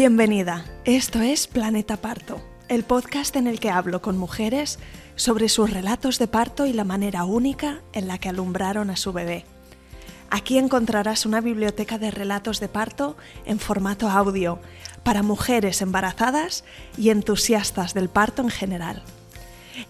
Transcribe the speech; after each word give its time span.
Bienvenida, 0.00 0.64
esto 0.86 1.20
es 1.20 1.46
Planeta 1.46 1.98
Parto, 1.98 2.40
el 2.70 2.84
podcast 2.84 3.36
en 3.36 3.46
el 3.46 3.60
que 3.60 3.68
hablo 3.68 4.00
con 4.00 4.16
mujeres 4.16 4.78
sobre 5.14 5.50
sus 5.50 5.68
relatos 5.68 6.18
de 6.18 6.26
parto 6.26 6.64
y 6.64 6.72
la 6.72 6.84
manera 6.84 7.24
única 7.24 7.82
en 7.92 8.08
la 8.08 8.16
que 8.16 8.30
alumbraron 8.30 8.88
a 8.88 8.96
su 8.96 9.12
bebé. 9.12 9.44
Aquí 10.30 10.56
encontrarás 10.56 11.26
una 11.26 11.42
biblioteca 11.42 11.98
de 11.98 12.10
relatos 12.10 12.60
de 12.60 12.68
parto 12.68 13.18
en 13.44 13.58
formato 13.58 14.08
audio 14.08 14.58
para 15.02 15.22
mujeres 15.22 15.82
embarazadas 15.82 16.64
y 16.96 17.10
entusiastas 17.10 17.92
del 17.92 18.08
parto 18.08 18.40
en 18.40 18.48
general. 18.48 19.02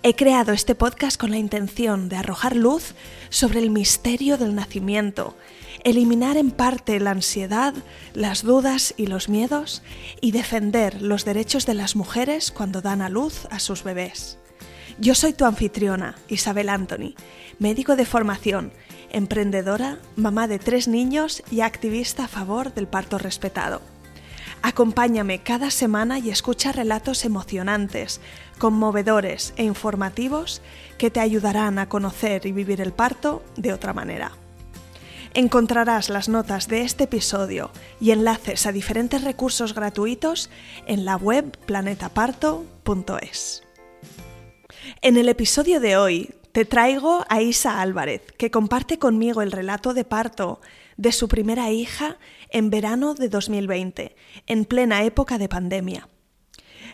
He 0.03 0.17
creado 0.17 0.53
este 0.53 0.75
podcast 0.75 1.21
con 1.21 1.31
la 1.31 1.39
intención 1.39 2.09
de 2.09 2.17
arrojar 2.17 2.57
luz 2.57 2.95
sobre 3.29 3.61
el 3.61 3.71
misterio 3.71 4.39
del 4.39 4.57
nacimiento 4.57 5.37
eliminar 5.85 6.37
en 6.37 6.51
parte 6.51 6.99
la 7.01 7.13
ansiedad, 7.13 7.75
las 8.15 8.43
dudas 8.43 8.95
y 8.97 9.07
los 9.07 9.29
miedos 9.29 9.83
y 10.21 10.33
defender 10.33 11.03
los 11.03 11.25
derechos 11.25 11.67
de 11.67 11.75
las 11.75 11.97
mujeres 11.97 12.51
cuando 12.51 12.83
dan 12.83 13.03
a 13.03 13.09
luz 13.09 13.47
a 13.51 13.59
sus 13.59 13.85
bebés. 13.85 14.39
Yo 14.99 15.15
soy 15.15 15.33
tu 15.33 15.45
anfitriona, 15.45 16.17
Isabel 16.29 16.69
Anthony, 16.69 17.15
médico 17.59 17.97
de 17.97 18.05
formación, 18.05 18.73
emprendedora, 19.11 19.99
mamá 20.17 20.49
de 20.49 20.59
tres 20.59 20.89
niños 20.89 21.43
y 21.51 21.63
activista 21.63 22.25
a 22.25 22.29
favor 22.29 22.75
del 22.75 22.87
parto 22.87 23.19
respetado. 23.19 23.81
Acompáñame 24.63 25.43
cada 25.43 25.71
semana 25.71 26.19
y 26.19 26.29
escucha 26.29 26.71
relatos 26.73 27.25
emocionantes, 27.25 28.21
conmovedores 28.59 29.55
e 29.57 29.65
informativos 29.65 30.61
que 30.99 31.11
te 31.11 31.21
ayudarán 31.21 31.79
a 31.79 31.89
conocer 31.89 32.45
y 32.45 32.53
vivir 32.53 32.83
el 32.83 32.93
parto 32.93 33.43
de 33.57 33.73
otra 33.73 33.95
manera. 33.95 34.33
Encontrarás 35.33 36.09
las 36.09 36.29
notas 36.29 36.67
de 36.67 36.83
este 36.83 37.05
episodio 37.05 37.71
y 38.01 38.11
enlaces 38.11 38.67
a 38.67 38.73
diferentes 38.73 39.23
recursos 39.23 39.75
gratuitos 39.75 40.51
en 40.87 41.05
la 41.05 41.17
web 41.17 41.57
planetaparto.es. 41.67 43.63
En 45.03 45.17
el 45.17 45.29
episodio 45.29 45.79
de 45.79 45.97
hoy 45.97 46.35
te 46.51 46.65
traigo 46.65 47.25
a 47.29 47.43
Isa 47.43 47.81
Álvarez, 47.81 48.23
que 48.39 48.51
comparte 48.51 48.99
conmigo 48.99 49.41
el 49.41 49.53
relato 49.53 49.95
de 49.95 50.05
parto 50.05 50.61
de 50.97 51.13
su 51.13 51.29
primera 51.29 51.71
hija 51.71 52.19
en 52.51 52.71
verano 52.71 53.15
de 53.15 53.29
2020, 53.29 54.17
en 54.47 54.65
plena 54.65 55.05
época 55.05 55.39
de 55.39 55.49
pandemia. 55.49 56.09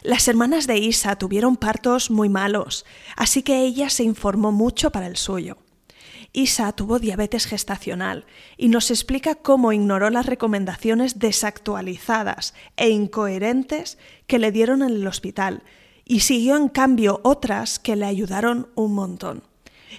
Las 0.03 0.29
hermanas 0.29 0.67
de 0.67 0.77
Isa 0.77 1.17
tuvieron 1.17 1.57
partos 1.57 2.11
muy 2.11 2.29
malos, 2.29 2.85
así 3.17 3.43
que 3.43 3.63
ella 3.63 3.89
se 3.89 4.05
informó 4.05 4.53
mucho 4.53 4.93
para 4.93 5.07
el 5.07 5.17
suyo. 5.17 5.57
Isa 6.33 6.73
tuvo 6.73 6.99
diabetes 6.99 7.47
gestacional 7.47 8.27
y 8.57 8.69
nos 8.69 8.91
explica 8.91 9.35
cómo 9.35 9.73
ignoró 9.73 10.11
las 10.11 10.27
recomendaciones 10.27 11.19
desactualizadas 11.19 12.55
e 12.77 12.91
incoherentes 12.91 13.99
que 14.27 14.39
le 14.39 14.53
dieron 14.53 14.83
en 14.83 14.91
el 14.91 15.07
hospital 15.07 15.63
y 16.05 16.21
siguió 16.21 16.57
en 16.57 16.69
cambio 16.69 17.21
otras 17.25 17.79
que 17.79 17.97
le 17.97 18.07
ayudaron 18.07 18.69
un 18.75 18.95
montón. 18.95 19.43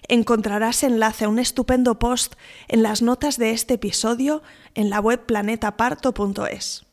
Encontrarás 0.07 0.83
enlace 0.83 1.25
a 1.25 1.29
un 1.29 1.39
estupendo 1.39 1.99
post 1.99 2.35
en 2.67 2.83
las 2.83 3.01
notas 3.01 3.37
de 3.37 3.51
este 3.51 3.75
episodio 3.75 4.43
en 4.75 4.89
la 4.89 4.99
web 4.99 5.25
planetaparto.es. 5.25 6.85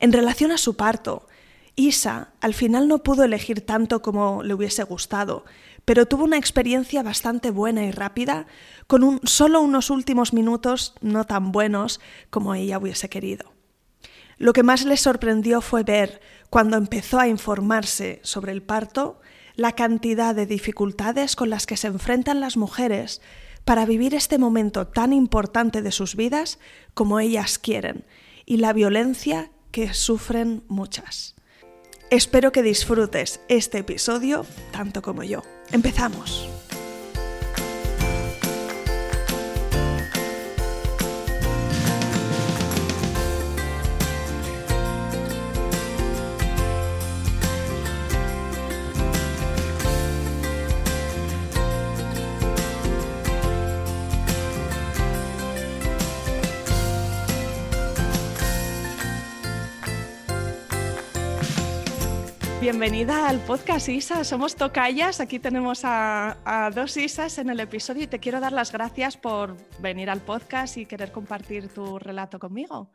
En 0.00 0.12
relación 0.12 0.50
a 0.52 0.58
su 0.58 0.76
parto, 0.76 1.26
Isa 1.74 2.32
al 2.40 2.54
final 2.54 2.86
no 2.86 2.98
pudo 2.98 3.24
elegir 3.24 3.64
tanto 3.64 4.02
como 4.02 4.42
le 4.42 4.54
hubiese 4.54 4.82
gustado, 4.84 5.44
pero 5.84 6.06
tuvo 6.06 6.24
una 6.24 6.38
experiencia 6.38 7.02
bastante 7.02 7.50
buena 7.50 7.84
y 7.84 7.90
rápida, 7.90 8.46
con 8.86 9.20
solo 9.24 9.60
unos 9.60 9.90
últimos 9.90 10.32
minutos 10.32 10.94
no 11.00 11.24
tan 11.24 11.52
buenos 11.52 12.00
como 12.30 12.54
ella 12.54 12.78
hubiese 12.78 13.08
querido. 13.08 13.52
Lo 14.38 14.52
que 14.52 14.62
más 14.62 14.84
le 14.84 14.96
sorprendió 14.96 15.60
fue 15.60 15.82
ver, 15.82 16.20
cuando 16.50 16.76
empezó 16.76 17.18
a 17.18 17.28
informarse 17.28 18.20
sobre 18.22 18.52
el 18.52 18.62
parto, 18.62 19.20
la 19.54 19.72
cantidad 19.72 20.34
de 20.34 20.46
dificultades 20.46 21.36
con 21.36 21.50
las 21.50 21.66
que 21.66 21.76
se 21.76 21.88
enfrentan 21.88 22.40
las 22.40 22.56
mujeres 22.56 23.20
para 23.64 23.86
vivir 23.86 24.14
este 24.14 24.38
momento 24.38 24.86
tan 24.86 25.12
importante 25.12 25.82
de 25.82 25.92
sus 25.92 26.16
vidas 26.16 26.58
como 26.94 27.20
ellas 27.20 27.58
quieren 27.58 28.04
y 28.44 28.56
la 28.56 28.72
violencia 28.72 29.50
que 29.70 29.94
sufren 29.94 30.64
muchas. 30.68 31.36
Espero 32.10 32.52
que 32.52 32.62
disfrutes 32.62 33.40
este 33.48 33.78
episodio 33.78 34.44
tanto 34.72 35.00
como 35.00 35.22
yo. 35.22 35.42
Empezamos. 35.72 36.48
Bienvenida 62.62 63.28
al 63.28 63.40
podcast 63.40 63.88
Isa, 63.88 64.22
somos 64.22 64.54
tocayas, 64.54 65.18
aquí 65.18 65.40
tenemos 65.40 65.80
a, 65.82 66.70
dos 66.72 66.96
Isas 66.96 67.38
en 67.38 67.50
el 67.50 67.58
episodio 67.58 68.04
y 68.04 68.06
te 68.06 68.20
quiero 68.20 68.38
dar 68.38 68.52
las 68.52 68.70
gracias 68.70 69.16
por 69.16 69.56
venir 69.80 70.08
al 70.08 70.20
podcast 70.20 70.76
y 70.76 70.86
querer 70.86 71.10
compartir 71.10 71.66
tu 71.70 71.98
relato 71.98 72.38
conmigo. 72.38 72.92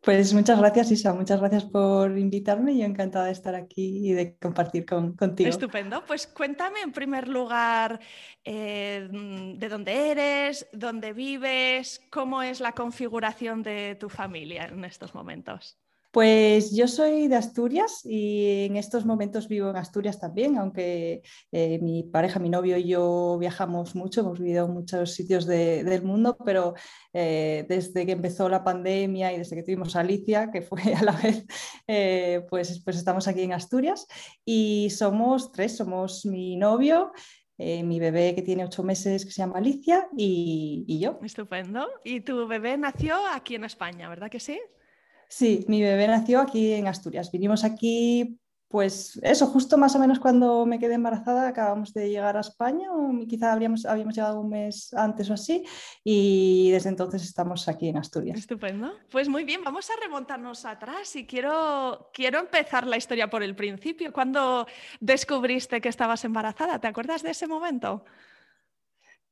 Pues 0.00 0.32
muchas 0.32 0.58
gracias 0.58 0.90
Isa, 0.92 1.12
muchas 1.12 1.40
gracias 1.40 1.64
por 1.66 2.16
invitarme, 2.16 2.74
yo 2.78 2.86
encantada 2.86 3.26
de 3.26 3.32
estar 3.32 3.54
aquí 3.54 4.08
y 4.08 4.12
de 4.14 4.38
compartir 4.38 4.86
contigo. 4.86 5.50
Estupendo, 5.50 6.02
pues 6.06 6.26
cuéntame 6.26 6.80
en 6.80 6.92
primer 6.92 7.28
lugar 7.28 8.00
eh, 8.42 9.10
de 9.10 9.68
dónde 9.68 10.10
eres, 10.10 10.66
dónde 10.72 11.12
vives, 11.12 12.00
cómo 12.10 12.42
es 12.42 12.60
la 12.60 12.72
configuración 12.72 13.62
de 13.62 13.94
tu 14.00 14.08
familia 14.08 14.64
en 14.64 14.86
estos 14.86 15.14
momentos. 15.14 15.81
Pues 16.12 16.76
yo 16.76 16.88
soy 16.88 17.26
de 17.26 17.36
Asturias 17.36 18.04
y 18.04 18.66
en 18.66 18.76
estos 18.76 19.06
momentos 19.06 19.48
vivo 19.48 19.70
en 19.70 19.76
Asturias 19.76 20.20
también, 20.20 20.58
aunque 20.58 21.22
eh, 21.50 21.78
mi 21.78 22.02
pareja, 22.02 22.38
mi 22.38 22.50
novio 22.50 22.76
y 22.76 22.86
yo 22.86 23.38
viajamos 23.40 23.94
mucho, 23.94 24.20
hemos 24.20 24.38
vivido 24.38 24.66
en 24.66 24.74
muchos 24.74 25.14
sitios 25.14 25.46
del 25.46 26.02
mundo, 26.02 26.36
pero 26.44 26.74
eh, 27.14 27.64
desde 27.66 28.04
que 28.04 28.12
empezó 28.12 28.50
la 28.50 28.62
pandemia 28.62 29.32
y 29.32 29.38
desde 29.38 29.56
que 29.56 29.62
tuvimos 29.62 29.96
a 29.96 30.00
Alicia, 30.00 30.50
que 30.50 30.60
fue 30.60 30.82
a 30.94 31.02
la 31.02 31.12
vez, 31.12 31.46
eh, 31.86 32.44
pues, 32.50 32.82
pues 32.84 32.98
estamos 32.98 33.26
aquí 33.26 33.40
en 33.40 33.54
Asturias 33.54 34.06
y 34.44 34.90
somos 34.90 35.50
tres, 35.50 35.78
somos 35.78 36.26
mi 36.26 36.56
novio. 36.56 37.12
mi 37.58 38.00
bebé 38.00 38.34
que 38.34 38.42
tiene 38.42 38.64
ocho 38.64 38.82
meses 38.82 39.24
que 39.24 39.30
se 39.30 39.40
llama 39.40 39.58
Alicia 39.58 40.08
y, 40.14 40.84
y 40.86 40.98
yo. 40.98 41.18
Estupendo. 41.22 41.88
Y 42.04 42.20
tu 42.20 42.46
bebé 42.46 42.76
nació 42.76 43.16
aquí 43.32 43.54
en 43.54 43.64
España, 43.64 44.10
¿verdad 44.10 44.30
que 44.30 44.40
sí? 44.40 44.60
Sí, 45.32 45.64
mi 45.66 45.80
bebé 45.80 46.08
nació 46.08 46.42
aquí 46.42 46.74
en 46.74 46.86
Asturias. 46.86 47.32
Vinimos 47.32 47.64
aquí, 47.64 48.38
pues 48.68 49.18
eso, 49.22 49.46
justo 49.46 49.78
más 49.78 49.96
o 49.96 49.98
menos 49.98 50.20
cuando 50.20 50.66
me 50.66 50.78
quedé 50.78 50.92
embarazada, 50.92 51.48
acabamos 51.48 51.94
de 51.94 52.10
llegar 52.10 52.36
a 52.36 52.40
España, 52.40 52.92
o 52.92 53.10
quizá 53.26 53.50
habríamos, 53.50 53.86
habíamos 53.86 54.14
llegado 54.14 54.42
un 54.42 54.50
mes 54.50 54.92
antes 54.92 55.30
o 55.30 55.32
así, 55.32 55.64
y 56.04 56.70
desde 56.72 56.90
entonces 56.90 57.22
estamos 57.22 57.66
aquí 57.66 57.88
en 57.88 57.96
Asturias. 57.96 58.38
Estupendo. 58.38 58.92
Pues 59.10 59.30
muy 59.30 59.44
bien, 59.44 59.64
vamos 59.64 59.88
a 59.88 59.94
remontarnos 60.02 60.66
atrás 60.66 61.16
y 61.16 61.26
quiero, 61.26 62.10
quiero 62.12 62.38
empezar 62.38 62.86
la 62.86 62.98
historia 62.98 63.30
por 63.30 63.42
el 63.42 63.56
principio. 63.56 64.12
¿Cuándo 64.12 64.66
descubriste 65.00 65.80
que 65.80 65.88
estabas 65.88 66.26
embarazada? 66.26 66.78
¿Te 66.78 66.88
acuerdas 66.88 67.22
de 67.22 67.30
ese 67.30 67.46
momento? 67.46 68.04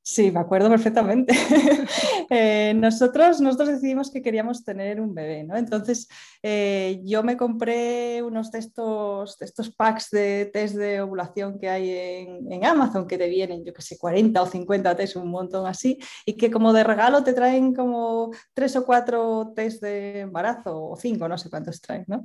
Sí, 0.03 0.31
me 0.31 0.41
acuerdo 0.41 0.69
perfectamente. 0.69 1.35
Eh, 2.33 2.75
nosotros, 2.77 3.41
nosotros 3.41 3.71
decidimos 3.71 4.09
que 4.13 4.23
queríamos 4.23 4.65
tener 4.65 5.01
un 5.01 5.13
bebé, 5.13 5.43
¿no? 5.43 5.57
Entonces 5.57 6.07
eh, 6.45 7.01
yo 7.05 7.25
me 7.25 7.37
compré 7.37 8.23
unos 8.23 8.53
de 8.53 8.61
estos, 8.61 9.43
estos 9.43 9.75
packs 9.75 10.11
de 10.11 10.49
test 10.53 10.77
de 10.77 11.01
ovulación 11.01 11.59
que 11.59 11.69
hay 11.69 11.91
en, 11.91 12.65
Amazon, 12.65 13.09
que 13.09 13.19
te 13.19 13.29
vienen, 13.29 13.65
yo 13.65 13.73
que 13.75 13.83
sé, 13.83 13.99
40 13.99 14.43
o 14.43 14.47
50 14.47 14.97
test, 14.97 15.17
un 15.17 15.29
montón 15.29 15.67
así, 15.67 15.99
y 16.25 16.37
que 16.37 16.53
como 16.53 16.73
de 16.73 16.85
regalo 16.85 17.25
te 17.25 17.33
traen 17.33 17.75
como 17.75 18.31
tres 18.55 18.77
o 18.77 18.87
cuatro 18.87 19.53
test 19.57 19.83
de 19.83 20.21
embarazo, 20.21 20.91
o 20.91 20.97
cinco, 20.97 21.29
no 21.29 21.37
sé 21.37 21.51
cuántos 21.51 21.81
traen, 21.81 22.05
¿no? 22.07 22.25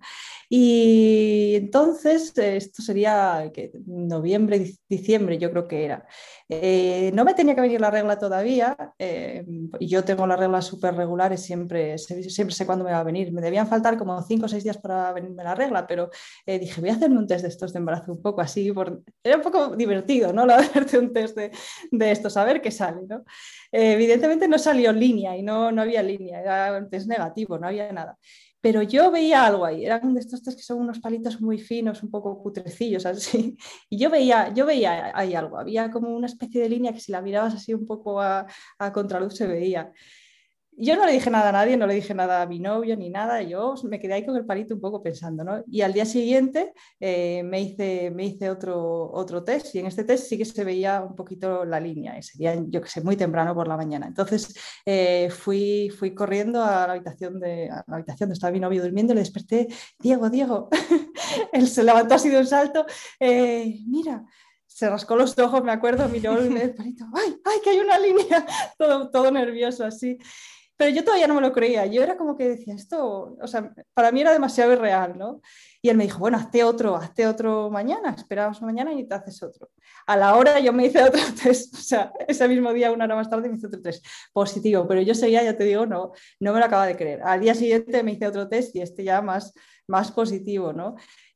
Y 0.50 1.56
entonces, 1.56 2.32
esto 2.38 2.84
sería 2.84 3.52
noviembre, 3.88 4.72
diciembre, 4.88 5.40
yo 5.40 5.50
creo 5.50 5.68
que 5.68 5.84
era. 5.86 6.06
Eh, 6.48 7.12
no 7.16 7.26
me 7.26 7.34
tenía 7.34 7.56
que 7.56 7.62
venir 7.66 7.82
la 7.82 7.92
regla 7.92 8.18
todavía, 8.18 8.76
eh, 8.98 9.46
yo 9.80 10.04
tengo 10.04 10.26
las 10.28 10.40
reglas 10.40 10.66
súper 10.66 10.96
regulares, 10.96 11.42
siempre, 11.42 11.98
siempre 11.98 12.56
sé 12.56 12.66
cuándo 12.66 12.86
me 12.86 12.92
va 12.92 13.00
a 13.00 13.04
venir. 13.04 13.32
Me 13.32 13.42
debían 13.42 13.68
faltar 13.68 13.98
como 13.98 14.22
cinco 14.24 14.46
o 14.46 14.48
seis 14.50 14.64
días 14.64 14.78
para 14.78 15.12
venirme 15.14 15.44
la 15.44 15.56
regla, 15.56 15.86
pero 15.88 16.10
eh, 16.46 16.60
dije, 16.60 16.82
voy 16.82 16.90
a 16.90 16.94
hacerme 16.94 17.18
un 17.18 17.28
test 17.28 17.44
de 17.44 17.50
estos 17.50 17.74
de 17.74 17.80
embarazo 17.80 18.14
un 18.14 18.22
poco 18.22 18.42
así, 18.42 18.72
por... 18.72 19.02
era 19.24 19.38
un 19.38 19.44
poco 19.44 19.76
divertido, 19.76 20.32
¿no? 20.34 20.46
La 20.56 20.58
hacerte 20.58 20.98
un 20.98 21.12
test 21.12 21.36
de, 21.36 21.52
de 21.92 22.12
esto, 22.12 22.28
a 22.40 22.46
ver 22.46 22.62
qué 22.62 22.72
sale, 22.72 23.02
¿no? 23.08 23.24
evidentemente 23.72 24.48
no 24.48 24.58
salió 24.58 24.94
línea 24.94 25.36
y 25.36 25.44
no, 25.44 25.70
no 25.70 25.82
había 25.82 26.02
línea, 26.02 26.40
era 26.40 26.78
un 26.78 26.90
test 26.90 27.08
negativo, 27.08 27.58
no 27.58 27.68
había 27.68 27.92
nada. 27.92 28.18
Pero 28.66 28.82
yo 28.82 29.12
veía 29.12 29.46
algo 29.46 29.64
ahí, 29.64 29.86
eran 29.86 30.16
de 30.16 30.22
estos 30.22 30.42
que 30.42 30.64
son 30.64 30.80
unos 30.80 31.00
palitos 31.00 31.40
muy 31.40 31.60
finos, 31.60 32.02
un 32.02 32.10
poco 32.10 32.42
cutrecillos 32.42 33.06
así, 33.06 33.56
y 33.92 34.00
yo 34.00 34.10
veía, 34.10 34.52
yo 34.56 34.66
veía 34.66 35.12
ahí 35.14 35.36
algo, 35.36 35.60
había 35.60 35.92
como 35.92 36.10
una 36.10 36.26
especie 36.26 36.64
de 36.64 36.70
línea 36.70 36.92
que 36.92 37.00
si 37.00 37.12
la 37.12 37.22
mirabas 37.22 37.54
así 37.54 37.76
un 37.76 37.86
poco 37.86 38.20
a, 38.20 38.48
a 38.80 38.92
contraluz 38.92 39.36
se 39.36 39.46
veía. 39.46 39.94
Yo 40.78 40.98
no 40.98 41.06
le 41.06 41.14
dije 41.14 41.30
nada 41.30 41.50
a 41.50 41.52
nadie, 41.54 41.78
no 41.78 41.88
le 41.88 41.94
dije 41.94 42.14
nada 42.14 42.42
a 42.42 42.46
mi 42.46 42.60
novio 42.60 42.98
ni 42.98 43.10
nada, 43.10 43.42
yo 43.42 43.76
me 43.84 43.98
quedé 43.98 44.14
ahí 44.14 44.26
con 44.26 44.36
el 44.36 44.46
palito 44.46 44.74
un 44.74 44.82
poco 44.82 45.02
pensando, 45.02 45.44
¿no? 45.44 45.64
Y 45.68 45.82
al 45.82 45.94
día 45.94 46.06
siguiente 46.06 46.74
eh, 47.00 47.44
me 47.44 47.62
hice, 47.62 48.12
me 48.12 48.26
hice 48.26 48.50
otro, 48.50 49.10
otro 49.14 49.42
test 49.42 49.74
y 49.74 49.80
en 49.80 49.86
este 49.86 50.04
test 50.04 50.28
sí 50.28 50.38
que 50.38 50.44
se 50.44 50.66
veía 50.66 51.02
un 51.02 51.16
poquito 51.16 51.64
la 51.64 51.80
línea, 51.80 52.18
y 52.18 52.24
sería, 52.24 52.62
yo 52.68 52.82
que 52.82 52.90
sé, 52.90 53.02
muy 53.02 53.16
temprano 53.16 53.56
por 53.56 53.70
la 53.70 53.78
mañana. 53.78 54.06
Entonces 54.08 54.54
eh, 54.86 55.30
fui, 55.30 55.90
fui 55.98 56.14
corriendo 56.14 56.62
a 56.62 56.88
la, 56.88 56.94
habitación 56.94 57.40
de, 57.40 57.70
a 57.70 57.84
la 57.88 57.96
habitación 57.96 58.28
donde 58.28 58.34
estaba 58.34 58.52
mi 58.52 58.60
novio 58.60 58.84
durmiendo, 58.84 59.14
le 59.14 59.22
desperté, 59.22 59.68
Diego, 59.98 60.30
Diego, 60.30 60.68
él 61.54 61.68
se 61.68 61.84
levantó 61.84 62.16
así 62.16 62.28
de 62.28 62.40
un 62.40 62.48
salto, 62.48 62.86
eh, 63.20 63.80
mira, 63.88 64.26
se 64.76 64.90
rascó 64.90 65.16
los 65.16 65.40
ojos, 65.40 65.64
me 65.64 65.72
acuerdo, 65.72 66.10
miró 66.10 66.38
el 66.38 66.76
palito, 66.76 67.06
¡ay, 67.14 67.38
ay, 67.46 67.58
que 67.64 67.70
hay 67.70 67.80
una 67.80 67.98
línea! 67.98 68.46
Todo, 68.78 69.10
todo 69.10 69.32
nervioso 69.32 69.86
así. 69.86 70.18
Pero 70.78 70.92
yo 70.92 71.04
todavía 71.04 71.28
no 71.28 71.36
me 71.36 71.42
lo 71.42 71.54
creía. 71.54 71.86
Yo 71.86 72.04
era 72.04 72.18
como 72.18 72.36
que 72.36 72.50
decía, 72.50 72.74
esto, 72.76 73.38
o 73.40 73.48
sea, 73.48 73.74
para 73.94 74.12
mí 74.12 74.22
era 74.22 74.34
demasiado 74.34 74.74
irreal, 74.74 75.18
¿no? 75.18 75.42
Y 75.82 75.90
él 75.90 75.96
me 75.98 76.04
dijo, 76.04 76.20
bueno, 76.20 76.38
hazte 76.38 76.64
otro, 76.64 76.96
hazte 76.96 77.26
otro 77.28 77.70
mañana, 77.70 78.14
esperamos 78.18 78.62
mañana 78.62 78.94
y 78.94 79.08
te 79.08 79.16
haces 79.16 79.42
otro. 79.42 79.70
A 80.06 80.18
la 80.18 80.36
hora 80.36 80.60
yo 80.60 80.74
me 80.74 80.86
hice 80.86 81.02
otro 81.02 81.22
test, 81.44 81.74
o 81.76 81.78
sea, 81.78 82.12
ese 82.28 82.48
mismo 82.48 82.74
día, 82.74 82.92
una 82.92 83.06
hora 83.06 83.16
más 83.16 83.30
tarde, 83.30 83.48
me 83.48 83.56
hice 83.56 83.68
otro 83.68 83.82
test 83.82 84.06
positivo, 84.34 84.86
pero 84.88 85.02
yo 85.02 85.16
seguía, 85.16 85.44
ya 85.44 85.56
te 85.56 85.64
digo, 85.64 85.86
no, 85.86 86.12
no 86.40 86.54
me 86.54 86.60
lo 86.60 86.66
acaba 86.66 86.88
de 86.88 86.98
creer. 86.98 87.22
Al 87.24 87.40
día 87.40 87.56
siguiente 87.56 88.04
me 88.04 88.12
hice 88.12 88.28
otro 88.28 88.50
test 88.50 88.76
y 88.76 88.82
este 88.82 89.04
ya 89.04 89.22
más, 89.22 89.54
más 89.88 90.12
positivo, 90.12 90.74
¿no? 90.74 90.96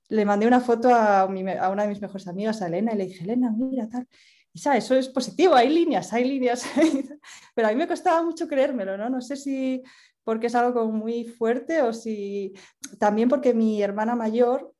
Le 0.09 0.25
mandé 0.25 0.47
una 0.47 0.59
foto 0.59 0.89
a, 0.89 1.21
a 1.21 1.25
una 1.69 1.83
de 1.83 1.87
mis 1.87 2.01
mejores 2.01 2.27
amigas, 2.27 2.61
a 2.61 2.67
Elena, 2.67 2.93
y 2.93 2.97
le 2.97 3.05
dije, 3.05 3.23
Elena, 3.23 3.53
mira, 3.55 3.87
tal 3.87 4.07
eso 4.53 4.95
es 4.95 5.09
positivo, 5.09 5.55
hay 5.55 5.69
líneas, 5.69 6.11
hay 6.13 6.25
líneas, 6.25 6.65
pero 7.55 7.67
a 7.67 7.71
mí 7.71 7.77
me 7.77 7.87
costaba 7.87 8.23
mucho 8.23 8.47
creérmelo, 8.47 8.97
¿no? 8.97 9.09
No 9.09 9.21
sé 9.21 9.35
si 9.35 9.83
porque 10.23 10.47
es 10.47 10.55
algo 10.55 10.91
muy 10.91 11.25
fuerte 11.25 11.81
o 11.81 11.93
si 11.93 12.53
también 12.99 13.29
porque 13.29 13.53
mi 13.53 13.81
hermana 13.81 14.15
mayor, 14.15 14.73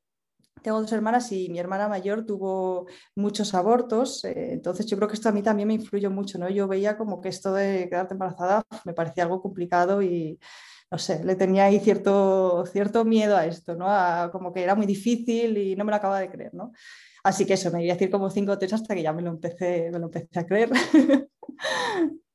tengo 0.62 0.81
dos 0.81 0.92
hermanas 0.92 1.31
y 1.31 1.50
mi 1.50 1.60
hermana 1.60 1.88
mayor 1.88 2.25
tuvo 2.25 2.88
muchos 3.16 3.54
abortos, 3.54 4.24
eh, 4.25 4.54
entonces 4.54 4.86
yo 4.86 4.98
creo 4.98 5.07
que 5.07 5.16
esto 5.16 5.30
a 5.30 5.31
mí 5.31 5.42
también 5.42 5.68
me 5.68 5.74
influyó 5.75 6.12
mucho, 6.12 6.38
¿no? 6.38 6.50
Yo 6.50 6.68
veía 6.68 6.98
como 6.98 7.21
que 7.21 7.30
esto 7.30 7.54
de 7.54 7.88
quedarte 7.89 8.13
embarazada 8.13 8.63
me 8.86 8.94
parecía 8.94 9.24
algo 9.24 9.42
complicado 9.42 10.01
y 10.01 10.39
no 10.92 10.98
sé, 10.98 11.24
le 11.24 11.36
tenía 11.36 11.66
ahí 11.66 11.80
cierto, 11.80 12.66
cierto 12.66 13.06
miedo 13.06 13.38
a 13.38 13.45
esto, 13.45 13.75
¿no? 13.75 13.88
como 14.31 14.51
que 14.51 14.63
era 14.63 14.75
muy 14.75 14.88
difícil 14.88 15.57
y 15.57 15.75
no 15.75 15.86
me 15.86 15.92
lo 15.92 15.98
acaba 15.98 16.19
de 16.19 16.30
creer, 16.30 16.54
¿no? 16.54 16.71
Así 17.24 17.45
que 17.45 17.54
eso, 17.54 17.71
me 17.71 17.83
iba 17.83 17.94
a 17.94 17.95
decir 17.95 18.10
como 18.10 18.30
cinco 18.30 18.57
test 18.57 18.74
hasta 18.74 18.95
que 18.95 19.04
ya 19.04 19.13
me 19.13 19.21
lo 19.21 19.30
empecé, 19.30 19.89
me 19.92 20.00
lo 20.00 20.06
empecé 20.06 20.39
a 20.39 20.45
creer. 20.45 20.69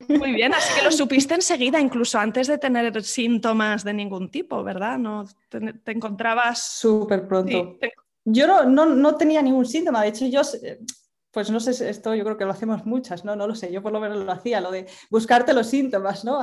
Muy 0.08 0.32
bien, 0.32 0.52
así 0.52 0.75
que 0.78 0.84
lo 0.84 0.90
supiste 0.90 1.34
enseguida, 1.34 1.81
incluso 1.81 2.19
antes 2.19 2.46
de 2.46 2.58
tener 2.58 3.02
síntomas 3.02 3.84
de 3.84 3.94
ningún 3.94 4.31
tipo, 4.31 4.62
¿verdad? 4.62 4.98
No 4.98 5.25
te, 5.48 5.92
encontrabas 5.92 6.62
súper 6.62 7.26
pronto. 7.26 7.78
Yo 8.26 8.46
no, 8.46 8.64
no, 8.64 8.86
no, 8.86 9.16
tenía 9.16 9.40
ningún 9.40 9.66
síntoma, 9.66 10.02
de 10.02 10.08
hecho 10.08 10.26
yo 10.26 10.42
pues 11.34 11.50
no 11.50 11.58
sé, 11.58 11.90
esto 11.90 12.14
yo 12.14 12.22
creo 12.25 12.36
que 12.36 12.44
lo 12.44 12.52
hacemos 12.52 12.86
muchas, 12.86 13.25
¿no? 13.25 13.34
No 13.34 13.48
lo 13.48 13.56
sé, 13.56 13.72
yo 13.72 13.82
por 13.82 13.92
lo 13.92 13.98
menos 13.98 14.25
lo 14.25 14.31
hacía, 14.31 14.60
lo 14.60 14.70
de 14.70 14.86
buscarte 15.10 15.52
los 15.52 15.66
síntomas, 15.66 16.25
¿no? 16.25 16.40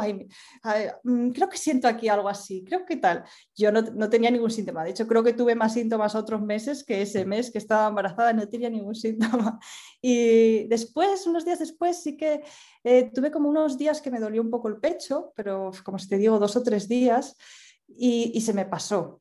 Mm, 1.03 1.29
creo 1.31 1.47
que 1.49 1.57
siento 1.57 1.87
aquí 1.87 2.09
algo 2.09 2.27
así, 2.27 2.63
creo 2.65 2.85
que 2.85 2.97
tal. 2.97 3.23
Yo 3.55 3.71
no, 3.71 3.81
no, 3.81 4.09
tenía 4.09 4.29
ningún 4.29 4.51
síntoma, 4.51 4.83
de 4.83 4.91
hecho 4.91 5.07
creo 5.07 5.23
que 5.23 5.33
tuve 5.33 5.55
más 5.55 5.73
síntomas 5.73 6.13
otros 6.13 6.41
meses 6.41 6.83
que 6.83 7.01
ese 7.01 7.23
mes 7.25 7.51
que 7.51 7.57
estaba 7.57 7.87
embarazada, 7.87 8.33
no 8.33 8.47
tenía 8.49 8.69
ningún 8.69 8.95
síntoma. 8.95 9.59
Y 10.03 10.67
después, 10.67 11.27
unos 11.27 11.45
días 11.45 11.59
después, 11.59 12.01
sí 12.01 12.17
que 12.17 12.43
eh, 12.83 13.11
tuve 13.13 13.29
como 13.29 13.49
unos 13.49 13.77
días 13.77 14.01
que 14.01 14.09
me 14.09 14.19
dolió 14.19 14.41
un 14.41 14.49
poco 14.49 14.67
el 14.67 14.77
pecho, 14.77 15.31
pero 15.35 15.71
como 15.83 15.97
te 15.99 16.17
digo, 16.17 16.39
dos 16.39 16.55
o 16.55 16.63
tres 16.63 16.87
días, 16.87 17.37
y, 17.87 18.31
y 18.33 18.41
se 18.41 18.53
me 18.53 18.65
pasó. 18.65 19.19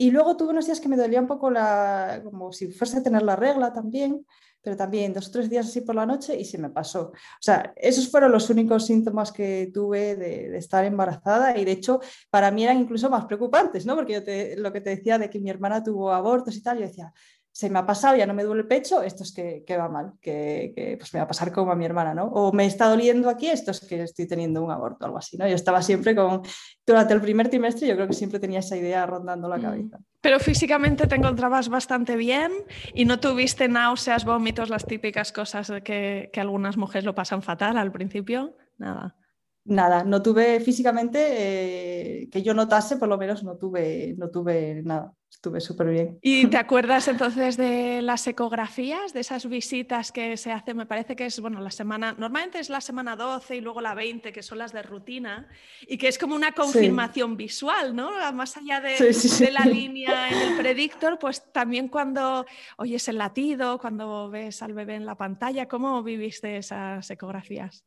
Y 0.00 0.10
luego 0.10 0.34
tuve 0.34 0.52
unos 0.52 0.64
días 0.64 0.80
que 0.80 0.88
me 0.88 0.96
dolía 0.96 1.20
un 1.20 1.26
poco 1.26 1.50
la, 1.50 2.22
como 2.24 2.52
si 2.52 2.72
fuese 2.72 2.96
a 2.96 3.02
tener 3.02 3.22
la 3.22 3.36
regla 3.36 3.72
también, 3.72 4.24
pero 4.62 4.76
también 4.76 5.12
dos 5.12 5.28
o 5.28 5.30
tres 5.30 5.48
días 5.48 5.66
así 5.66 5.80
por 5.80 5.94
la 5.94 6.06
noche 6.06 6.38
y 6.38 6.44
se 6.44 6.58
me 6.58 6.70
pasó. 6.70 7.12
O 7.12 7.42
sea, 7.42 7.72
esos 7.76 8.10
fueron 8.10 8.32
los 8.32 8.50
únicos 8.50 8.86
síntomas 8.86 9.32
que 9.32 9.70
tuve 9.72 10.16
de, 10.16 10.56
estar 10.56 10.84
embarazada 10.84 11.56
y 11.56 11.64
de 11.64 11.72
hecho 11.72 12.00
para 12.30 12.50
mí 12.50 12.64
eran 12.64 12.78
incluso 12.78 13.08
más 13.10 13.24
preocupantes, 13.26 13.86
¿no? 13.86 13.94
Porque 13.96 14.14
yo 14.14 14.62
lo 14.62 14.72
que 14.72 14.80
te 14.80 14.90
decía 14.90 15.18
de 15.18 15.30
que 15.30 15.40
mi 15.40 15.50
hermana 15.50 15.82
tuvo 15.82 16.12
abortos 16.12 16.56
y 16.56 16.62
tal, 16.62 16.78
yo 16.78 16.86
decía, 16.86 17.12
se 17.52 17.68
me 17.68 17.78
ha 17.78 17.86
pasado, 17.86 18.16
ya 18.16 18.26
no 18.26 18.34
me 18.34 18.44
duele 18.44 18.62
el 18.62 18.68
pecho, 18.68 19.02
esto 19.02 19.22
es 19.22 19.32
que, 19.32 19.76
va 19.76 19.88
mal, 19.88 20.12
que, 20.20 20.96
pues 20.98 21.12
me 21.12 21.20
va 21.20 21.24
a 21.24 21.28
pasar 21.28 21.52
como 21.52 21.72
a 21.72 21.76
mi 21.76 21.84
hermana, 21.84 22.14
¿no? 22.14 22.26
O 22.26 22.52
me 22.52 22.64
está 22.64 22.88
doliendo 22.88 23.28
aquí, 23.28 23.48
esto 23.48 23.72
es 23.72 23.80
que 23.80 24.02
estoy 24.02 24.26
teniendo 24.26 24.62
un 24.62 24.70
aborto, 24.70 25.04
algo 25.04 25.18
así, 25.18 25.36
¿no? 25.36 25.48
Yo 25.48 25.54
estaba 25.54 25.82
siempre 25.82 26.14
con, 26.14 26.42
durante 26.86 27.14
el 27.14 27.20
primer 27.20 27.48
trimestre 27.48 27.88
yo 27.88 27.94
creo 27.94 28.06
que 28.06 28.14
siempre 28.14 28.38
tenía 28.38 28.60
esa 28.60 28.76
idea 28.76 29.04
rondando 29.06 29.48
la 29.48 29.58
mm. 29.58 29.62
cabeza. 29.62 29.98
Pero 30.20 30.38
físicamente 30.38 31.06
te 31.06 31.16
encontrabas 31.16 31.68
bastante 31.68 32.16
bien 32.16 32.52
y 32.94 33.04
no 33.04 33.20
tuviste 33.20 33.68
náuseas, 33.68 34.24
vómitos, 34.24 34.70
las 34.70 34.86
típicas 34.86 35.32
cosas 35.32 35.72
que, 35.84 36.30
que 36.32 36.40
algunas 36.40 36.76
mujeres 36.76 37.04
lo 37.04 37.14
pasan 37.14 37.42
fatal 37.42 37.78
al 37.78 37.90
principio, 37.90 38.56
nada 38.78 39.16
nada, 39.64 40.04
no 40.04 40.22
tuve 40.22 40.60
físicamente 40.60 42.22
eh, 42.22 42.28
que 42.30 42.42
yo 42.42 42.54
notase, 42.54 42.96
por 42.96 43.08
lo 43.08 43.18
menos 43.18 43.42
no 43.44 43.56
tuve, 43.56 44.14
no 44.18 44.30
tuve 44.30 44.82
nada. 44.84 45.14
Estuve 45.40 45.62
súper 45.62 45.88
bien. 45.88 46.18
¿Y 46.20 46.48
te 46.48 46.56
acuerdas 46.58 47.08
entonces 47.08 47.56
de 47.56 48.02
las 48.02 48.26
ecografías, 48.26 49.14
de 49.14 49.20
esas 49.20 49.48
visitas 49.48 50.12
que 50.12 50.36
se 50.36 50.52
hacen? 50.52 50.76
Me 50.76 50.84
parece 50.84 51.16
que 51.16 51.24
es, 51.24 51.40
bueno, 51.40 51.62
la 51.62 51.70
semana, 51.70 52.14
normalmente 52.18 52.58
es 52.58 52.68
la 52.68 52.82
semana 52.82 53.16
12 53.16 53.56
y 53.56 53.62
luego 53.62 53.80
la 53.80 53.94
20, 53.94 54.34
que 54.34 54.42
son 54.42 54.58
las 54.58 54.74
de 54.74 54.82
rutina, 54.82 55.48
y 55.88 55.96
que 55.96 56.08
es 56.08 56.18
como 56.18 56.34
una 56.34 56.52
confirmación 56.52 57.38
visual, 57.38 57.96
¿no? 57.96 58.10
Más 58.34 58.58
allá 58.58 58.82
de, 58.82 58.98
de, 58.98 59.50
la 59.50 59.64
línea 59.64 60.28
en 60.30 60.52
el 60.52 60.58
predictor, 60.58 61.18
pues 61.18 61.50
también 61.52 61.88
cuando 61.88 62.44
oyes 62.76 63.08
el 63.08 63.16
latido, 63.16 63.78
cuando 63.78 64.28
ves 64.28 64.60
al 64.60 64.74
bebé 64.74 64.96
en 64.96 65.06
la 65.06 65.14
pantalla, 65.14 65.66
¿cómo 65.68 66.02
viviste 66.02 66.58
esas 66.58 67.10
ecografías? 67.10 67.86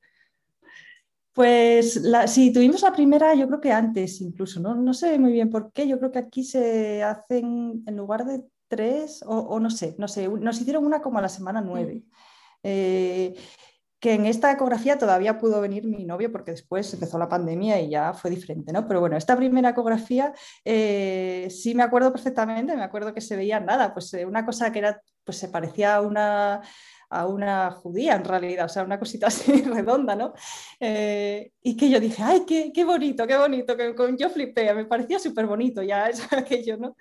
Pues 1.34 1.96
la, 1.96 2.28
sí, 2.28 2.54
tuvimos 2.54 2.84
la 2.84 2.94
primera, 2.94 3.34
yo 3.34 3.48
creo 3.48 3.60
que 3.60 3.72
antes 3.72 4.22
incluso, 4.22 4.60
¿no? 4.60 4.76
no 4.76 4.94
sé 4.94 5.18
muy 5.18 5.32
bien 5.32 5.50
por 5.50 5.72
qué, 5.72 5.88
yo 5.88 5.98
creo 5.98 6.12
que 6.12 6.20
aquí 6.20 6.44
se 6.44 7.02
hacen 7.02 7.84
en 7.88 7.98
lugar 7.98 8.24
de 8.24 8.44
tres, 8.68 9.24
o, 9.26 9.60
no 9.60 9.70
sé, 9.70 9.96
no 9.98 10.08
sé, 10.08 10.28
nos 10.28 10.62
hicieron 10.62 10.86
una 10.86 11.02
como 11.02 11.18
a 11.18 11.22
la 11.22 11.30
semana 11.30 11.62
nueve. 11.62 12.04
Eh, 12.62 13.36
que 14.04 14.16
en 14.16 14.26
esta 14.26 14.52
ecografía 14.52 14.98
todavía 14.98 15.38
pudo 15.38 15.62
venir 15.62 15.86
mi 15.86 16.04
novio 16.04 16.30
porque 16.30 16.52
después 16.52 16.94
empezó 16.94 17.18
la 17.18 17.30
pandemia 17.30 17.80
y 17.80 17.90
ya 17.90 18.14
fue 18.14 18.32
diferente, 18.32 18.74
¿no? 18.74 18.86
Pero 18.86 19.00
bueno, 19.00 19.16
esta 19.16 19.38
primera 19.38 19.70
ecografía 19.70 20.34
eh, 20.66 21.48
sí 21.50 21.74
me 21.74 21.84
acuerdo 21.84 22.12
perfectamente, 22.12 22.76
me 22.76 22.84
acuerdo 22.84 23.14
que 23.14 23.22
se 23.22 23.38
veía 23.38 23.62
nada, 23.62 23.94
pues 23.94 24.14
eh, 24.14 24.26
una 24.26 24.46
cosa 24.46 24.74
que 24.74 24.80
era, 24.80 25.02
pues 25.24 25.38
se 25.38 25.48
parecía 25.48 25.96
a 25.96 26.02
una 26.02 26.62
a 27.14 27.28
una 27.28 27.72
judía 27.72 28.16
en 28.16 28.26
realidad, 28.26 28.66
o 28.66 28.70
sea, 28.70 28.84
una 28.84 29.00
cosita 29.00 29.28
así 29.28 29.52
redonda, 29.62 30.16
¿no? 30.16 30.34
Eh, 30.80 31.52
y 31.62 31.78
que 31.78 31.90
yo 31.90 32.00
dije, 32.00 32.24
ay, 32.24 32.44
qué, 32.48 32.72
qué 32.74 32.84
bonito, 32.84 33.28
qué 33.28 33.38
bonito, 33.38 33.78
que 33.78 33.94
con, 33.94 34.18
yo 34.18 34.30
flipé, 34.30 34.74
me 34.74 34.86
parecía 34.86 35.20
súper 35.20 35.46
bonito 35.46 35.84
ya 35.84 36.08
eso, 36.10 36.24
aquello, 36.32 36.78
¿no? 36.78 36.96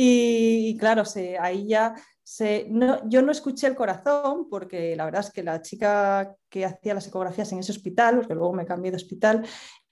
Y, 0.00 0.76
claro, 0.78 1.04
se, 1.04 1.36
ahí 1.38 1.66
ya 1.66 1.92
se, 2.22 2.66
no, 2.70 3.00
yo 3.08 3.20
no 3.20 3.32
escuché 3.32 3.66
el 3.66 3.74
corazón 3.74 4.48
porque 4.48 4.94
la 4.94 5.04
verdad 5.04 5.22
es 5.22 5.32
que 5.32 5.42
la 5.42 5.60
chica 5.60 6.36
que 6.48 6.64
hacía 6.64 6.94
las 6.94 7.08
ecografías 7.08 7.50
en 7.50 7.58
ese 7.58 7.72
hospital, 7.72 8.18
porque 8.18 8.34
luego 8.34 8.52
me 8.52 8.64
cambié 8.64 8.92
de 8.92 8.96
hospital, 8.96 9.44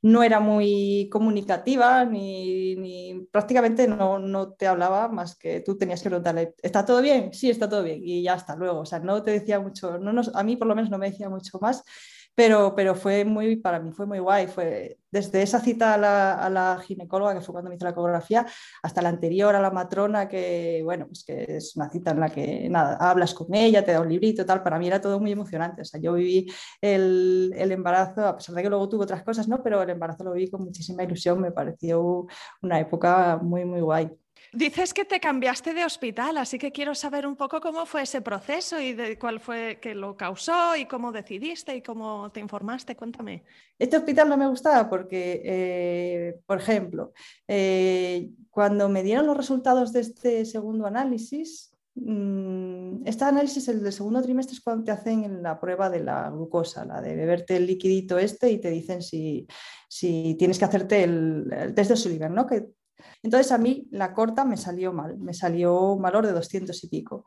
no 0.03 0.23
era 0.23 0.41
muy 0.41 1.09
comunicativa 1.11 2.05
ni, 2.05 3.27
prácticamente 3.31 3.89
no, 3.89 4.19
no, 4.19 4.53
te 4.53 4.67
hablaba 4.67 5.09
más 5.09 5.37
que 5.37 5.61
tú 5.61 5.77
tenías 5.77 6.03
que 6.03 6.09
preguntarle, 6.11 6.55
¿está 6.63 6.85
todo 6.85 7.03
bien? 7.03 7.33
Sí, 7.33 7.51
está 7.51 7.69
todo 7.69 7.83
bien 7.83 8.01
y 8.03 8.23
ya 8.23 8.35
hasta 8.35 8.57
luego. 8.57 8.81
O 8.81 8.87
sea, 8.87 9.01
no 9.01 9.23
te 9.23 9.33
decía 9.33 9.61
mucho, 9.61 9.99
no 9.99 10.21
a 10.35 10.43
mí 10.43 10.57
por 10.57 10.67
lo 10.69 10.75
menos 10.75 10.91
no 10.91 10.99
me 10.99 11.11
decía 11.11 11.29
mucho 11.29 11.59
más 11.61 11.83
pero, 12.37 12.75
pero 12.77 12.95
fue 12.95 13.25
muy, 13.25 13.57
para 13.57 13.81
mí 13.81 13.93
fue 13.93 14.07
muy 14.07 14.19
guay. 14.19 14.47
Fue 14.47 14.99
desde 15.11 15.43
esa 15.43 15.59
cita 15.61 15.95
a 15.95 15.99
la, 15.99 16.35
a 16.35 16.51
la, 16.51 16.79
ginecóloga, 16.87 17.35
que 17.35 17.41
fue 17.41 17.55
cuando 17.55 17.71
me 17.71 17.77
hizo 17.77 17.87
la 17.87 17.93
ecografía, 17.93 18.47
hasta 18.83 19.01
la 19.03 19.09
anterior 19.09 19.55
a 19.55 19.61
la 19.61 19.71
matrona, 19.71 20.29
que, 20.29 20.83
bueno, 20.85 21.07
pues 21.07 21.25
que 21.25 21.57
es 21.57 21.75
una 21.77 21.89
cita 21.89 22.11
en 22.11 22.21
la 22.21 22.29
que, 22.29 22.69
nada, 22.69 22.97
hablas 23.01 23.33
con 23.33 23.55
ella, 23.55 23.83
te 23.85 23.93
da 23.93 24.03
un 24.03 24.11
librito, 24.11 24.45
tal. 24.45 24.63
Para 24.63 24.79
mí 24.79 24.87
era 24.87 25.01
todo 25.01 25.19
muy 25.19 25.33
emocionante. 25.33 25.81
O 25.83 25.85
sea, 25.87 25.99
yo 25.99 26.13
viví 26.13 26.47
el, 26.83 27.55
el 27.57 27.73
embarazo, 27.73 28.27
a 28.27 28.37
pesar 28.37 28.55
de 28.55 28.63
que 28.63 28.69
luego 28.69 28.89
tuve 28.89 29.05
otras 29.05 29.23
cosas, 29.23 29.49
¿no? 29.49 29.63
Pero 29.63 29.83
el 29.83 29.91
embarazo 29.91 30.25
lo 30.25 30.33
viví 30.33 30.51
con 30.51 30.63
muchísima 30.63 31.05
ilusión. 31.05 31.41
Me 31.41 31.53
pareció 31.53 32.27
una 32.63 32.79
época 32.81 33.39
muy, 33.43 33.65
muy 33.65 33.81
guay. 33.81 34.11
Dices 34.53 34.95
que 34.95 35.05
te 35.05 35.21
cambiaste 35.21 35.75
de 35.75 35.85
hospital, 35.85 36.39
así 36.39 36.59
que 36.59 36.73
quiero 36.73 36.95
saber 36.95 37.27
un 37.27 37.37
poco 37.37 37.61
cómo 37.61 37.85
fue 37.85 38.03
ese 38.03 38.23
proceso 38.23 38.81
y 38.81 38.95
de 38.95 39.19
cuál 39.19 39.41
fue 39.41 39.79
que 39.83 39.95
lo 39.95 40.17
causó 40.17 40.77
y 40.77 40.87
cómo 40.87 41.13
decidiste 41.13 41.77
y 41.77 41.83
cómo 41.83 42.31
te 42.31 42.41
informaste. 42.41 42.97
Cuéntame. 42.97 43.45
Este 43.79 43.97
hospital 43.97 44.29
no 44.29 44.37
me 44.37 44.49
gustaba 44.49 44.89
porque, 44.89 45.43
eh, 45.45 46.41
por 46.47 46.59
ejemplo, 46.59 47.13
eh, 47.47 48.31
cuando 48.51 48.89
me 48.89 49.03
dieron 49.03 49.27
los 49.27 49.37
resultados 49.37 49.93
de 49.93 50.01
este 50.01 50.45
segundo 50.47 50.87
análisis, 50.87 51.77
mm, 51.95 53.07
este 53.07 53.25
análisis, 53.25 53.69
el 53.69 53.83
del 53.83 53.93
segundo 53.93 54.23
trimestre, 54.23 54.55
es 54.55 54.63
cuando 54.63 54.85
te 54.85 54.93
hacen 54.93 55.43
la 55.43 55.61
prueba 55.61 55.91
de 55.91 56.01
la 56.01 56.31
glucosa, 56.31 56.85
la 56.87 57.03
de 57.03 57.15
beberte 57.15 57.57
el 57.57 57.67
liquidito 57.67 58.19
este 58.19 58.51
y 58.51 58.59
te 58.59 58.71
dicen 58.71 59.03
si, 59.03 59.47
tienes 60.39 60.59
que 60.59 60.65
hacerte 60.65 61.05
el, 61.05 61.73
test 61.75 61.91
de 61.91 61.97
Sullivan, 61.97 62.35
¿no? 62.35 62.47
Que 62.47 62.69
entonces 63.23 63.53
a 63.53 63.59
mí 63.59 63.87
la 63.91 64.13
corta 64.13 64.45
me 64.45 64.57
salió 64.57 64.93
mal, 64.93 65.19
me 65.19 65.35
salió 65.35 65.93
un 65.93 66.03
valor 66.03 66.27
de 66.27 66.33
200 66.33 66.85
y 66.85 66.89
pico. 66.89 67.25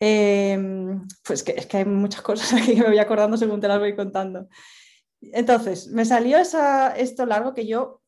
Em, 0.00 1.06
pues 1.26 1.42
que, 1.42 1.52
es 1.52 1.66
que 1.66 1.78
hay 1.78 1.84
muchas 1.84 2.22
cosas 2.22 2.60
que 2.66 2.76
me 2.76 2.86
voy 2.86 2.98
acordando 2.98 3.36
según 3.36 3.60
te 3.60 3.68
las 3.68 3.78
voy 3.78 3.96
contando. 3.96 4.48
Entonces, 5.20 5.88
me 5.88 6.04
salió 6.04 6.38
esto 6.38 7.26
largo 7.26 7.54
que 7.54 7.66
yo 7.66 8.00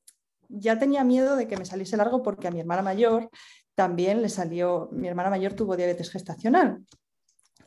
ya 0.49 0.79
tenía 0.79 1.05
miedo 1.05 1.37
de 1.37 1.49
que 1.49 1.57
me 1.57 1.65
saliese 1.65 1.97
largo 1.97 2.23
porque 2.23 2.49
a 2.49 2.51
mi 2.51 2.61
hermana 2.61 2.83
mayor 2.83 3.31
también 3.75 4.23
le 4.23 4.29
salió, 4.29 4.89
mi 4.93 5.09
hermana 5.09 5.31
mayor 5.31 5.55
tuvo 5.55 5.77
diabetes 5.77 6.11
gestacional. 6.11 6.85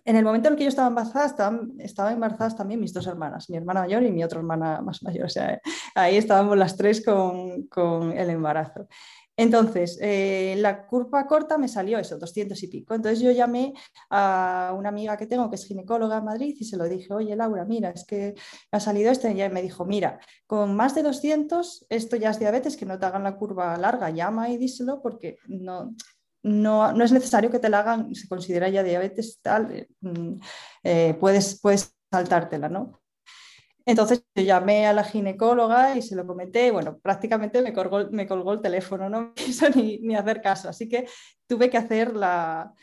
En 0.05 0.17
el 0.17 0.25
momento 0.25 0.49
en 0.49 0.57
que 0.57 0.63
yo 0.63 0.69
estaba 0.69 0.89
embarazada, 0.89 1.25
estaban, 1.25 1.73
estaban 1.79 2.13
embarazadas 2.13 2.57
también 2.57 2.79
mis 2.79 2.93
dos 2.93 3.07
hermanas, 3.07 3.49
mi 3.49 3.55
hermana 3.55 3.81
mayor 3.81 4.03
y 4.03 4.11
mi 4.11 4.23
otra 4.23 4.39
hermana 4.39 4.81
más 4.81 5.01
mayor. 5.01 5.25
O 5.25 5.29
sea, 5.29 5.61
ahí 5.95 6.17
estábamos 6.17 6.57
las 6.57 6.75
tres 6.75 7.03
con, 7.03 7.67
con 7.67 8.11
el 8.11 8.29
embarazo. 8.29 8.87
Entonces, 9.35 9.97
eh, 10.01 10.55
la 10.59 10.85
curva 10.85 11.25
corta 11.25 11.57
me 11.57 11.67
salió 11.67 11.97
eso, 11.97 12.17
200 12.19 12.61
y 12.63 12.67
pico. 12.67 12.93
Entonces 12.93 13.19
yo 13.19 13.31
llamé 13.31 13.73
a 14.09 14.75
una 14.77 14.89
amiga 14.89 15.17
que 15.17 15.25
tengo 15.25 15.49
que 15.49 15.55
es 15.55 15.65
ginecóloga 15.65 16.19
en 16.19 16.25
Madrid 16.25 16.55
y 16.59 16.65
se 16.65 16.77
lo 16.77 16.85
dije, 16.85 17.13
oye 17.13 17.35
Laura, 17.35 17.65
mira, 17.65 17.89
es 17.89 18.05
que 18.05 18.35
ha 18.71 18.79
salido 18.79 19.11
esto. 19.11 19.27
Y 19.27 19.31
ella 19.31 19.49
me 19.49 19.63
dijo, 19.63 19.85
mira, 19.85 20.19
con 20.45 20.75
más 20.75 20.93
de 20.93 21.03
200, 21.03 21.85
esto 21.89 22.15
ya 22.15 22.29
es 22.29 22.39
diabetes, 22.39 22.77
que 22.77 22.85
no 22.85 22.99
te 22.99 23.05
hagan 23.05 23.23
la 23.23 23.35
curva 23.35 23.75
larga, 23.77 24.11
llama 24.11 24.49
y 24.49 24.57
díselo 24.57 25.01
porque 25.01 25.37
no, 25.47 25.95
no, 26.43 26.91
no, 26.93 27.03
es 27.03 27.11
necesario 27.11 27.49
que 27.49 27.59
te 27.59 27.69
la 27.69 27.79
hagan, 27.79 28.13
se 28.13 28.27
considera 28.27 28.69
ya 28.69 28.83
diabetes 28.83 29.39
tal, 29.41 29.71
eh, 29.71 29.87
mm, 30.01 30.39
eh, 30.83 31.17
puedes, 31.19 31.59
puedes 31.59 31.95
saltártela, 32.11 32.69
¿no? 32.69 33.02
Entonces 33.85 34.23
yo 34.33 34.43
llamé 34.43 34.87
a 34.87 34.93
la 34.93 35.03
ginecóloga 35.03 35.97
y 35.97 36.01
se 36.01 36.15
lo 36.15 36.25
comenté, 36.25 36.71
bueno, 36.71 36.99
prácticamente 36.99 37.61
me 37.61 37.73
colgó, 37.73 38.09
me 38.11 38.23
el 38.53 38.61
teléfono, 38.61 39.09
no 39.09 39.33
quiso 39.35 39.69
ni, 39.69 40.15
hacer 40.15 40.41
caso, 40.41 40.69
así 40.69 40.87
que 40.87 41.05
tuve 41.47 41.69
que 41.69 41.77
hacer 41.77 42.15
la, 42.15 42.73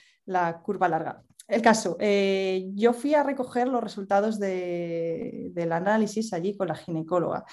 curva 0.63 0.89
larga. 0.89 1.23
El 1.49 1.63
caso, 1.63 1.97
eh, 1.99 2.67
yo 2.75 2.93
fui 2.93 3.15
a 3.15 3.25
recoger 3.25 3.67
los 3.67 3.83
resultados 3.83 4.39
de, 4.39 5.49
del 5.53 5.73
análisis 5.73 6.33
allí 6.33 6.57
con 6.57 6.69
la 6.69 6.77
ginecóloga 6.77 7.45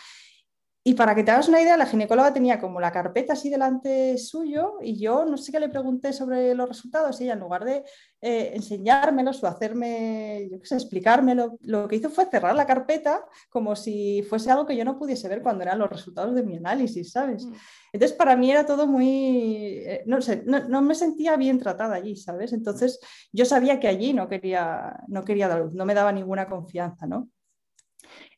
y 0.88 0.94
para 0.94 1.13
que 1.13 1.25
te 1.25 1.32
hagas 1.32 1.50
una 1.50 1.60
idea, 1.62 1.75
la 1.75 1.86
ginecóloga 1.86 2.32
tenía 2.32 2.62
como 2.62 2.79
la 2.79 2.94
carpeta 2.94 3.34
así 3.34 3.50
delante 3.50 4.17
suyo 4.17 4.75
y 4.82 4.98
yo 4.98 5.25
no 5.25 5.36
sé 5.36 5.51
qué 5.51 5.60
le 5.60 5.67
pregunté 5.67 6.13
sobre 6.13 6.56
los 6.56 6.70
resultados 6.70 7.20
y 7.20 7.25
ella 7.25 7.34
en 7.34 7.41
lugar 7.41 7.65
de 7.65 7.84
eh, 8.22 8.51
enseñármelos 8.53 9.44
o 9.44 9.48
hacerme, 9.48 10.48
yo 10.50 10.62
qué 10.62 10.65
sé, 10.65 10.75
explicármelo, 10.75 11.58
lo 11.63 11.89
que 11.89 11.98
hizo 11.98 12.10
fue 12.10 12.27
cerrar 12.27 12.56
la 12.56 12.65
carpeta 12.65 13.25
como 13.50 13.75
si 13.75 14.24
fuese 14.29 14.50
algo 14.50 14.65
que 14.65 14.77
yo 14.77 14.86
no 14.86 14.98
pudiese 14.98 15.27
ver 15.27 15.41
cuando 15.41 15.63
eran 15.63 15.77
los 15.77 15.89
resultados 15.89 16.34
de 16.34 16.44
mi 16.44 16.56
análisis, 16.56 17.12
¿sabes? 17.12 17.46
Mm. 17.46 17.53
Entonces 17.91 18.17
para 18.17 18.38
mí 18.38 18.50
era 18.50 18.65
todo 18.65 18.88
muy, 18.88 19.84
eh, 19.86 20.03
no 20.06 20.22
sé, 20.22 20.44
no, 20.46 20.82
me 20.82 20.96
sentía 20.96 21.36
bien 21.36 21.60
tratada 21.60 21.96
allí, 21.96 22.15
¿sabes? 22.15 22.53
Entonces 22.53 23.01
yo 23.34 23.44
sabía 23.44 23.82
que 23.82 23.89
allí 23.89 24.13
no 24.13 24.29
quería, 24.29 25.03
no 25.10 25.25
quería 25.25 25.50
dar 25.50 25.60
luz, 25.60 25.74
no 25.74 25.84
me 25.84 25.94
daba 25.94 26.13
ninguna 26.13 26.48
confianza, 26.48 27.06
¿no? 27.08 27.27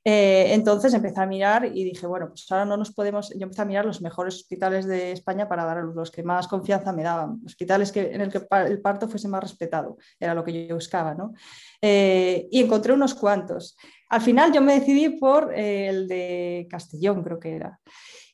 Eh, 0.04 0.54
entonces 0.54 0.94
empecé 0.94 1.20
a 1.20 1.26
mirar 1.26 1.66
y 1.66 1.84
dije, 1.84 2.08
bueno, 2.08 2.30
pues 2.30 2.50
ahora 2.50 2.66
no 2.66 2.78
nos 2.78 2.94
podemos, 2.94 3.30
yo 3.38 3.44
empecé 3.44 3.62
a 3.62 3.66
mirar 3.66 3.86
los 3.86 4.02
mejores 4.02 4.36
hospitales 4.36 4.86
de 4.86 5.12
España 5.12 5.50
para 5.50 5.66
dar 5.66 5.80
a 5.80 5.84
los 5.84 6.10
que 6.10 6.24
más 6.24 6.48
confianza 6.48 6.94
me 6.94 7.04
daban, 7.04 7.42
hospitales 7.46 7.92
que, 7.92 8.14
en 8.14 8.22
el 8.22 8.32
que 8.32 8.42
el 8.68 8.82
parto 8.82 9.10
fuese 9.10 9.28
más 9.28 9.42
respetado, 9.42 9.98
era 10.20 10.34
lo 10.34 10.44
que 10.44 10.68
yo 10.68 10.76
buscaba, 10.76 11.14
¿no? 11.16 11.34
Eh, 11.82 12.48
y 12.50 12.62
encontré 12.62 12.94
unos 12.94 13.14
cuantos. 13.14 13.78
Al 14.10 14.22
final 14.22 14.54
yo 14.54 14.62
me 14.62 14.80
decidí 14.80 15.10
por 15.10 15.54
eh, 15.54 15.90
el 15.90 16.08
de 16.08 16.68
Castellón, 16.70 17.22
creo 17.22 17.40
que 17.40 17.56
era, 17.56 17.80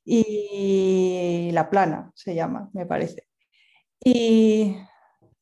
y 0.03 1.49
La 1.51 1.67
Plana 1.67 2.11
se 2.13 2.35
llama, 2.35 2.69
me 2.73 2.85
parece. 2.85 3.27
Y 4.03 4.75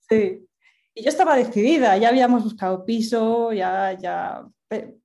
sí, 0.10 0.48
y 0.96 1.04
yo 1.04 1.10
estaba 1.10 1.36
decidida, 1.36 1.98
ya 1.98 2.08
habíamos 2.10 2.44
buscado 2.44 2.86
piso, 2.86 3.52
ya, 3.52 3.98
ya 4.00 4.46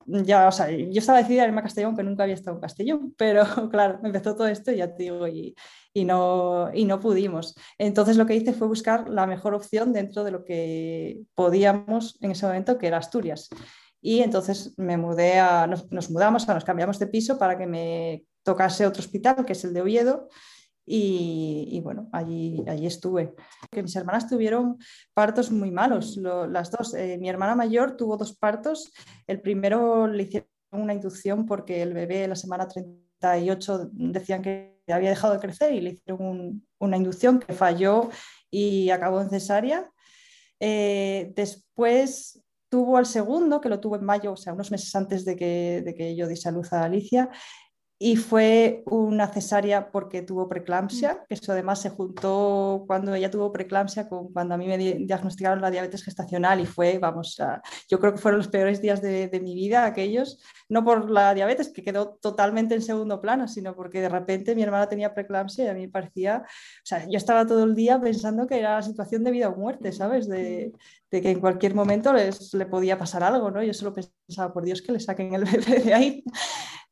ya, 0.05 0.47
o 0.47 0.51
sea, 0.51 0.69
yo 0.69 0.99
estaba 0.99 1.19
decidida 1.19 1.43
a 1.43 1.47
irme 1.47 1.59
a 1.59 1.63
Castellón, 1.63 1.95
que 1.95 2.03
nunca 2.03 2.23
había 2.23 2.35
estado 2.35 2.57
en 2.57 2.61
Castellón, 2.61 3.13
pero 3.17 3.43
claro, 3.69 3.99
empezó 4.03 4.35
todo 4.35 4.47
esto, 4.47 4.71
ya 4.71 4.93
te 4.93 5.03
digo, 5.03 5.27
y, 5.27 5.55
no, 6.05 6.69
y 6.73 6.85
no 6.85 6.99
pudimos. 6.99 7.55
Entonces 7.77 8.17
lo 8.17 8.25
que 8.25 8.35
hice 8.35 8.53
fue 8.53 8.67
buscar 8.67 9.09
la 9.09 9.27
mejor 9.27 9.53
opción 9.53 9.93
dentro 9.93 10.23
de 10.23 10.31
lo 10.31 10.43
que 10.43 11.21
podíamos 11.35 12.17
en 12.21 12.31
ese 12.31 12.45
momento, 12.45 12.77
que 12.77 12.87
era 12.87 12.97
Asturias. 12.97 13.49
Y 14.01 14.21
entonces 14.21 14.73
me 14.77 14.97
mudé 14.97 15.39
a, 15.39 15.67
nos, 15.67 16.09
mudamos, 16.09 16.47
nos 16.47 16.63
cambiamos 16.63 16.99
de 16.99 17.07
piso 17.07 17.37
para 17.37 17.57
que 17.57 17.67
me 17.67 18.23
tocase 18.43 18.85
otro 18.85 19.01
hospital, 19.01 19.45
que 19.45 19.53
es 19.53 19.63
el 19.65 19.73
de 19.73 19.81
Oviedo, 19.81 20.29
y, 20.91 21.79
bueno, 21.81 22.09
allí, 22.11 22.63
allí 22.67 22.87
estuve. 22.87 23.35
Que 23.69 23.83
mis 23.83 23.95
hermanas 23.95 24.27
tuvieron 24.27 24.79
partos 25.13 25.51
muy 25.51 25.69
malos, 25.69 26.17
las 26.17 26.71
dos. 26.71 26.95
Eh, 26.95 27.19
mi 27.19 27.29
hermana 27.29 27.53
mayor 27.53 27.95
tuvo 27.95 28.17
dos 28.17 28.35
partos. 28.35 28.91
El 29.27 29.39
primero 29.39 30.07
le 30.07 30.23
hicieron 30.23 30.49
una 30.71 30.95
inducción 30.95 31.45
porque 31.45 31.83
el 31.83 31.93
bebé 31.93 32.27
la 32.27 32.35
semana 32.35 32.67
38 32.67 33.91
decían 33.91 34.41
que 34.41 34.81
había 34.87 35.11
dejado 35.11 35.35
de 35.35 35.39
crecer 35.39 35.75
y 35.75 35.81
le 35.81 35.91
hicieron 35.91 36.65
una 36.79 36.97
inducción 36.97 37.39
que 37.39 37.53
falló 37.53 38.09
y 38.49 38.89
acabó 38.89 39.21
en 39.21 39.29
cesárea. 39.29 39.91
Eh, 40.59 41.31
después 41.35 42.43
tuvo 42.67 42.97
al 42.97 43.05
segundo, 43.05 43.61
que 43.61 43.69
lo 43.69 43.79
tuvo 43.79 43.95
en 43.95 44.05
mayo, 44.05 44.33
o 44.33 44.37
sea, 44.37 44.53
unos 44.53 44.71
meses 44.71 44.95
antes 44.95 45.23
de 45.23 45.35
que, 45.35 45.83
de 45.85 45.93
que 45.93 46.15
yo 46.15 46.27
diese 46.27 46.49
a 46.49 46.53
a 46.71 46.83
Alicia, 46.83 47.29
y 48.01 48.15
fue 48.15 48.81
una 48.85 49.27
cesárea 49.27 49.91
porque 49.91 50.21
tuvo 50.21 50.47
preeclampsia, 50.47 51.15
mm. 51.15 51.17
que 51.27 51.33
eso 51.33 51.51
además 51.51 51.81
se 51.81 51.89
juntó 51.89 52.85
cuando 52.87 53.13
ella 53.13 53.29
tuvo 53.29 53.51
preeclampsia 53.51 54.07
con 54.07 54.31
cuando 54.31 54.55
a 54.55 54.57
mí 54.57 54.67
me 54.67 54.77
diagnosticaron 54.77 55.59
la 55.59 55.69
diabetes 55.69 56.05
gestacional 56.05 56.61
y 56.61 56.65
fue, 56.65 56.97
vamos, 56.97 57.37
yo 57.89 57.99
creo 57.99 58.13
que 58.13 58.19
fueron 58.19 58.37
los 58.37 58.47
peores 58.47 58.81
días 58.81 59.01
de, 59.01 59.27
de, 59.27 59.39
mi 59.41 59.53
vida 59.53 59.85
aquellos, 59.85 60.41
no 60.69 60.85
por 60.85 61.11
la 61.11 61.33
diabetes, 61.33 61.69
que 61.69 61.83
quedó 61.83 62.17
totalmente 62.21 62.73
en 62.73 62.81
segundo 62.81 63.19
plano, 63.19 63.49
sino 63.49 63.75
porque 63.75 63.99
de 63.99 64.09
repente 64.09 64.55
mi 64.55 64.63
hermana 64.63 64.87
tenía 64.87 65.13
preeclampsia 65.13 65.65
y 65.65 65.67
a 65.67 65.73
mí 65.73 65.81
me 65.81 65.89
parecía, 65.89 66.43
o 66.45 66.85
sea, 66.85 67.05
yo 67.05 67.17
estaba 67.17 67.45
todo 67.45 67.65
el 67.65 67.75
día 67.75 67.99
pensando 67.99 68.47
que 68.47 68.59
era 68.59 68.75
la 68.75 68.81
situación 68.81 69.25
de 69.25 69.31
vida 69.31 69.49
o 69.49 69.57
muerte, 69.57 69.91
¿sabes? 69.91 70.29
De, 70.29 70.71
de 71.11 71.21
que 71.21 71.31
en 71.31 71.39
cualquier 71.39 71.75
momento 71.75 72.13
les, 72.13 72.53
le 72.53 72.65
podía 72.65 72.97
pasar 72.97 73.23
algo, 73.23 73.49
¿no? 73.51 73.63
Yo 73.63 73.73
solo 73.73 73.93
pensaba, 73.93 74.53
por 74.53 74.63
Dios, 74.63 74.81
que 74.81 74.91
le 74.91 74.99
saquen 74.99 75.33
el 75.33 75.43
bebé 75.45 75.79
de 75.79 75.93
ahí. 75.93 76.23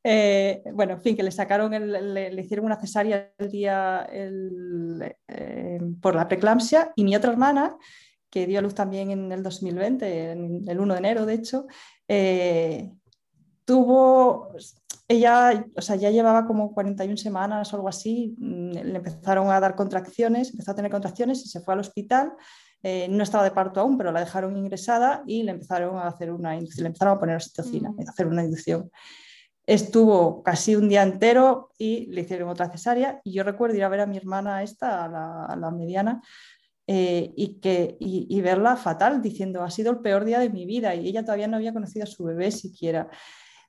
Eh, 0.10 0.64
bueno, 0.74 0.94
en 0.94 1.02
fin, 1.02 1.18
que 1.18 1.24
le 1.24 1.32
sacaron, 1.32 1.70
le, 1.70 2.42
hicieron 2.42 2.66
una 2.66 2.80
cesárea 2.80 3.30
el 3.38 3.52
día 3.52 4.08
eh, 4.10 5.82
por 6.02 6.16
la 6.16 6.30
preeclampsia 6.30 6.94
y 6.96 7.04
mi 7.04 7.14
otra 7.14 7.34
hermana, 7.34 7.76
que 8.30 8.48
dio 8.48 8.60
a 8.60 8.62
luz 8.62 8.74
también 8.74 9.12
en 9.12 9.30
el 9.34 9.44
2020, 9.44 10.32
en 10.32 10.64
el 10.66 10.80
1 10.80 10.94
de 10.94 11.00
enero, 11.00 11.26
de 11.26 11.34
hecho, 11.34 11.68
eh, 12.08 12.90
tuvo, 13.66 14.54
ella, 15.10 15.66
o 15.76 15.82
sea, 15.82 15.98
ya 15.98 16.10
llevaba 16.10 16.48
como 16.48 16.74
41 16.74 17.18
semanas 17.18 17.74
o 17.74 17.76
algo 17.76 17.90
así, 17.90 18.34
mm, 18.38 18.72
le 18.72 18.96
empezaron 19.00 19.50
a 19.50 19.60
dar 19.60 19.76
contracciones, 19.76 20.52
empezó 20.52 20.72
a 20.72 20.76
tener 20.76 20.90
contracciones 20.90 21.44
y 21.44 21.50
se 21.50 21.60
fue 21.60 21.74
al 21.74 21.82
hospital. 21.82 22.32
no 23.10 23.24
estaba 23.24 23.44
de 23.44 23.52
parto 23.52 23.82
aún, 23.82 23.98
pero 23.98 24.14
la 24.14 24.22
dejaron 24.22 24.56
ingresada 24.56 25.24
y 25.28 25.44
le 25.44 25.52
empezaron 25.52 25.98
a 25.98 26.08
hacer 26.08 26.32
una 26.32 26.56
le 26.56 26.86
empezaron 26.86 27.18
a 27.18 27.20
poner 27.20 27.36
oxitocina, 27.36 27.90
mm. 27.92 28.00
a 28.08 28.12
hacer 28.12 28.28
una 28.28 28.46
inducción 28.46 28.90
estuvo 29.68 30.42
casi 30.44 30.76
un 30.78 30.88
día 30.88 31.04
entero 31.04 31.72
y 31.78 32.08
le 32.08 32.22
hicieron 32.22 32.50
otra 32.50 32.70
cesárea. 32.70 33.20
Y 33.24 33.34
yo 33.34 33.44
recuerdo 33.44 33.76
ir 33.76 33.84
a 33.84 33.90
ver 33.90 34.00
a 34.00 34.08
mi 34.08 34.18
hermana 34.18 34.64
esta, 34.64 35.06
a 35.06 35.56
la, 35.56 35.72
mediana, 35.72 36.22
eh, 36.88 37.34
y, 37.36 37.60
que, 37.60 37.98
y, 38.00 38.42
verla 38.42 38.78
fatal, 38.78 39.22
diciendo, 39.22 39.62
ha 39.62 39.70
sido 39.70 39.92
el 39.92 40.00
peor 40.00 40.24
día 40.24 40.40
de 40.40 40.50
mi 40.50 40.66
vida 40.66 40.96
y 40.96 41.10
ella 41.10 41.24
todavía 41.24 41.50
no 41.50 41.58
había 41.58 41.74
conocido 41.74 42.06
a 42.06 42.08
su 42.08 42.24
bebé 42.24 42.50
siquiera. 42.50 43.10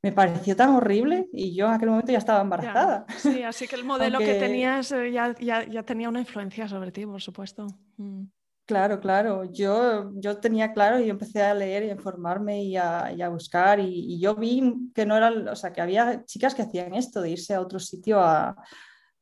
Me 0.00 0.12
pareció 0.12 0.54
tan 0.54 0.70
horrible 0.70 1.28
y 1.32 1.56
yo 1.56 1.66
en 1.66 1.72
aquel 1.72 1.88
momento 1.88 2.12
ya 2.12 2.18
estaba 2.18 2.40
embarazada. 2.40 3.04
sí, 3.18 3.42
así 3.42 3.66
que 3.66 3.74
el 3.74 3.84
modelo 3.84 4.20
que 4.20 4.34
tenías 4.34 4.92
eh, 4.92 5.10
ya, 5.10 5.34
ya, 5.36 5.82
tenía 5.82 6.08
una 6.08 6.20
influencia 6.20 6.68
sobre 6.68 6.92
ti, 6.92 7.04
por 7.04 7.20
supuesto. 7.20 7.66
Mm. 7.96 8.26
Claro, 8.68 9.00
claro. 9.00 9.44
Yo, 9.50 10.12
yo 10.16 10.36
tenía 10.40 10.74
claro 10.74 11.00
y 11.00 11.08
empecé 11.08 11.42
a 11.42 11.54
leer 11.54 11.84
y 11.84 11.88
a 11.88 11.94
informarme 11.94 12.64
y 12.64 12.76
a, 12.76 13.28
buscar 13.30 13.80
y, 13.80 14.20
yo 14.20 14.34
vi 14.34 14.90
que 14.94 15.06
no 15.06 15.16
era, 15.16 15.30
o 15.50 15.56
sea, 15.56 15.72
que 15.72 15.80
había 15.80 16.22
chicas 16.26 16.54
que 16.54 16.60
hacían 16.60 16.94
esto 16.94 17.22
de 17.22 17.30
irse 17.30 17.54
a 17.54 17.62
otro 17.62 17.78
sitio 17.78 18.20
a, 18.20 18.54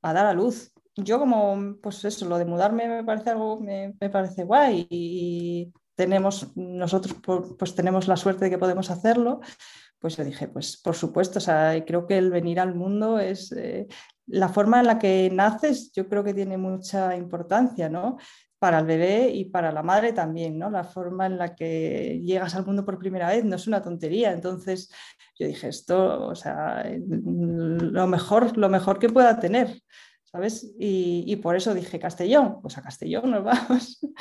dar 0.03 0.27
a 0.27 0.33
luz 0.33 0.73
yo 0.97 1.19
como, 1.21 1.77
pues 1.81 2.05
eso, 2.05 2.27
lo 2.27 2.39
de 2.39 2.45
mudarme 2.45 2.89
me 2.89 3.05
parece 3.05 3.31
algo, 3.31 3.61
me, 3.61 3.93
parece 4.11 4.45
guay 4.45 4.87
y 4.91 5.73
tenemos, 5.95 6.57
nosotros 6.57 7.15
pues 7.59 7.75
tenemos 7.75 8.09
la 8.09 8.17
suerte 8.17 8.47
de 8.47 8.51
que 8.51 8.59
podemos 8.59 8.91
hacerlo, 8.91 9.41
pues 10.01 10.17
yo 10.17 10.25
dije, 10.25 10.49
pues 10.49 10.77
por 10.79 10.95
supuesto, 10.97 11.39
o 11.39 11.43
sea, 11.43 11.85
creo 11.87 12.07
que 12.07 12.19
el 12.19 12.31
venir 12.31 12.59
al 12.61 12.75
mundo 12.75 13.19
es 13.19 13.53
eh, 13.53 13.87
la 14.27 14.49
forma 14.49 14.81
en 14.81 14.87
la 14.87 14.99
que 14.99 15.31
naces, 15.33 15.93
yo 15.93 16.09
creo 16.09 16.25
que 16.25 16.35
tiene 16.35 16.57
mucha 16.57 17.15
importancia, 17.15 17.89
¿no? 17.89 18.17
Para 18.59 18.79
el 18.79 18.87
bebé 18.87 19.31
y 19.31 19.47
para 19.47 19.71
la 19.71 19.83
madre 19.83 20.13
también, 20.13 20.59
¿no? 20.59 20.71
La 20.71 20.85
forma 20.85 21.27
en 21.27 21.37
la 21.37 21.55
que 21.55 22.21
llegas 22.25 22.55
al 22.55 22.65
mundo 22.65 22.85
por 22.85 22.99
primera 22.99 23.29
vez 23.29 23.45
no 23.45 23.57
es 23.57 23.67
una 23.67 23.83
tontería. 23.83 24.33
Entonces 24.33 24.91
yo 25.39 25.47
dije, 25.47 25.69
esto, 25.69 26.29
o 26.29 26.35
sea, 26.35 26.85
lo 27.07 28.07
mejor, 28.07 28.57
lo 28.57 28.69
mejor 28.69 28.99
que 28.99 29.11
pueda 29.11 29.39
tener. 29.39 29.83
¿Sabes? 30.37 30.67
Y, 30.79 31.35
por 31.37 31.57
eso 31.57 31.73
dije 31.73 31.99
Castellón, 31.99 32.61
pues 32.61 32.77
a 32.77 32.83
Castellón 32.83 33.31
nos 33.31 33.45
vamos. 33.45 34.01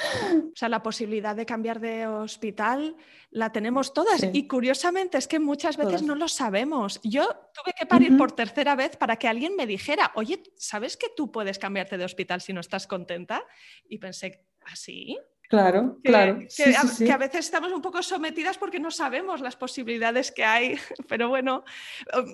O 0.55 0.57
sea, 0.57 0.69
la 0.69 0.81
posibilidad 0.81 1.36
de 1.36 1.45
cambiar 1.45 1.81
de 1.81 2.07
hospital 2.07 2.95
la 3.31 3.51
tenemos 3.51 3.93
todas 3.93 4.25
y 4.31 4.48
curiosamente 4.48 5.17
es 5.17 5.27
que 5.27 5.39
muchas 5.39 5.75
veces 5.75 6.03
no 6.03 6.15
lo 6.15 6.29
sabemos. 6.29 7.01
Yo 7.03 7.27
tuve 7.53 7.74
que 7.77 7.86
parir 7.86 8.17
por 8.17 8.31
tercera 8.31 8.75
vez 8.75 8.95
para 8.95 9.17
que 9.17 9.27
alguien 9.27 9.55
me 9.57 9.67
dijera, 9.67 10.12
oye, 10.15 10.41
¿sabes 10.55 10.95
que 10.95 11.07
tú 11.15 11.31
puedes 11.31 11.60
cambiarte 11.60 11.98
de 11.98 12.05
hospital 12.05 12.39
si 12.39 12.53
no 12.53 12.62
estás 12.62 12.88
contenta? 12.88 13.43
Y 13.89 13.98
pensé, 13.98 14.45
¿así? 14.65 15.17
¿Ah, 15.19 15.48
claro, 15.50 16.00
claro. 16.03 16.39
que, 16.39 17.12
a, 17.12 17.17
veces 17.17 17.45
estamos 17.45 17.72
un 17.72 17.81
poco 17.81 18.01
sometidas 18.01 18.57
porque 18.57 18.79
no 18.79 18.91
sabemos 18.91 19.41
las 19.41 19.55
posibilidades 19.55 20.31
que 20.31 20.45
hay, 20.45 20.77
pero 21.10 21.27
bueno, 21.27 21.65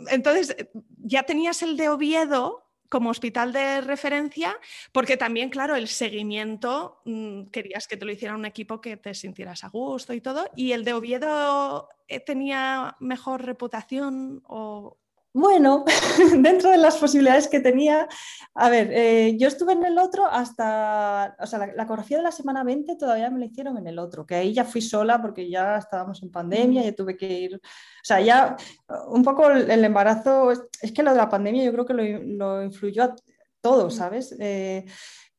entonces 0.09 0.55
ya 0.97 1.23
tenías 1.23 1.61
el 1.63 1.77
de 1.77 1.89
Oviedo 1.89 2.70
como 2.91 3.09
hospital 3.09 3.53
de 3.53 3.79
referencia, 3.81 4.59
porque 4.91 5.15
también, 5.17 5.49
claro, 5.49 5.75
el 5.77 5.87
seguimiento, 5.87 7.01
mm, 7.05 7.45
querías 7.45 7.87
que 7.87 7.95
te 7.97 8.05
lo 8.05 8.11
hiciera 8.11 8.35
un 8.35 8.45
equipo 8.45 8.81
que 8.81 8.97
te 8.97 9.13
sintieras 9.15 9.63
a 9.63 9.69
gusto 9.69 10.13
y 10.13 10.19
todo, 10.21 10.45
y 10.57 10.73
el 10.73 10.83
de 10.83 10.93
Oviedo 10.93 11.87
eh, 12.09 12.19
tenía 12.19 12.97
mejor 12.99 13.45
reputación 13.45 14.43
o, 14.45 14.99
bueno, 15.33 15.85
dentro 16.39 16.71
de 16.71 16.77
las 16.77 16.97
posibilidades 16.97 17.47
que 17.47 17.59
tenía, 17.59 18.07
a 18.53 18.69
ver, 18.69 18.89
eh, 18.91 19.37
yo 19.37 19.47
estuve 19.47 19.73
en 19.73 19.85
el 19.85 19.97
otro 19.97 20.25
hasta, 20.25 21.35
o 21.39 21.45
sea, 21.45 21.59
la, 21.67 21.83
ecografía 21.83 22.17
de 22.17 22.23
la 22.23 22.31
semana 22.31 22.63
20 22.63 22.95
todavía 22.97 23.29
me 23.29 23.39
la 23.39 23.45
hicieron 23.45 23.77
en 23.77 23.87
el 23.87 23.97
otro, 23.97 24.25
que 24.25 24.35
ahí 24.35 24.53
ya 24.53 24.65
fui 24.65 24.81
sola 24.81 25.21
porque 25.21 25.49
ya 25.49 25.77
estábamos 25.77 26.21
en 26.21 26.31
pandemia, 26.31 26.83
ya 26.83 26.93
tuve 26.93 27.15
que 27.15 27.27
ir, 27.27 27.55
o 27.55 27.59
sea, 28.03 28.19
ya 28.19 28.57
un 29.07 29.23
poco 29.23 29.49
el, 29.49 29.85
embarazo, 29.85 30.51
es 30.51 30.91
que 30.91 31.03
lo 31.03 31.11
de 31.11 31.17
la 31.17 31.29
pandemia 31.29 31.63
yo 31.63 31.71
creo 31.71 31.85
que 31.85 31.93
lo, 31.93 32.63
influyó 32.63 33.03
a 33.03 33.15
todo, 33.61 33.89
¿sabes? 33.89 34.35
Eh, 34.39 34.85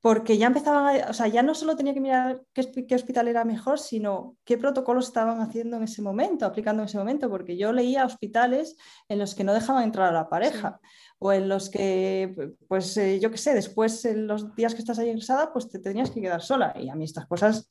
porque 0.02 0.36
ya 0.36 0.48
empezaban, 0.48 1.08
o 1.08 1.12
sea, 1.12 1.28
ya 1.28 1.44
no 1.44 1.54
solo 1.54 1.76
tenía 1.76 1.94
que 1.94 2.00
mirar 2.00 2.42
qué, 2.52 2.94
hospital 2.94 3.28
era 3.28 3.44
mejor, 3.44 3.78
sino 3.78 4.36
qué 4.44 4.58
protocolos 4.58 5.06
estaban 5.06 5.40
haciendo 5.40 5.76
en 5.76 5.84
ese 5.84 6.02
momento, 6.02 6.44
aplicando 6.44 6.82
en 6.82 6.88
ese 6.88 6.98
momento, 6.98 7.30
porque 7.30 7.56
yo 7.56 7.72
leía 7.72 8.04
hospitales 8.04 8.76
en 9.08 9.20
los 9.20 9.36
que 9.36 9.44
no 9.44 9.54
dejaban 9.54 9.84
entrar 9.84 10.08
a 10.08 10.12
la 10.12 10.28
pareja. 10.28 10.80
O 11.20 11.32
en 11.32 11.48
los 11.48 11.70
que, 11.70 12.52
pues 12.66 12.96
eh, 12.96 13.20
yo 13.20 13.30
qué 13.30 13.38
sé, 13.38 13.54
después 13.54 14.04
en 14.04 14.26
los 14.26 14.56
días 14.56 14.74
que 14.74 14.80
estás 14.80 14.98
ahí 14.98 15.08
ingresada, 15.08 15.52
pues 15.52 15.68
te 15.68 15.78
tenías 15.78 16.10
que 16.10 16.20
quedar 16.20 16.42
sola. 16.42 16.74
Y 16.76 16.88
a 16.88 16.96
mí 16.96 17.04
estas 17.04 17.26
cosas, 17.26 17.70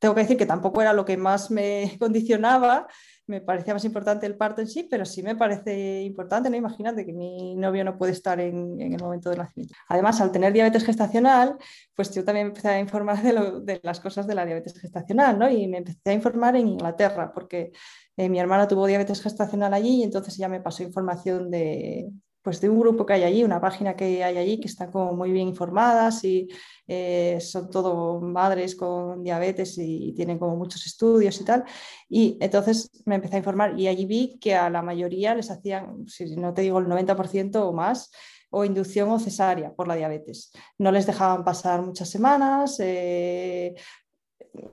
tengo 0.00 0.16
que 0.16 0.22
decir 0.22 0.36
que 0.36 0.46
tampoco 0.46 0.82
era 0.82 0.92
lo 0.92 1.04
que 1.04 1.16
más 1.16 1.48
me 1.52 1.96
condicionaba, 2.00 2.88
me 3.26 3.40
parecía 3.40 3.72
más 3.72 3.84
importante 3.84 4.26
el 4.26 4.36
parto 4.36 4.60
en 4.60 4.68
sí, 4.68 4.86
pero 4.90 5.04
sí 5.04 5.22
me 5.22 5.36
parece 5.36 6.02
importante, 6.02 6.50
¿no? 6.50 6.56
Imagínate 6.56 7.06
que 7.06 7.12
mi 7.12 7.54
novio 7.56 7.84
no 7.84 7.96
puede 7.96 8.12
estar 8.12 8.38
en, 8.40 8.80
el 8.80 9.00
momento 9.00 9.30
del 9.30 9.38
nacimiento. 9.38 9.74
Además, 9.88 10.20
al 10.20 10.30
tener 10.30 10.52
diabetes 10.52 10.84
gestacional, 10.84 11.56
pues 11.94 12.14
yo 12.14 12.24
también 12.24 12.48
empecé 12.48 12.68
a 12.68 12.80
informar 12.80 13.22
de, 13.22 13.80
las 13.82 14.00
cosas 14.00 14.26
de 14.26 14.34
la 14.34 14.44
diabetes 14.44 14.78
gestacional, 14.78 15.38
¿no? 15.38 15.50
Y 15.50 15.66
me 15.68 15.78
empecé 15.78 16.10
a 16.10 16.12
informar 16.12 16.56
en 16.56 16.68
Inglaterra, 16.68 17.32
porque 17.32 17.72
eh, 18.16 18.28
mi 18.28 18.38
hermana 18.38 18.68
tuvo 18.68 18.86
diabetes 18.86 19.22
gestacional 19.22 19.72
allí 19.74 20.00
y 20.00 20.02
entonces 20.02 20.36
ya 20.36 20.48
me 20.48 20.60
pasó 20.60 20.82
información 20.82 21.50
de, 21.50 22.10
pues 22.44 22.60
de 22.60 22.68
un 22.68 22.78
grupo 22.78 23.06
que 23.06 23.14
hay 23.14 23.24
allí, 23.24 23.42
una 23.42 23.58
página 23.58 23.96
que 23.96 24.22
hay 24.22 24.36
allí 24.36 24.60
que 24.60 24.68
están 24.68 24.92
como 24.92 25.14
muy 25.14 25.32
bien 25.32 25.48
informadas 25.48 26.22
y 26.24 26.46
eh, 26.86 27.38
son 27.40 27.70
todo 27.70 28.20
madres 28.20 28.76
con 28.76 29.24
diabetes 29.24 29.78
y 29.78 30.12
tienen 30.12 30.38
como 30.38 30.54
muchos 30.54 30.84
estudios 30.84 31.40
y 31.40 31.44
tal. 31.44 31.64
Y 32.06 32.36
entonces 32.40 32.90
me 33.06 33.14
empecé 33.14 33.36
a 33.36 33.38
informar 33.38 33.80
y 33.80 33.88
allí 33.88 34.04
vi 34.04 34.38
que 34.38 34.54
a 34.54 34.68
la 34.68 34.82
mayoría 34.82 35.34
les 35.34 35.50
hacían, 35.50 36.06
si 36.06 36.36
no 36.36 36.52
te 36.52 36.60
digo 36.60 36.78
el 36.80 36.86
90% 36.86 37.56
o 37.66 37.72
más, 37.72 38.10
o 38.50 38.64
inducción 38.64 39.10
o 39.10 39.18
cesárea 39.18 39.72
por 39.72 39.88
la 39.88 39.96
diabetes. 39.96 40.52
No 40.76 40.92
les 40.92 41.06
dejaban 41.06 41.44
pasar 41.44 41.80
muchas 41.80 42.10
semanas, 42.10 42.76
eh, 42.78 43.74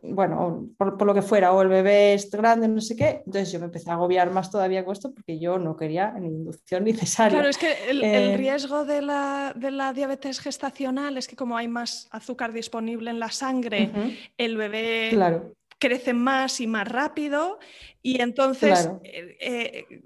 bueno, 0.03 0.69
por, 0.77 1.01
lo 1.05 1.13
que 1.13 1.21
fuera, 1.21 1.53
o 1.53 1.61
el 1.61 1.67
bebé 1.67 2.13
es 2.13 2.29
grande, 2.29 2.67
no 2.67 2.81
sé 2.81 2.95
qué. 2.95 3.23
Entonces 3.25 3.51
yo 3.51 3.59
me 3.59 3.65
empecé 3.65 3.89
a 3.89 3.93
agobiar 3.93 4.31
más 4.31 4.51
todavía 4.51 4.85
con 4.85 4.93
esto 4.93 5.13
porque 5.13 5.39
yo 5.39 5.57
no 5.57 5.75
quería 5.75 6.11
ni 6.11 6.27
inducción 6.27 6.83
ni 6.83 6.93
cesárea. 6.93 7.39
Claro, 7.39 7.49
es 7.49 7.57
que 7.57 7.89
el, 7.89 8.03
eh, 8.03 8.37
riesgo 8.37 8.85
de 8.85 9.01
la, 9.01 9.53
diabetes 9.93 10.39
gestacional 10.39 11.17
es 11.17 11.27
que 11.27 11.35
como 11.35 11.57
hay 11.57 11.67
más 11.67 12.07
azúcar 12.11 12.53
disponible 12.53 13.09
en 13.09 13.19
la 13.19 13.29
sangre, 13.29 13.91
el 14.37 14.57
bebé 14.57 15.09
crece 15.79 16.13
más 16.13 16.61
y 16.61 16.67
más 16.67 16.87
rápido 16.87 17.57
y 18.03 18.21
entonces 18.21 18.89
eh, 19.03 19.37
eh, 19.41 20.01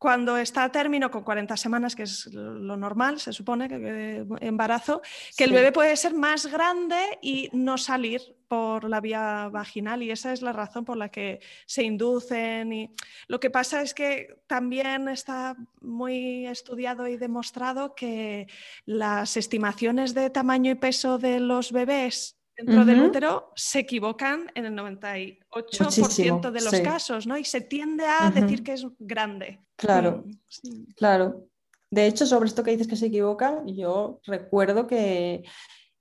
cuando 0.00 0.38
está 0.38 0.64
a 0.64 0.72
término 0.72 1.10
con 1.10 1.22
40 1.22 1.58
semanas, 1.58 1.94
que 1.94 2.04
es 2.04 2.24
lo 2.32 2.74
normal, 2.78 3.20
se 3.20 3.34
supone, 3.34 3.68
que, 3.68 4.24
embarazo, 4.40 5.02
que 5.36 5.44
el 5.44 5.52
bebé 5.52 5.72
puede 5.72 5.94
ser 5.94 6.14
más 6.14 6.46
grande 6.46 7.18
y 7.20 7.50
no 7.52 7.76
salir 7.76 8.22
por 8.48 8.88
la 8.88 9.02
vía 9.02 9.50
vaginal 9.52 10.02
y 10.02 10.10
esa 10.10 10.32
es 10.32 10.40
la 10.40 10.54
razón 10.54 10.86
por 10.86 10.96
la 10.96 11.10
que 11.10 11.40
se 11.66 11.82
inducen. 11.82 12.72
Y... 12.72 12.90
Lo 13.28 13.40
que 13.40 13.50
pasa 13.50 13.82
es 13.82 13.92
que 13.92 14.40
también 14.46 15.06
está 15.10 15.54
muy 15.82 16.46
estudiado 16.46 17.06
y 17.06 17.18
demostrado 17.18 17.94
que 17.94 18.46
las 18.86 19.36
estimaciones 19.36 20.14
de 20.14 20.30
tamaño 20.30 20.70
y 20.72 20.76
peso 20.76 21.18
de 21.18 21.40
los 21.40 21.72
bebés 21.72 22.39
dentro 22.64 22.84
del 22.84 23.00
útero 23.02 23.52
se 23.54 23.80
equivocan 23.80 24.50
en 24.54 24.66
el 24.66 24.74
98% 24.74 26.50
de 26.50 26.60
los 26.60 26.80
casos, 26.80 27.26
¿no? 27.26 27.36
Y 27.36 27.44
se 27.44 27.60
tiende 27.60 28.04
a 28.06 28.30
decir 28.30 28.62
que 28.62 28.74
es 28.74 28.86
grande. 28.98 29.60
Claro, 29.76 30.24
mm, 30.62 30.92
claro. 30.96 31.46
De 31.90 32.06
hecho, 32.06 32.26
sobre 32.26 32.48
esto 32.48 32.62
que 32.62 32.70
dices 32.70 32.86
que 32.86 32.96
se 32.96 33.06
equivocan, 33.06 33.66
yo 33.66 34.20
recuerdo 34.24 34.86
que 34.86 35.42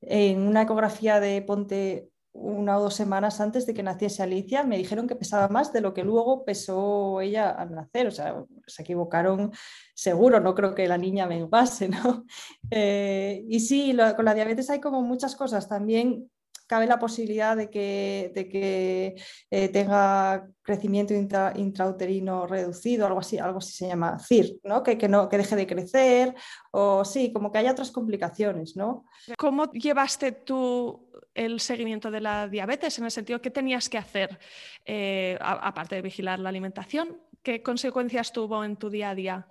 en 0.01 0.41
una 0.41 0.63
ecografía 0.63 1.19
de 1.19 1.41
Ponte 1.41 2.09
una 2.31 2.77
o 2.77 2.81
dos 2.81 2.93
semanas 2.93 3.41
antes 3.41 3.65
de 3.65 3.73
que 3.73 3.83
naciese 3.83 4.23
Alicia, 4.23 4.63
me 4.63 4.77
dijeron 4.77 5.07
que 5.07 5.15
pesaba 5.15 5.47
más 5.49 5.73
de 5.73 5.81
lo 5.81 5.93
que 5.93 6.03
luego 6.03 6.45
pesó 6.45 7.21
ella 7.21 7.49
al 7.49 7.73
nacer. 7.73 8.07
O 8.07 8.11
sea, 8.11 8.45
se 8.67 8.83
equivocaron 8.83 9.51
seguro, 9.93 10.39
no 10.39 10.53
creo 10.53 10.75
que 10.75 10.87
la 10.87 10.97
niña 10.97 11.27
menguase, 11.27 11.89
¿no? 11.89 12.25
Eh, 12.71 13.45
y 13.49 13.61
sí, 13.61 13.97
con 14.15 14.25
la 14.25 14.35
diabetes 14.35 14.69
hay 14.69 14.79
como 14.79 15.01
muchas 15.01 15.35
cosas. 15.35 15.67
También 15.67 16.29
cabe 16.69 16.85
la 16.85 16.99
posibilidad 16.99 17.57
de 17.57 17.67
que, 17.71 18.31
que 18.35 19.15
eh, 19.49 19.69
tenga 19.69 20.47
crecimiento 20.61 21.15
intrauterino 21.15 22.45
reducido, 22.45 23.07
algo 23.07 23.21
así, 23.21 23.39
algo 23.39 23.57
así 23.57 23.73
se 23.73 23.87
llama 23.87 24.19
CIR, 24.19 24.59
¿no? 24.63 24.83
Que, 24.83 24.95
que, 24.95 25.09
no, 25.09 25.27
que 25.27 25.39
deje 25.39 25.55
de 25.55 25.65
crecer, 25.65 26.35
o 26.69 27.03
sí, 27.03 27.33
como 27.33 27.51
que 27.51 27.57
haya 27.57 27.71
otras 27.71 27.89
complicaciones, 27.89 28.75
¿no? 28.75 29.05
¿Cómo 29.35 29.71
llevaste 29.71 30.31
tú 30.31 31.09
el 31.33 31.59
seguimiento 31.59 32.11
de 32.11 32.21
la 32.21 32.47
diabetes? 32.47 32.99
En 32.99 33.05
el 33.05 33.11
sentido, 33.11 33.41
¿qué 33.41 33.49
tenías 33.49 33.89
que 33.89 33.97
hacer, 33.97 34.37
eh, 34.85 35.39
aparte 35.41 35.95
de 35.95 36.03
vigilar 36.03 36.37
la 36.37 36.49
alimentación? 36.49 37.19
¿Qué 37.41 37.63
consecuencias 37.63 38.31
tuvo 38.31 38.63
en 38.63 38.75
tu 38.75 38.91
día 38.91 39.09
a 39.09 39.15
día? 39.15 39.47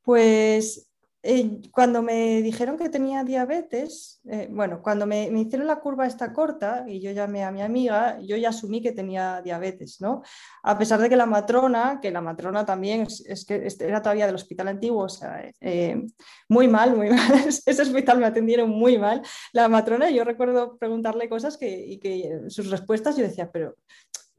Pues 0.00 0.89
eh, 1.22 1.60
cuando 1.70 2.00
me 2.00 2.40
dijeron 2.40 2.78
que 2.78 2.88
tenía 2.88 3.24
diabetes, 3.24 4.22
eh, 4.24 4.48
bueno, 4.50 4.80
cuando 4.82 5.06
me, 5.06 5.24
hicieron 5.26 5.66
la 5.66 5.80
curva 5.80 6.06
esta 6.06 6.32
corta 6.32 6.84
y 6.86 7.00
yo 7.00 7.10
llamé 7.10 7.44
a 7.44 7.50
mi 7.50 7.60
amiga, 7.60 8.18
yo 8.20 8.38
ya 8.38 8.48
asumí 8.48 8.80
que 8.80 8.92
tenía 8.92 9.42
diabetes, 9.42 10.00
¿no? 10.00 10.22
A 10.62 10.78
pesar 10.78 10.98
de 10.98 11.10
que 11.10 11.16
la 11.16 11.26
matrona, 11.26 11.98
que 12.00 12.10
la 12.10 12.22
matrona 12.22 12.64
también 12.64 13.02
es, 13.02 13.44
que 13.44 13.68
era 13.80 14.00
todavía 14.00 14.24
del 14.24 14.36
hospital 14.36 14.68
antiguo, 14.68 15.04
o 15.04 15.08
sea, 15.10 15.44
eh, 15.60 16.02
muy 16.48 16.68
mal, 16.68 16.96
muy 16.96 17.10
mal, 17.10 17.18
ese 17.46 17.82
hospital 17.82 18.18
me 18.18 18.26
atendieron 18.26 18.70
muy 18.70 18.96
mal. 18.96 19.20
La 19.52 19.68
matrona, 19.68 20.08
yo 20.08 20.24
recuerdo 20.24 20.78
preguntarle 20.78 21.28
cosas 21.28 21.58
que, 21.58 21.68
y 21.86 21.98
que 21.98 22.40
sus 22.48 22.70
respuestas 22.70 23.16
yo 23.18 23.24
decía, 23.24 23.50
pero 23.52 23.76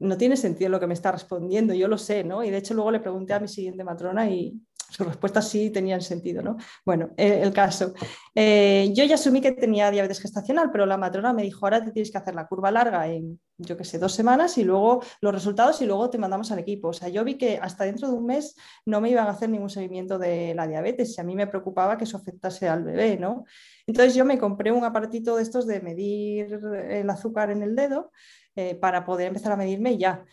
no 0.02 0.16
tiene 0.16 0.36
sentido 0.36 0.68
lo 0.68 0.80
que 0.80 0.86
me 0.88 0.94
está 0.94 1.12
respondiendo, 1.12 1.74
yo 1.74 1.86
lo 1.86 1.96
sé, 1.96 2.24
¿no? 2.24 2.42
Y 2.42 2.50
de 2.50 2.58
hecho 2.58 2.74
luego 2.74 2.90
le 2.90 3.00
pregunté 3.00 3.34
a 3.34 3.40
mi 3.40 3.48
siguiente 3.48 3.84
matrona 3.84 4.28
y 4.28 4.60
sus 4.92 5.06
respuestas 5.06 5.48
sí 5.48 5.70
tenían 5.70 6.02
sentido, 6.02 6.42
¿no? 6.42 6.58
Bueno, 6.84 7.10
el, 7.16 7.50
caso. 7.52 7.94
Eh, 8.34 8.92
yo 8.94 9.04
ya 9.04 9.14
asumí 9.14 9.40
que 9.40 9.52
tenía 9.52 9.90
diabetes 9.90 10.20
gestacional, 10.20 10.70
pero 10.70 10.84
la 10.84 10.98
matrona 10.98 11.32
me 11.32 11.42
dijo, 11.42 11.64
ahora 11.64 11.82
te 11.82 11.92
tienes 11.92 12.10
que 12.10 12.18
hacer 12.18 12.34
la 12.34 12.46
curva 12.46 12.70
larga 12.70 13.08
en, 13.08 13.40
yo 13.56 13.76
qué 13.76 13.84
sé, 13.84 13.98
dos 13.98 14.12
semanas 14.12 14.58
y 14.58 14.64
luego 14.64 15.02
los 15.22 15.32
resultados 15.32 15.80
y 15.80 15.86
luego 15.86 16.10
te 16.10 16.18
mandamos 16.18 16.52
al 16.52 16.58
equipo. 16.58 16.88
O 16.88 16.92
sea, 16.92 17.08
yo 17.08 17.24
vi 17.24 17.38
que 17.38 17.58
hasta 17.60 17.84
dentro 17.84 18.08
de 18.08 18.14
un 18.14 18.26
mes 18.26 18.54
no 18.84 19.00
me 19.00 19.08
iban 19.08 19.26
a 19.26 19.30
hacer 19.30 19.48
ningún 19.48 19.70
seguimiento 19.70 20.18
de 20.18 20.54
la 20.54 20.66
diabetes 20.66 21.16
y 21.16 21.20
a 21.20 21.24
mí 21.24 21.34
me 21.34 21.46
preocupaba 21.46 21.96
que 21.96 22.04
eso 22.04 22.18
afectase 22.18 22.68
al 22.68 22.84
bebé, 22.84 23.16
¿no? 23.16 23.44
Entonces 23.86 24.14
yo 24.14 24.26
me 24.26 24.38
compré 24.38 24.72
un 24.72 24.84
aparatito 24.84 25.36
de 25.36 25.42
estos 25.42 25.66
de 25.66 25.80
medir 25.80 26.60
el 26.90 27.08
azúcar 27.08 27.50
en 27.50 27.62
el 27.62 27.74
dedo 27.74 28.10
eh, 28.54 28.74
para 28.74 29.06
poder 29.06 29.28
empezar 29.28 29.52
a 29.52 29.56
medirme 29.56 29.96
ya. 29.96 30.24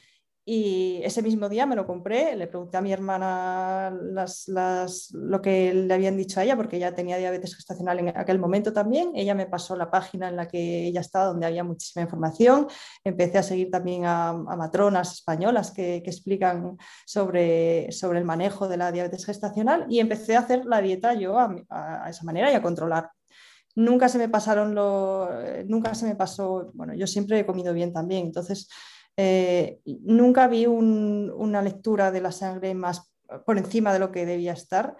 Y 0.51 0.99
ese 1.03 1.21
mismo 1.21 1.47
día 1.47 1.67
me 1.67 1.75
lo 1.75 1.85
compré, 1.85 2.35
le 2.35 2.47
pregunté 2.47 2.77
a 2.77 2.81
mi 2.81 2.91
hermana 2.91 3.91
lo 3.91 5.41
que 5.43 5.71
le 5.75 5.93
habían 5.93 6.17
dicho 6.17 6.39
a 6.39 6.43
ella, 6.43 6.55
porque 6.55 6.77
ella 6.77 6.95
tenía 6.95 7.17
diabetes 7.17 7.55
gestacional 7.55 7.99
en 7.99 8.17
aquel 8.17 8.39
momento 8.39 8.73
también. 8.73 9.12
Ella 9.13 9.35
me 9.35 9.45
pasó 9.45 9.75
la 9.75 9.91
página 9.91 10.27
en 10.27 10.35
la 10.35 10.47
que 10.47 10.88
ella 10.88 11.01
estaba, 11.01 11.25
donde 11.25 11.45
había 11.45 11.63
muchísima 11.63 12.01
información. 12.01 12.65
Empecé 13.03 13.38
a 13.38 13.43
seguir 13.43 13.69
también 13.69 14.05
a, 14.07 14.33
matronas 14.33 15.13
españolas 15.13 15.69
que, 15.69 15.97
explican 15.97 16.79
sobre, 17.05 17.91
sobre 17.91 18.17
el 18.17 18.25
manejo 18.25 18.67
de 18.67 18.77
la 18.77 18.91
diabetes 18.91 19.27
gestacional 19.27 19.85
y 19.88 19.99
empecé 19.99 20.35
a 20.35 20.39
hacer 20.39 20.65
la 20.65 20.81
dieta 20.81 21.13
yo 21.13 21.38
a, 21.38 22.09
esa 22.09 22.23
manera 22.23 22.51
y 22.51 22.55
a 22.55 22.63
controlar 22.63 23.12
nunca 23.75 24.09
se 24.09 24.17
me 24.17 24.29
pasaron 24.29 24.73
lo, 24.73 25.29
nunca 25.67 25.93
se 25.93 26.07
me 26.07 26.15
pasó, 26.15 26.71
bueno, 26.73 26.95
yo 26.95 27.05
siempre 27.05 27.39
he 27.39 27.45
comido 27.45 27.71
bien 27.71 27.93
también, 27.93 28.25
entonces 28.25 28.67
eh, 29.21 29.82
nunca 29.86 30.47
vi 30.47 30.65
una 30.65 31.62
lectura 31.62 32.10
de 32.10 32.21
la 32.21 32.32
sangre 32.32 32.73
más 32.73 33.12
por 33.45 33.58
encima 33.58 33.91
de 33.91 33.99
lo 33.99 34.13
que 34.13 34.25
debía 34.25 34.53
estar. 34.53 34.95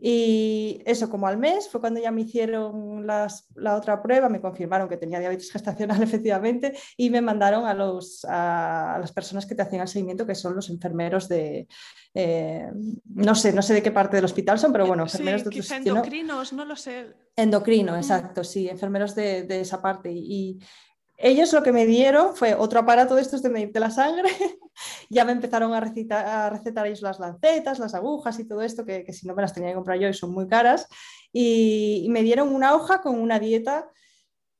Y 0.00 0.80
eso, 0.86 1.10
como 1.10 1.26
al 1.26 1.38
mes, 1.38 1.68
fue 1.68 1.80
cuando 1.80 2.00
ya 2.00 2.12
me 2.12 2.20
hicieron 2.20 3.04
la 3.04 3.74
otra 3.74 4.00
prueba, 4.00 4.28
me 4.28 4.40
confirmaron 4.40 4.88
que 4.88 4.96
tenía 4.96 5.18
diabetes 5.18 5.50
gestacional 5.52 6.00
efectivamente 6.00 6.78
y 6.96 7.10
me 7.10 7.20
mandaron 7.20 7.66
a, 7.66 7.74
los, 7.74 8.24
a, 8.28 8.96
las 9.00 9.10
personas 9.10 9.44
que 9.44 9.56
te 9.56 9.62
hacían 9.62 9.82
el 9.82 9.88
seguimiento, 9.88 10.24
que 10.24 10.36
son 10.36 10.54
los 10.54 10.70
enfermeros 10.70 11.28
de, 11.28 11.66
eh, 12.14 12.70
no 13.06 13.34
sé, 13.34 13.52
no 13.52 13.62
sé 13.62 13.74
de 13.74 13.82
qué 13.82 13.90
parte 13.90 14.14
del 14.14 14.24
hospital 14.24 14.60
son, 14.60 14.70
pero 14.70 14.86
bueno, 14.86 15.02
enfermeros 15.02 15.42
de 15.42 15.48
otro 15.48 15.76
endocrinos, 15.76 16.52
no 16.52 16.64
lo 16.64 16.76
sé. 16.76 17.12
Endocrino, 17.34 17.96
exacto, 17.96 18.44
sí, 18.44 18.68
enfermeros 18.68 19.16
de, 19.16 19.42
de 19.42 19.62
esa 19.62 19.82
parte. 19.82 20.12
Y, 20.12 20.60
ellos 21.20 21.52
lo 21.52 21.64
que 21.64 21.72
me 21.72 21.84
dieron 21.84 22.36
fue 22.36 22.54
otro 22.54 22.78
aparato 22.78 23.16
de 23.16 23.22
estos 23.22 23.42
de 23.42 23.50
medirte 23.50 23.80
la 23.80 23.90
sangre. 23.90 24.30
ya 25.10 25.24
me 25.24 25.32
empezaron 25.32 25.74
a, 25.74 25.78
a, 25.78 26.50
recetar 26.50 26.88
las 27.00 27.18
lancetas, 27.18 27.80
las 27.80 27.94
agujas 27.94 28.38
y 28.38 28.44
todo 28.46 28.62
esto, 28.62 28.86
que, 28.86 29.12
si 29.12 29.26
no 29.26 29.34
me 29.34 29.42
las 29.42 29.52
tenía 29.52 29.70
que 29.70 29.74
comprar 29.74 29.98
yo 29.98 30.08
y 30.08 30.14
son 30.14 30.30
muy 30.30 30.46
caras. 30.46 30.86
Y, 31.32 32.06
me 32.10 32.22
dieron 32.22 32.54
una 32.54 32.74
hoja 32.74 33.00
con 33.00 33.20
una 33.20 33.40
dieta 33.40 33.90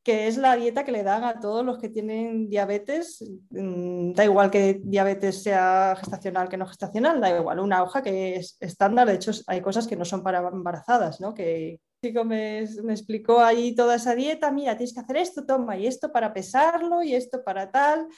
que 0.02 0.26
es 0.26 0.36
la 0.38 0.56
dieta 0.56 0.84
que 0.84 0.92
le 0.92 1.02
dan 1.02 1.22
a 1.22 1.38
todos 1.38 1.64
los 1.64 1.78
que 1.78 1.90
tienen 1.90 2.48
diabetes, 2.48 3.22
mm, 3.50 4.12
da 4.14 4.24
igual 4.24 4.50
que 4.50 4.80
diabetes 4.82 5.42
sea 5.42 5.96
gestacional 6.00 6.48
que 6.48 6.56
no 6.56 6.66
gestacional, 6.66 7.20
da 7.20 7.36
igual, 7.38 7.60
una 7.60 7.82
hoja 7.82 8.02
que 8.02 8.36
es 8.36 8.56
estándar, 8.60 9.06
de 9.06 9.14
hecho 9.14 9.32
hay 9.46 9.60
cosas 9.60 9.86
que 9.86 9.96
no 9.96 10.04
son 10.06 10.22
para 10.22 10.48
embarazadas, 10.48 11.20
¿no? 11.20 11.34
que, 11.34 11.80
chico 12.02 12.24
me, 12.24 12.60
explicó 12.60 13.40
ahí 13.40 13.74
toda 13.74 13.96
esa 13.96 14.14
dieta, 14.14 14.50
mira, 14.50 14.76
tienes 14.76 14.94
que 14.94 15.00
hacer 15.00 15.16
esto, 15.16 15.44
toma, 15.44 15.76
y 15.76 15.86
esto 15.86 16.12
para 16.12 16.32
pesarlo, 16.32 17.02
y 17.02 17.14
esto 17.14 17.42
para 17.44 17.70
tal. 17.70 18.08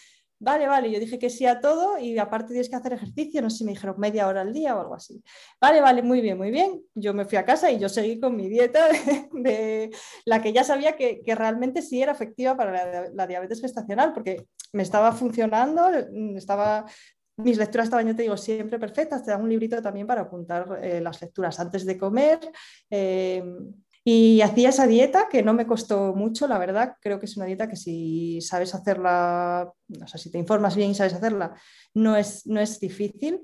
Vale, 0.43 0.67
vale, 0.67 0.91
yo 0.91 0.99
dije 0.99 1.19
que 1.19 1.29
sí 1.29 1.45
a 1.45 1.61
todo 1.61 1.99
y 1.99 2.19
aparte 2.19 2.49
tienes 2.49 2.71
que 2.71 2.77
hacer 2.77 2.95
ejercicio, 2.95 3.43
no 3.43 3.51
sé 3.51 3.59
si 3.59 3.65
me 3.65 3.73
dijeron 3.73 3.97
media 3.99 4.27
hora 4.27 4.41
al 4.41 4.55
día 4.55 4.75
o 4.75 4.81
algo 4.81 4.95
así. 4.95 5.23
Vale, 5.61 5.83
vale, 5.83 6.03
muy 6.03 6.23
bien, 6.23 6.39
muy 6.39 6.51
bien. 6.51 6.83
Yo 6.95 7.13
me 7.13 7.27
fui 7.27 7.37
a 7.37 7.45
casa 7.45 7.71
y 7.71 7.79
yo 7.79 7.91
seguí 7.91 8.19
con 8.19 8.37
mi 8.37 8.49
dieta 8.49 8.89
de, 9.33 9.91
la 10.25 10.41
que 10.41 10.55
ya 10.55 10.65
sabía 10.65 10.97
que, 10.97 11.21
que, 11.23 11.35
realmente 11.35 11.83
sí 11.83 12.01
era 12.03 12.13
efectiva 12.13 12.57
para 12.57 12.73
la, 12.73 13.11
la, 13.13 13.27
diabetes 13.27 13.61
gestacional, 13.61 14.15
porque 14.15 14.47
me 14.73 14.83
estaba 14.83 15.13
funcionando, 15.13 15.91
estaba 16.37 16.87
mis 17.45 17.59
lecturas 17.59 17.87
estaban, 17.87 18.07
yo 18.07 18.17
te 18.17 18.23
digo, 18.23 18.37
siempre 18.37 18.79
perfectas. 18.79 19.25
Te 19.25 19.31
dan 19.31 19.43
un 19.43 19.49
librito 19.49 19.81
también 19.83 20.07
para 20.07 20.23
apuntar 20.23 20.81
eh, 20.83 21.01
las 21.01 21.21
lecturas 21.21 21.59
antes 21.61 21.85
de 21.85 21.99
comer. 21.99 22.39
Eh, 22.91 23.43
y 24.03 24.41
hacía 24.41 24.71
esa 24.71 24.87
dieta 24.87 25.29
que 25.31 25.43
no 25.43 25.53
me 25.53 25.67
costó 25.67 26.15
mucho, 26.15 26.49
la 26.49 26.59
verdad. 26.59 26.97
Creo 27.01 27.19
que 27.19 27.27
es 27.27 27.37
una 27.37 27.47
dieta 27.47 27.69
que 27.69 27.77
si 27.77 28.41
sabes 28.41 28.75
hacerla, 28.75 29.71
o 30.03 30.07
sea, 30.07 30.19
si 30.19 30.31
te 30.31 30.39
informas 30.39 30.75
bien 30.75 30.91
y 30.91 30.95
sabes 30.95 31.15
hacerla, 31.15 31.55
no 31.95 32.17
es, 32.17 32.47
no 32.47 32.61
es 32.61 32.81
difícil. 32.81 33.43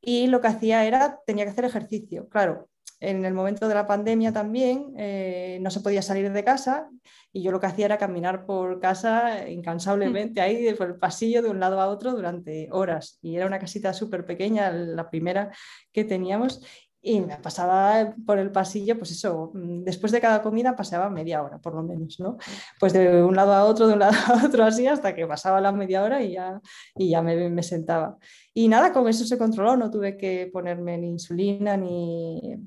Y 0.00 0.28
lo 0.28 0.40
que 0.40 0.46
hacía 0.46 0.86
era, 0.86 1.18
tenía 1.26 1.44
que 1.44 1.50
hacer 1.50 1.64
ejercicio. 1.64 2.28
Claro, 2.28 2.70
en 3.00 3.24
el 3.24 3.32
momento 3.32 3.66
de 3.66 3.74
la 3.74 3.86
pandemia 3.86 4.32
también 4.32 4.92
eh, 4.96 5.58
no 5.62 5.70
se 5.70 5.80
podía 5.80 6.02
salir 6.02 6.30
de 6.30 6.44
casa 6.44 6.90
y 7.32 7.42
yo 7.42 7.50
lo 7.50 7.58
que 7.58 7.66
hacía 7.66 7.86
era 7.86 7.98
caminar 7.98 8.44
por 8.44 8.78
casa 8.78 9.48
incansablemente 9.48 10.40
ahí 10.40 10.72
por 10.74 10.88
el 10.88 10.96
pasillo 10.96 11.42
de 11.42 11.48
un 11.48 11.60
lado 11.60 11.80
a 11.80 11.88
otro 11.88 12.12
durante 12.12 12.68
horas 12.70 13.18
y 13.22 13.36
era 13.36 13.46
una 13.46 13.58
casita 13.58 13.94
súper 13.94 14.26
pequeña, 14.26 14.70
la 14.70 15.08
primera 15.08 15.50
que 15.92 16.04
teníamos 16.04 16.62
y 17.02 17.22
me 17.22 17.36
pasaba 17.38 18.14
por 18.26 18.38
el 18.38 18.52
pasillo, 18.52 18.98
pues 18.98 19.10
eso, 19.12 19.52
mm, 19.54 19.84
después 19.84 20.12
de 20.12 20.20
cada 20.20 20.42
comida 20.42 20.76
pasaba 20.76 21.08
media 21.08 21.42
hora 21.42 21.58
por 21.58 21.74
lo 21.74 21.82
menos, 21.82 22.20
¿no? 22.20 22.36
Pues 22.78 22.92
de 22.92 23.22
un 23.22 23.34
lado 23.34 23.54
a 23.54 23.64
otro, 23.64 23.86
de 23.86 23.94
un 23.94 24.00
lado 24.00 24.16
a 24.28 24.44
otro 24.44 24.64
así, 24.64 24.86
hasta 24.86 25.14
que 25.14 25.26
pasaba 25.26 25.62
la 25.62 25.72
media 25.72 26.02
hora 26.02 26.22
y 26.22 26.32
ya, 26.32 26.60
y 26.94 27.10
ya 27.10 27.22
me, 27.22 27.48
me 27.48 27.62
sentaba. 27.62 28.18
Y 28.52 28.68
nada, 28.68 28.92
con 28.92 29.08
eso 29.08 29.24
se 29.24 29.38
controló, 29.38 29.76
no 29.76 29.90
tuve 29.90 30.18
que 30.18 30.50
ponerme 30.52 30.98
ni 30.98 31.08
insulina 31.08 31.74
ni, 31.76 32.58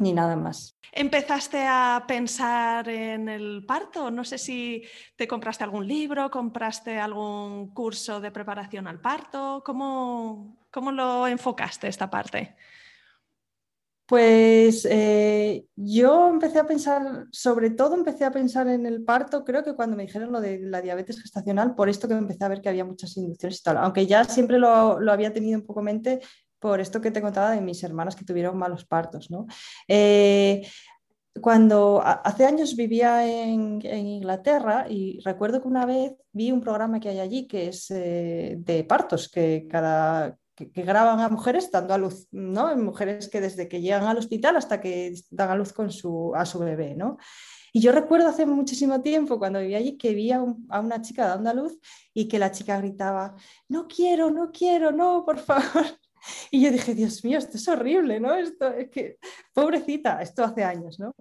ni 0.00 0.12
nada 0.12 0.36
más. 0.36 0.76
¿Empezaste 0.92 1.64
a 1.66 2.04
pensar 2.06 2.88
en 2.88 3.28
el 3.28 3.64
parto? 3.64 4.10
No 4.10 4.24
sé 4.24 4.38
si 4.38 4.82
te 5.16 5.28
compraste 5.28 5.62
algún 5.62 5.86
libro, 5.86 6.30
compraste 6.30 6.98
algún 6.98 7.72
curso 7.72 8.20
de 8.20 8.32
preparación 8.32 8.88
al 8.88 9.00
parto. 9.00 9.62
¿Cómo, 9.64 10.66
cómo 10.70 10.90
lo 10.90 11.28
enfocaste 11.28 11.86
esta 11.86 12.10
parte? 12.10 12.56
Pues 14.10 14.88
eh, 14.90 15.66
yo 15.76 16.28
empecé 16.28 16.58
a 16.58 16.66
pensar, 16.66 17.26
sobre 17.30 17.70
todo 17.70 17.94
empecé 17.94 18.24
a 18.24 18.32
pensar 18.32 18.66
en 18.66 18.84
el 18.84 19.04
parto, 19.04 19.44
creo 19.44 19.62
que 19.62 19.76
cuando 19.76 19.96
me 19.96 20.04
dijeron 20.04 20.32
lo 20.32 20.40
de 20.40 20.58
la 20.58 20.82
diabetes 20.82 21.22
gestacional, 21.22 21.76
por 21.76 21.88
esto 21.88 22.08
que 22.08 22.14
empecé 22.14 22.44
a 22.44 22.48
ver 22.48 22.60
que 22.60 22.68
había 22.68 22.84
muchas 22.84 23.16
inducciones 23.16 23.60
y 23.60 23.62
tal, 23.62 23.76
aunque 23.76 24.08
ya 24.08 24.24
siempre 24.24 24.58
lo, 24.58 24.98
lo 24.98 25.12
había 25.12 25.32
tenido 25.32 25.60
un 25.60 25.64
poco 25.64 25.78
en 25.78 25.84
mente 25.84 26.20
por 26.60 26.80
esto 26.80 27.00
que 27.00 27.10
te 27.10 27.22
contaba 27.22 27.50
de 27.50 27.60
mis 27.60 27.82
hermanas 27.82 28.14
que 28.14 28.24
tuvieron 28.24 28.56
malos 28.56 28.84
partos. 28.84 29.30
¿no? 29.30 29.46
Eh, 29.88 30.62
cuando 31.40 32.02
hace 32.04 32.44
años 32.44 32.76
vivía 32.76 33.26
en, 33.26 33.80
Inglaterra 33.82 34.86
y 34.88 35.20
recuerdo 35.24 35.60
que 35.62 35.68
una 35.68 35.86
vez 35.86 36.14
vi 36.32 36.52
un 36.52 36.60
programa 36.60 37.00
que 37.00 37.08
hay 37.08 37.20
allí 37.20 37.46
que 37.46 37.68
es 37.68 37.90
eh, 37.90 38.56
de 38.58 38.84
partos, 38.84 39.28
que 39.28 39.66
cada 39.68 40.36
que, 40.54 40.82
graban 40.82 41.20
a 41.20 41.28
mujeres 41.28 41.70
dando 41.70 41.94
a 41.94 41.98
luz, 41.98 42.28
¿no? 42.32 42.74
Mujeres 42.76 43.28
que 43.28 43.40
desde 43.40 43.68
que 43.68 43.80
llegan 43.80 44.04
al 44.04 44.18
hospital 44.18 44.56
hasta 44.56 44.80
que 44.80 45.14
dan 45.30 45.50
a 45.50 45.54
luz 45.54 45.72
con 45.72 45.90
su, 45.90 46.32
a 46.34 46.44
su 46.44 46.58
bebé, 46.58 46.94
¿no? 46.94 47.16
Y 47.72 47.80
yo 47.80 47.92
recuerdo 47.92 48.28
hace 48.28 48.46
muchísimo 48.46 49.00
tiempo, 49.00 49.38
cuando 49.38 49.60
vivía 49.60 49.78
allí, 49.78 49.96
que 49.96 50.12
vi 50.12 50.32
a, 50.32 50.44
a, 50.68 50.80
una 50.80 51.00
chica 51.00 51.28
dando 51.28 51.50
a 51.50 51.54
luz 51.54 51.78
y 52.12 52.26
que 52.26 52.38
la 52.38 52.50
chica 52.50 52.78
gritaba, 52.78 53.36
no 53.68 53.86
quiero, 53.86 54.30
no 54.30 54.50
quiero, 54.50 54.90
no, 54.90 55.24
por 55.24 55.38
favor. 55.38 55.99
Y 56.50 56.62
yo 56.62 56.70
dije, 56.70 56.94
Dios 56.94 57.24
mío, 57.24 57.38
esto 57.38 57.56
es 57.56 57.68
horrible, 57.68 58.20
¿no? 58.20 58.34
Esto 58.34 58.68
es 58.72 58.90
que, 58.90 59.18
pobrecita, 59.52 60.20
esto 60.20 60.44
hace 60.44 60.64
años, 60.64 60.98
¿no? 60.98 61.14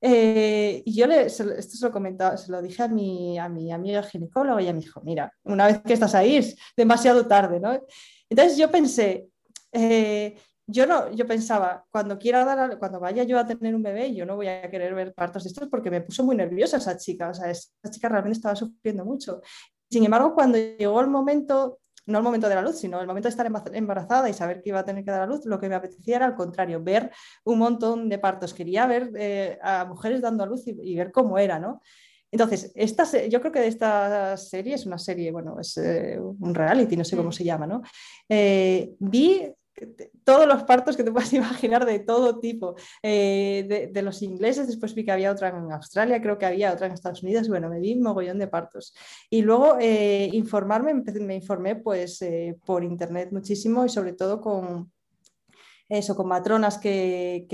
Eh, 0.00 0.82
y 0.84 0.94
yo 0.94 1.06
le, 1.06 1.22
esto 1.24 1.44
se 1.46 1.86
lo 1.86 1.90
comentaba, 1.90 2.36
se 2.36 2.52
lo 2.52 2.60
dije 2.60 2.82
a 2.82 2.88
mi, 2.88 3.38
a 3.38 3.48
mi 3.48 3.72
amiga 3.72 4.02
ginecóloga 4.02 4.60
y 4.60 4.66
me 4.66 4.80
dijo, 4.80 5.00
mira, 5.02 5.32
una 5.44 5.66
vez 5.66 5.80
que 5.80 5.94
estás 5.94 6.14
ahí 6.14 6.36
es 6.36 6.56
demasiado 6.76 7.26
tarde, 7.26 7.58
¿no? 7.58 7.80
Entonces 8.28 8.58
yo 8.58 8.70
pensé, 8.70 9.28
eh, 9.72 10.36
yo 10.66 10.86
no, 10.86 11.10
yo 11.12 11.26
pensaba, 11.26 11.86
cuando 11.90 12.18
quiera 12.18 12.44
dar, 12.44 12.78
cuando 12.78 13.00
vaya 13.00 13.22
yo 13.24 13.38
a 13.38 13.46
tener 13.46 13.74
un 13.74 13.82
bebé, 13.82 14.14
yo 14.14 14.26
no 14.26 14.36
voy 14.36 14.48
a 14.48 14.68
querer 14.70 14.94
ver 14.94 15.14
partos 15.14 15.44
de 15.44 15.48
estos 15.48 15.68
porque 15.68 15.90
me 15.90 16.00
puso 16.00 16.24
muy 16.24 16.36
nerviosa 16.36 16.78
esa 16.78 16.96
chica, 16.96 17.30
o 17.30 17.34
sea, 17.34 17.50
esa 17.50 17.70
chica 17.90 18.08
realmente 18.08 18.36
estaba 18.36 18.56
sufriendo 18.56 19.04
mucho. 19.04 19.40
Sin 19.90 20.04
embargo, 20.04 20.34
cuando 20.34 20.58
llegó 20.58 21.00
el 21.00 21.08
momento 21.08 21.80
no 22.06 22.18
el 22.18 22.24
momento 22.24 22.48
de 22.48 22.54
la 22.54 22.62
luz, 22.62 22.78
sino 22.78 23.00
el 23.00 23.06
momento 23.06 23.28
de 23.28 23.30
estar 23.30 23.50
embarazada 23.72 24.28
y 24.28 24.34
saber 24.34 24.62
que 24.62 24.70
iba 24.70 24.80
a 24.80 24.84
tener 24.84 25.04
que 25.04 25.10
dar 25.10 25.22
a 25.22 25.26
luz, 25.26 25.44
lo 25.46 25.58
que 25.58 25.68
me 25.68 25.74
apetecía 25.74 26.16
era 26.16 26.26
al 26.26 26.34
contrario, 26.34 26.82
ver 26.82 27.10
un 27.44 27.58
montón 27.58 28.08
de 28.08 28.18
partos. 28.18 28.54
Quería 28.54 28.86
ver 28.86 29.10
eh, 29.16 29.58
a 29.62 29.84
mujeres 29.84 30.20
dando 30.20 30.44
a 30.44 30.46
luz 30.46 30.66
y, 30.66 30.94
ver 30.94 31.12
cómo 31.12 31.38
era, 31.38 31.58
¿no? 31.58 31.80
Entonces, 32.30 32.72
esta, 32.74 33.04
yo 33.28 33.40
creo 33.40 33.52
que 33.52 33.60
de 33.60 33.68
esta 33.68 34.36
serie 34.36 34.74
es 34.74 34.86
una 34.86 34.98
serie, 34.98 35.30
bueno, 35.30 35.60
es 35.60 35.76
eh, 35.76 36.18
un 36.18 36.54
reality, 36.54 36.96
no 36.96 37.04
sé 37.04 37.16
cómo 37.16 37.28
mm. 37.28 37.32
se 37.32 37.44
llama, 37.44 37.66
¿no? 37.66 37.82
Eh, 38.28 38.94
vi 38.98 39.52
todos 40.24 40.46
los 40.46 40.64
partos 40.64 40.96
que 40.96 41.04
te 41.04 41.12
puedas 41.12 41.32
imaginar 41.32 41.84
de 41.84 41.98
todo 41.98 42.38
tipo, 42.38 42.74
eh, 43.02 43.90
de, 43.92 44.02
los 44.02 44.22
ingleses, 44.22 44.66
después 44.66 44.94
vi 44.94 45.04
que 45.04 45.12
había 45.12 45.32
otra 45.32 45.48
en 45.48 45.72
Australia, 45.72 46.20
creo 46.20 46.38
que 46.38 46.46
había 46.46 46.72
otra 46.72 46.86
en 46.86 46.92
Estados 46.92 47.22
Unidos, 47.22 47.48
bueno, 47.48 47.68
me 47.68 47.80
vi 47.80 47.94
un 47.94 48.02
mogollón 48.02 48.38
de 48.38 48.48
partos. 48.48 48.94
Y 49.30 49.42
luego 49.42 49.76
eh, 49.80 50.28
informarme, 50.32 50.94
me 50.94 51.34
informé 51.36 51.76
pues 51.76 52.22
eh, 52.22 52.56
por 52.64 52.84
internet 52.84 53.30
muchísimo 53.32 53.84
y 53.84 53.88
sobre 53.88 54.12
todo 54.12 54.40
con, 54.40 54.92
eso, 55.88 56.16
con 56.16 56.28
matronas 56.28 56.78
que, 56.78 57.46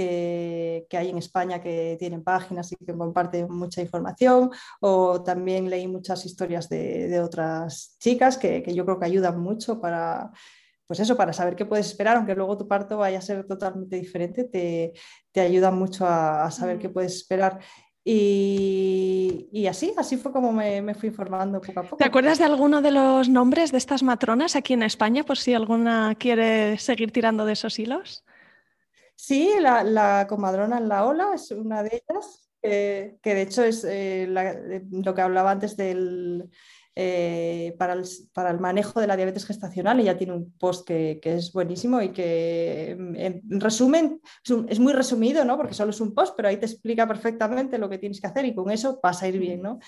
hay 0.91 1.09
en 1.09 1.19
España 1.19 1.61
que 1.61 1.97
tienen 1.99 2.23
páginas 2.23 2.71
y 2.73 2.77
que 2.77 2.97
comparten 2.97 3.49
mucha 3.51 3.81
información, 3.83 4.51
o 4.81 5.23
también 5.23 5.69
leí 5.69 5.87
muchas 5.89 6.25
historias 6.25 6.69
de, 6.69 7.21
otras 7.21 7.97
chicas 7.99 8.39
que, 8.39 8.63
yo 8.75 8.85
creo 8.85 8.99
que 8.99 9.07
ayudan 9.07 9.41
mucho 9.41 9.81
para, 9.81 10.31
pues 10.91 10.99
eso, 10.99 11.17
para 11.17 11.33
saber 11.33 11.55
qué 11.55 11.65
puedes 11.65 11.87
esperar, 11.87 12.17
aunque 12.17 12.35
luego 12.35 12.59
tu 12.59 12.67
parto 12.67 12.97
vaya 12.99 13.19
a 13.19 13.23
ser 13.23 13.47
totalmente 13.47 13.95
diferente, 13.95 14.43
te, 14.43 14.93
te 15.31 15.41
ayuda 15.41 15.71
mucho 15.71 16.05
a, 16.05 16.51
saber 16.51 16.81
qué 16.81 16.89
puedes 16.89 17.15
esperar. 17.15 17.61
Y, 18.05 19.65
así, 19.69 19.95
así 19.97 20.17
fue 20.17 20.33
como 20.33 20.51
me, 20.51 20.83
me, 20.83 20.97
fui 20.97 21.11
informando 21.11 21.61
poco 21.61 21.79
a 21.79 21.83
poco. 21.85 21.97
¿Te 21.97 22.07
acuerdas 22.07 22.39
de 22.39 22.45
alguno 22.47 22.83
de 22.83 22.91
los 22.91 23.29
nombres 23.29 23.71
de 23.71 23.79
estas 23.79 24.03
matronas 24.03 24.57
aquí 24.57 24.73
en 24.73 24.83
España, 24.83 25.23
por 25.23 25.39
si 25.39 25.55
alguna 25.55 26.17
quiere 26.19 26.77
seguir 26.77 27.13
tirando 27.13 27.45
de 27.45 27.53
esos 27.53 27.79
hilos? 27.79 28.25
Sí, 29.15 29.49
la, 29.61 29.85
la 29.85 30.27
comadrona 30.29 30.79
en 30.79 30.89
la 30.89 31.07
ola 31.07 31.35
es 31.37 31.53
una 31.53 31.85
de 31.85 32.03
ellas, 32.03 32.51
que 32.61 33.21
de 33.23 33.43
hecho 33.43 33.63
es 33.63 33.87
eh, 33.89 34.27
lo 34.27 35.15
que 35.15 35.23
hablaba 35.23 35.53
antes 35.53 35.77
del, 35.77 36.51
eh, 36.97 37.75
para, 37.79 37.93
el, 37.93 38.05
para, 38.33 38.51
el, 38.51 38.59
manejo 38.59 39.01
de 39.01 39.07
la 39.07 39.17
diabetes 39.17 39.47
gestacional. 39.47 40.01
Ella 40.01 40.17
tiene 40.17 40.35
un 40.35 40.53
post 40.59 40.87
que, 40.87 41.21
que 41.23 41.37
es 41.37 41.53
buenísimo 41.53 42.03
y 42.03 42.11
que, 42.11 42.91
en 42.91 43.61
resumen, 43.61 44.21
es, 44.69 44.79
muy 44.81 44.93
resumido, 44.93 45.45
¿no? 45.45 45.57
porque 45.57 45.75
solo 45.75 45.91
es 45.91 46.01
un 46.01 46.15
post, 46.15 46.35
pero 46.37 46.49
ahí 46.49 46.57
te 46.57 46.67
explica 46.67 47.07
perfectamente 47.07 47.79
lo 47.79 47.89
que 47.89 47.99
tienes 47.99 48.21
que 48.21 48.27
hacer 48.27 48.45
y 48.45 48.55
con 48.55 48.71
eso 48.71 48.99
vas 49.03 49.23
a 49.23 49.29
ir 49.29 49.39
bien. 49.39 49.63
¿no? 49.63 49.79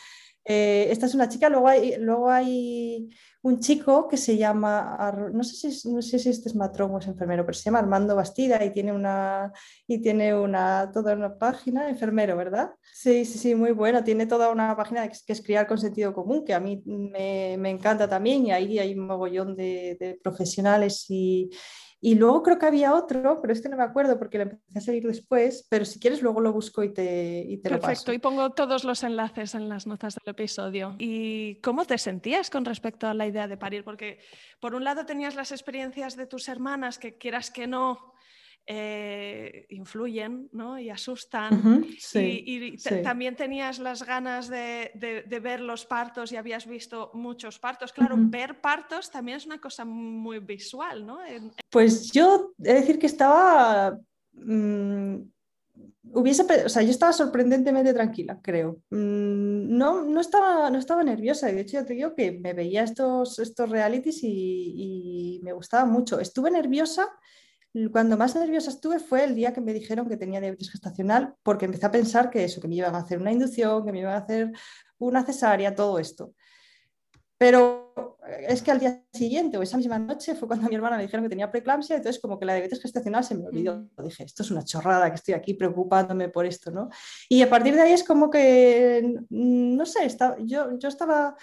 Eh, 0.44 0.88
esta 0.90 1.06
es 1.06 1.14
una 1.14 1.28
chica, 1.28 1.48
luego 1.48 1.68
hay, 1.68 1.96
luego 1.98 2.28
hay 2.28 3.08
un 3.42 3.60
chico 3.60 4.08
que 4.08 4.16
se 4.16 4.36
llama, 4.36 5.12
no 5.32 5.44
sé 5.44 5.70
si, 5.70 5.88
no 5.88 6.02
sé 6.02 6.18
si 6.18 6.28
este 6.30 6.48
es 6.48 6.56
matrón 6.56 6.92
o 6.92 6.98
es 6.98 7.06
enfermero, 7.06 7.44
pero 7.44 7.54
se 7.54 7.64
llama 7.64 7.78
Armando 7.78 8.16
Bastida 8.16 8.64
y 8.64 8.72
tiene 8.72 8.92
una, 8.92 9.52
y 9.86 10.00
tiene 10.00 10.34
una, 10.34 10.90
toda 10.92 11.14
una 11.14 11.38
página, 11.38 11.88
enfermero, 11.88 12.36
¿verdad? 12.36 12.70
Sí, 12.92 13.24
sí, 13.24 13.38
sí, 13.38 13.54
muy 13.54 13.72
bueno, 13.72 14.02
tiene 14.02 14.26
toda 14.26 14.50
una 14.50 14.76
página 14.76 15.08
que 15.08 15.32
es 15.32 15.42
criar 15.42 15.66
con 15.66 15.78
sentido 15.78 16.12
común, 16.12 16.44
que 16.44 16.54
a 16.54 16.60
mí 16.60 16.82
me, 16.86 17.56
me 17.58 17.70
encanta 17.70 18.08
también 18.08 18.46
y 18.46 18.52
ahí 18.52 18.78
hay 18.78 18.94
un 18.94 19.06
mogollón 19.06 19.54
de, 19.56 19.96
de 19.98 20.18
profesionales 20.22 21.06
y, 21.08 21.50
y 22.04 22.16
luego 22.16 22.42
creo 22.42 22.58
que 22.58 22.66
había 22.66 22.94
otro, 22.94 23.38
pero 23.40 23.52
este 23.52 23.68
no 23.68 23.76
me 23.76 23.84
acuerdo 23.84 24.18
porque 24.18 24.36
lo 24.36 24.42
empecé 24.42 24.76
a 24.76 24.80
seguir 24.80 25.06
después, 25.06 25.64
pero 25.70 25.84
si 25.84 26.00
quieres 26.00 26.20
luego 26.20 26.40
lo 26.40 26.52
busco 26.52 26.82
y 26.82 26.92
te, 26.92 27.44
y 27.48 27.58
te 27.58 27.70
Perfecto, 27.70 27.86
lo 27.86 27.92
paso. 27.94 28.12
y 28.12 28.18
pongo 28.18 28.50
todos 28.50 28.82
los 28.82 29.04
enlaces 29.04 29.54
en 29.54 29.68
las 29.68 29.86
notas 29.86 30.16
del 30.16 30.32
episodio. 30.32 30.96
¿Y 30.98 31.60
cómo 31.60 31.84
te 31.84 31.96
sentías 31.98 32.50
con 32.50 32.64
respecto 32.64 33.06
a 33.06 33.14
la 33.14 33.24
idea 33.28 33.46
de 33.46 33.56
parir? 33.56 33.84
Porque 33.84 34.18
por 34.58 34.74
un 34.74 34.82
lado 34.82 35.06
tenías 35.06 35.36
las 35.36 35.52
experiencias 35.52 36.16
de 36.16 36.26
tus 36.26 36.48
hermanas 36.48 36.98
que 36.98 37.18
quieras 37.18 37.52
que 37.52 37.68
no, 37.68 38.14
eh, 38.66 39.66
influyen 39.70 40.48
¿no? 40.52 40.78
y 40.78 40.88
asustan. 40.88 41.84
y, 42.14 42.76
también 43.02 43.34
tenías 43.34 43.78
las 43.80 44.04
ganas 44.04 44.48
de, 44.48 44.92
ver 45.42 45.60
los 45.60 45.84
partos 45.84 46.30
y 46.30 46.36
habías 46.36 46.66
visto 46.66 47.10
muchos 47.14 47.58
partos. 47.58 47.92
Claro, 47.92 48.14
ver 48.18 48.60
partos 48.60 49.10
también 49.10 49.38
es 49.38 49.46
una 49.46 49.60
cosa 49.60 49.84
muy 49.84 50.38
visual, 50.38 51.04
¿no? 51.04 51.18
Pues 51.70 52.12
yo 52.12 52.52
he 52.60 52.72
de 52.72 52.74
decir 52.74 52.98
que 52.98 53.06
estaba... 53.06 53.98
Mm, 54.34 55.16
hubiese, 56.14 56.44
o 56.64 56.68
sea, 56.68 56.82
yo 56.82 56.90
estaba 56.90 57.12
sorprendentemente 57.12 57.92
tranquila, 57.92 58.38
creo. 58.42 58.80
Mm, 58.90 59.76
no, 59.76 60.04
no, 60.04 60.20
estaba, 60.20 60.70
no 60.70 60.78
estaba 60.78 61.02
nerviosa, 61.02 61.46
de 61.46 61.60
hecho, 61.60 61.78
yo 61.78 61.86
te 61.86 61.94
digo 61.94 62.14
que 62.14 62.32
me 62.32 62.52
veía 62.52 62.84
estos, 62.84 63.38
estos 63.38 63.68
realities 63.68 64.22
y, 64.22 65.38
y 65.38 65.40
me 65.42 65.52
gustaba 65.52 65.84
mucho. 65.84 66.20
Estuve 66.20 66.50
nerviosa 66.50 67.08
cuando 67.90 68.16
más 68.16 68.34
nerviosa 68.36 68.70
estuve 68.70 68.98
fue 68.98 69.24
el 69.24 69.34
día 69.34 69.52
que 69.52 69.60
me 69.60 69.72
dijeron 69.72 70.08
que 70.08 70.16
tenía 70.16 70.40
diabetes 70.40 70.70
gestacional, 70.70 71.34
porque 71.42 71.64
empecé 71.64 71.86
a 71.86 71.90
pensar 71.90 72.30
que 72.30 72.44
eso, 72.44 72.60
que 72.60 72.68
me 72.68 72.74
iban 72.74 72.94
a 72.94 72.98
hacer 72.98 73.18
una 73.18 73.32
inducción, 73.32 73.84
que 73.84 73.92
me 73.92 74.00
iban 74.00 74.14
a 74.14 74.18
hacer 74.18 74.52
una 74.98 75.24
cesárea, 75.24 75.74
todo 75.74 75.98
esto. 75.98 76.34
Pero 77.38 78.16
es 78.46 78.62
que 78.62 78.70
al 78.70 78.78
día 78.78 79.02
siguiente 79.12 79.56
o 79.58 79.62
esa 79.62 79.76
misma 79.76 79.98
noche 79.98 80.34
fue 80.34 80.46
cuando 80.46 80.66
a 80.66 80.68
mi 80.68 80.76
hermana 80.76 80.96
le 80.96 81.04
dijeron 81.04 81.24
que 81.24 81.30
tenía 81.30 81.50
preeclampsia, 81.50 81.96
entonces 81.96 82.20
como 82.20 82.38
que 82.38 82.44
la 82.44 82.54
diabetes 82.54 82.80
gestacional 82.80 83.24
se 83.24 83.34
me 83.34 83.46
olvidó. 83.46 83.78
Mm. 83.78 84.04
Dije, 84.04 84.24
esto 84.24 84.42
es 84.42 84.50
una 84.50 84.64
chorrada 84.64 85.08
que 85.10 85.16
estoy 85.16 85.34
aquí 85.34 85.54
preocupándome 85.54 86.28
por 86.28 86.46
esto, 86.46 86.70
¿no? 86.70 86.88
Y 87.28 87.42
a 87.42 87.50
partir 87.50 87.74
de 87.74 87.80
ahí 87.80 87.92
es 87.92 88.04
como 88.04 88.30
que, 88.30 89.18
no 89.30 89.86
sé, 89.86 90.06
yo, 90.44 90.78
yo 90.78 90.88
estaba 90.88 91.36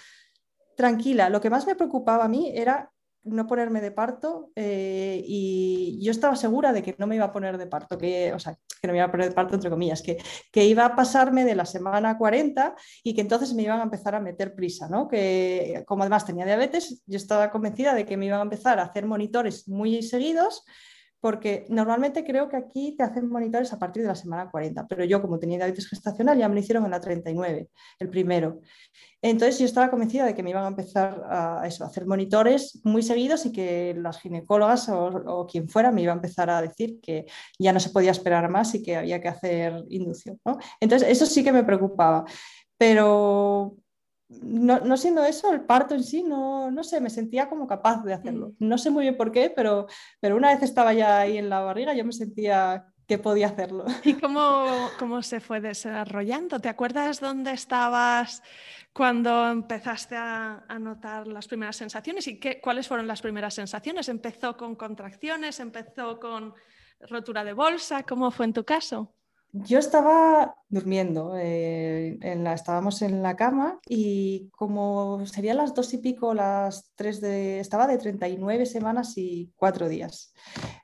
tranquila. 0.74 1.28
Lo 1.28 1.40
que 1.40 1.50
más 1.50 1.66
me 1.66 1.74
preocupaba 1.74 2.24
a 2.24 2.28
mí 2.28 2.50
era 2.54 2.90
no 3.24 3.46
ponerme 3.46 3.80
de 3.80 3.90
parto 3.90 4.50
eh, 4.56 5.22
y 5.26 6.00
yo 6.02 6.10
estaba 6.10 6.36
segura 6.36 6.72
de 6.72 6.82
que 6.82 6.94
no 6.98 7.06
me 7.06 7.16
iba 7.16 7.26
a 7.26 7.32
poner 7.32 7.58
de 7.58 7.66
parto, 7.66 7.98
que, 7.98 8.32
o 8.32 8.38
sea, 8.38 8.56
que 8.80 8.86
no 8.86 8.92
me 8.92 8.98
iba 8.98 9.06
a 9.06 9.10
poner 9.10 9.28
de 9.28 9.34
parto 9.34 9.54
entre 9.54 9.70
comillas, 9.70 10.02
que, 10.02 10.18
que 10.50 10.64
iba 10.64 10.84
a 10.84 10.96
pasarme 10.96 11.44
de 11.44 11.54
la 11.54 11.66
semana 11.66 12.16
40 12.16 12.74
y 13.02 13.14
que 13.14 13.20
entonces 13.20 13.52
me 13.54 13.62
iban 13.62 13.80
a 13.80 13.84
empezar 13.84 14.14
a 14.14 14.20
meter 14.20 14.54
prisa, 14.54 14.88
¿no? 14.88 15.08
Que 15.08 15.84
como 15.86 16.02
además 16.02 16.24
tenía 16.24 16.46
diabetes, 16.46 17.02
yo 17.06 17.16
estaba 17.16 17.50
convencida 17.50 17.94
de 17.94 18.06
que 18.06 18.16
me 18.16 18.26
iban 18.26 18.40
a 18.40 18.44
empezar 18.44 18.78
a 18.78 18.84
hacer 18.84 19.06
monitores 19.06 19.68
muy 19.68 20.02
seguidos 20.02 20.64
porque 21.20 21.66
normalmente 21.68 22.24
creo 22.24 22.48
que 22.48 22.56
aquí 22.56 22.94
te 22.96 23.04
hacen 23.04 23.28
monitores 23.28 23.72
a 23.72 23.78
partir 23.78 24.02
de 24.02 24.08
la 24.08 24.14
semana 24.14 24.50
40, 24.50 24.86
pero 24.86 25.04
yo 25.04 25.20
como 25.20 25.38
tenía 25.38 25.58
diabetes 25.58 25.88
gestacional 25.88 26.38
ya 26.38 26.48
me 26.48 26.54
lo 26.54 26.60
hicieron 26.60 26.84
en 26.84 26.90
la 26.90 27.00
39, 27.00 27.68
el 27.98 28.08
primero. 28.08 28.60
Entonces 29.22 29.58
yo 29.58 29.66
estaba 29.66 29.90
convencida 29.90 30.24
de 30.24 30.34
que 30.34 30.42
me 30.42 30.50
iban 30.50 30.64
a 30.64 30.68
empezar 30.68 31.22
a, 31.28 31.62
hacer 31.62 32.06
monitores 32.06 32.80
muy 32.84 33.02
seguidos 33.02 33.44
y 33.44 33.52
que 33.52 33.94
las 33.98 34.18
ginecólogas 34.18 34.88
o, 34.88 35.46
quien 35.46 35.68
fuera 35.68 35.92
me 35.92 36.02
iba 36.02 36.12
a 36.12 36.16
empezar 36.16 36.48
a 36.48 36.62
decir 36.62 37.00
que 37.00 37.26
ya 37.58 37.72
no 37.72 37.80
se 37.80 37.90
podía 37.90 38.12
esperar 38.12 38.48
más 38.48 38.74
y 38.74 38.82
que 38.82 38.96
había 38.96 39.20
que 39.20 39.28
hacer 39.28 39.84
inducción. 39.90 40.38
Entonces 40.80 41.08
eso 41.08 41.26
sí 41.26 41.44
que 41.44 41.52
me 41.52 41.64
preocupaba. 41.64 42.24
Pero 42.78 43.76
no, 44.42 44.96
siendo 44.96 45.24
eso, 45.24 45.52
el 45.52 45.62
parto 45.62 45.94
en 45.94 46.04
sí, 46.04 46.22
no, 46.22 46.70
no 46.70 46.84
sé, 46.84 47.00
me 47.00 47.10
sentía 47.10 47.48
como 47.48 47.66
capaz 47.66 48.04
de 48.04 48.14
hacerlo. 48.14 48.54
Mm. 48.58 48.68
No 48.68 48.78
sé 48.78 48.90
muy 48.90 49.02
bien 49.02 49.16
por 49.16 49.32
qué, 49.32 49.50
pero, 49.54 49.86
pero 50.20 50.36
una 50.36 50.52
vez 50.52 50.62
estaba 50.62 50.92
ya 50.92 51.20
ahí 51.20 51.36
en 51.36 51.50
la 51.50 51.60
barriga, 51.60 51.94
yo 51.94 52.04
me 52.04 52.12
sentía 52.12 52.86
que 53.08 53.18
podía 53.18 53.48
hacerlo. 53.48 53.86
¿Y 54.04 54.14
cómo, 54.14 54.66
cómo 54.98 55.20
se 55.22 55.40
fue 55.40 55.60
desarrollando? 55.60 56.60
¿Te 56.60 56.68
acuerdas 56.68 57.18
dónde 57.18 57.50
estabas 57.50 58.40
cuando 58.92 59.48
empezaste 59.48 60.14
a, 60.16 60.64
notar 60.78 61.26
las 61.26 61.48
primeras 61.48 61.76
sensaciones 61.76 62.28
y 62.28 62.38
qué, 62.38 62.60
cuáles 62.60 62.86
fueron 62.86 63.08
las 63.08 63.20
primeras 63.20 63.54
sensaciones? 63.54 64.08
¿Empezó 64.08 64.56
con 64.56 64.76
contracciones? 64.76 65.58
¿Empezó 65.58 66.20
con 66.20 66.54
rotura 67.00 67.42
de 67.42 67.52
bolsa? 67.52 68.04
¿Cómo 68.04 68.30
fue 68.30 68.46
en 68.46 68.52
tu 68.52 68.64
caso? 68.64 69.12
Yo 69.52 69.78
estaba 69.78 70.54
durmiendo, 70.68 71.36
eh, 71.36 72.18
en 72.20 72.44
la, 72.44 72.54
estábamos 72.54 73.02
en 73.02 73.22
la 73.22 73.34
cama 73.34 73.80
y 73.88 74.48
como 74.50 75.26
serían 75.26 75.56
las 75.56 75.74
dos 75.74 75.92
y 75.92 75.98
pico, 75.98 76.34
las 76.34 76.92
tres 76.94 77.20
de, 77.20 77.58
estaba 77.58 77.88
de 77.88 77.98
39 77.98 78.64
semanas 78.66 79.14
y 79.16 79.52
cuatro 79.56 79.88
días. 79.88 80.32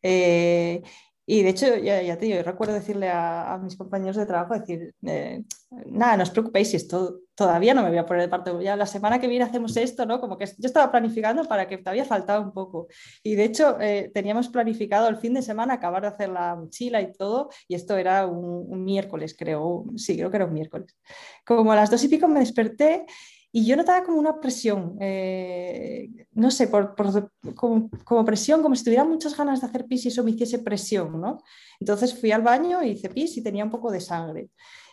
Eh, 0.02 0.82
y 1.28 1.42
de 1.42 1.48
hecho, 1.48 1.76
ya, 1.76 2.00
ya 2.02 2.16
te 2.16 2.26
digo, 2.26 2.40
recuerdo 2.42 2.74
decirle 2.74 3.10
a, 3.10 3.58
mis 3.60 3.76
compañeros 3.76 4.16
de 4.16 4.26
trabajo, 4.26 4.54
decir, 4.54 4.94
eh, 5.04 5.42
nada, 5.86 6.16
no 6.16 6.22
os 6.22 6.30
preocupéis, 6.30 6.72
esto 6.74 7.18
todavía 7.34 7.74
no 7.74 7.82
me 7.82 7.88
voy 7.88 7.98
a 7.98 8.06
poner 8.06 8.22
de 8.22 8.28
parto, 8.28 8.60
ya 8.60 8.76
la 8.76 8.86
semana 8.86 9.20
que 9.20 9.26
viene 9.26 9.44
hacemos 9.44 9.76
esto, 9.76 10.06
¿no? 10.06 10.20
Como 10.20 10.38
que 10.38 10.46
yo 10.46 10.66
estaba 10.66 10.90
planificando 10.92 11.44
para 11.44 11.66
que 11.66 11.78
todavía 11.78 12.04
faltaba 12.04 12.38
un 12.38 12.52
poco. 12.52 12.86
Y 13.24 13.34
de 13.34 13.44
hecho, 13.44 13.76
eh, 13.80 14.10
teníamos 14.14 14.48
planificado 14.48 15.08
el 15.08 15.16
fin 15.16 15.34
de 15.34 15.42
semana 15.42 15.74
acabar 15.74 16.02
de 16.02 16.08
hacer 16.08 16.28
la 16.28 16.54
mochila 16.54 17.00
y 17.00 17.12
todo, 17.12 17.50
y 17.66 17.74
esto 17.74 17.96
era 17.96 18.26
un, 18.26 18.64
un 18.68 18.84
miércoles, 18.84 19.34
creo, 19.36 19.84
sí, 19.96 20.16
creo 20.16 20.30
que 20.30 20.36
era 20.36 20.46
un 20.46 20.52
miércoles. 20.52 20.96
Como 21.44 21.72
a 21.72 21.76
las 21.76 21.90
dos 21.90 22.04
y 22.04 22.08
pico 22.08 22.28
me 22.28 22.38
desperté 22.38 23.04
y 23.52 23.64
yo 23.64 23.76
notaba 23.76 24.04
como 24.04 24.18
una 24.18 24.40
presión, 24.40 24.96
eh, 25.00 26.08
no 26.32 26.50
sé, 26.50 26.68
por, 26.68 26.94
como, 27.54 28.24
presión, 28.24 28.62
como 28.62 28.76
si 28.76 28.84
tuviera 28.84 29.04
muchas 29.04 29.36
ganas 29.36 29.60
de 29.60 29.66
hacer 29.66 29.86
pis 29.86 30.04
y 30.04 30.08
eso 30.08 30.22
me 30.24 30.32
hiciese 30.32 30.58
presión, 30.58 31.20
¿no? 31.20 31.38
Entonces 31.80 32.18
fui 32.18 32.32
al 32.32 32.42
baño 32.42 32.82
y 32.82 32.90
hice 32.90 33.08
pis 33.08 33.36
y 33.36 33.42
tenía 33.42 33.64
un 33.64 33.70
poco 33.70 33.90
de 33.90 34.00
sangre. 34.00 34.50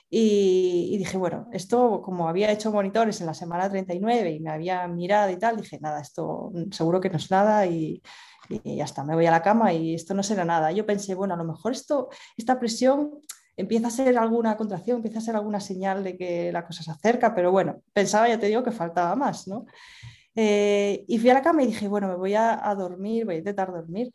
Y, 0.10 0.96
dije, 0.98 1.18
bueno, 1.18 1.48
esto 1.52 2.02
como 2.04 2.30
había 2.30 2.52
hecho 2.52 2.72
monitores 2.72 3.20
en 3.20 3.28
la 3.28 3.34
semana 3.34 3.70
39 3.70 4.32
y 4.32 4.39
me 4.39 4.52
había 4.52 4.88
mirado 4.88 5.32
y 5.32 5.38
tal, 5.38 5.58
dije, 5.58 5.80
nada, 5.82 6.00
esto 6.02 6.52
seguro 6.72 7.02
que 7.02 7.10
no 7.10 7.18
es 7.18 7.32
nada 7.32 7.66
y, 7.66 8.02
y 8.50 8.76
ya 8.76 8.86
está, 8.86 9.04
me 9.04 9.16
voy 9.16 9.26
a 9.26 9.32
la 9.32 9.42
cama 9.42 9.74
y 9.74 9.96
esto 9.96 10.13
no 10.13 10.24
será 10.24 10.46
nada. 10.46 10.72
Yo 10.72 10.86
pensé, 10.86 11.16
bueno, 11.16 11.34
a 11.34 11.38
lo 11.38 11.46
mejor 11.46 11.72
esto, 11.72 12.10
esta 12.38 12.60
presión 12.60 13.12
empieza 13.56 13.88
a 13.88 13.92
ser 13.92 14.18
alguna 14.18 14.58
contracción, 14.58 14.98
empieza 14.98 15.20
a 15.20 15.22
ser 15.22 15.36
alguna 15.36 15.60
señal 15.60 16.04
de 16.04 16.18
que 16.18 16.52
la 16.52 16.66
cosa 16.66 16.84
se 16.84 16.92
acerca, 16.92 17.36
pero 17.36 17.52
bueno, 17.52 17.82
pensaba, 17.94 18.28
ya 18.28 18.39
te 18.39 18.48
digo, 18.48 18.63
que 18.63 18.72
faltaba 18.72 19.16
más, 19.16 19.48
¿no? 19.48 19.66
Eh, 20.36 21.06
y 21.08 21.20
fui 21.20 21.30
a 21.30 21.36
la 21.36 21.42
cama 21.42 21.63
y 21.63 21.68
dije, 21.68 21.88
bueno, 21.88 22.08
me 22.08 22.16
voy 22.16 22.34
a, 22.36 22.74
dormir, 22.76 23.26
voy 23.26 23.36
a 23.36 23.38
intentar 23.39 23.72
dormir. 23.72 24.12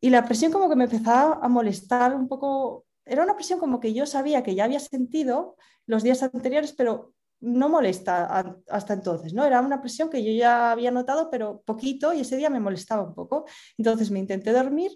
Y 0.00 0.10
la 0.10 0.24
presión 0.24 0.52
como 0.52 0.68
que 0.68 0.76
me 0.76 0.84
empezaba 0.84 1.40
a 1.42 1.48
molestar 1.48 2.14
un 2.14 2.28
poco, 2.28 2.86
era 3.04 3.22
una 3.22 3.34
presión 3.34 3.58
como 3.58 3.80
que 3.80 3.92
yo 3.92 4.06
sabía 4.06 4.42
que 4.42 4.54
ya 4.54 4.64
había 4.64 4.80
sentido 4.80 5.56
los 5.86 6.02
días 6.02 6.22
anteriores, 6.22 6.72
pero 6.72 7.14
no 7.40 7.68
molesta 7.68 8.26
hasta 8.68 8.92
entonces, 8.92 9.32
¿no? 9.32 9.44
Era 9.44 9.60
una 9.60 9.80
presión 9.80 10.10
que 10.10 10.22
yo 10.22 10.32
ya 10.32 10.70
había 10.70 10.90
notado, 10.90 11.30
pero 11.30 11.62
poquito, 11.62 12.12
y 12.12 12.20
ese 12.20 12.36
día 12.36 12.50
me 12.50 12.60
molestaba 12.60 13.02
un 13.02 13.14
poco. 13.14 13.46
Entonces 13.78 14.10
me 14.10 14.18
intenté 14.18 14.52
dormir, 14.52 14.92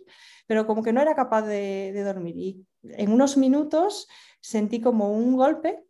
pero 0.47 0.67
como 0.67 0.83
que 0.83 0.93
no 0.93 1.01
era 1.01 1.15
capaz 1.15 1.43
de, 1.43 2.03
dormir. 2.05 2.37
Y 2.37 2.67
en 2.91 3.13
unos 3.13 3.37
minutos 3.37 4.09
sentí 4.41 4.81
como 4.81 5.13
un 5.13 5.37
golpe 5.37 5.85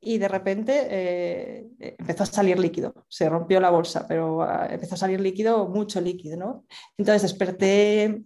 y 0.00 0.18
de 0.18 0.28
repente 0.28 0.86
eh, 0.90 1.70
empezó 1.98 2.22
a 2.22 2.26
salir 2.26 2.58
líquido. 2.58 3.06
Se 3.08 3.28
rompió 3.28 3.60
la 3.60 3.70
bolsa, 3.70 4.06
pero 4.08 4.42
ah, 4.42 4.66
empezó 4.70 4.94
a 4.94 4.98
salir 4.98 5.20
líquido, 5.20 5.68
mucho 5.68 6.00
líquido, 6.00 6.36
¿no? 6.36 6.64
Entonces 6.96 7.22
desperté 7.22 8.24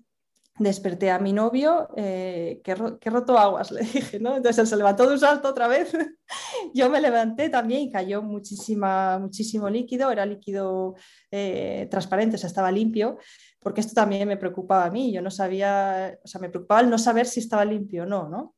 desperté 0.59 1.11
a 1.11 1.19
mi 1.19 1.33
novio, 1.33 1.89
eh, 1.97 2.61
que, 2.63 2.75
roto 3.11 3.39
aguas, 3.39 3.71
le 3.73 3.81
dije, 3.81 4.21
¿no? 4.21 4.37
Entonces 4.37 4.59
él 4.59 4.67
se 4.67 4.77
levantó 4.77 5.07
de 5.07 5.15
un 5.15 5.19
salto 5.19 5.49
otra 5.49 5.69
vez, 5.69 5.93
yo 6.75 6.89
me 6.91 7.01
levanté 7.01 7.49
también 7.49 7.83
y 7.83 7.91
cayó 7.91 8.23
muchísima, 8.23 9.19
muchísimo 9.19 9.69
líquido, 9.69 10.11
era 10.11 10.25
líquido 10.25 10.95
eh, 11.31 11.89
transparente, 11.91 12.37
o 12.37 12.47
estaba 12.47 12.71
limpio, 12.71 13.19
porque 13.65 13.81
esto 13.81 13.95
también 13.95 14.29
me 14.29 14.37
preocupaba 14.37 14.85
a 14.85 14.91
mí, 14.91 15.11
yo 15.11 15.23
no 15.23 15.31
sabía, 15.31 16.19
o 16.23 16.29
sea, 16.29 16.39
me 16.39 16.51
preocupaba 16.51 16.83
el 16.83 16.91
no 16.91 16.99
saber 16.99 17.27
si 17.27 17.41
estaba 17.41 17.65
limpio 17.65 18.03
o 18.03 18.07
no, 18.07 18.29
¿no? 18.29 18.55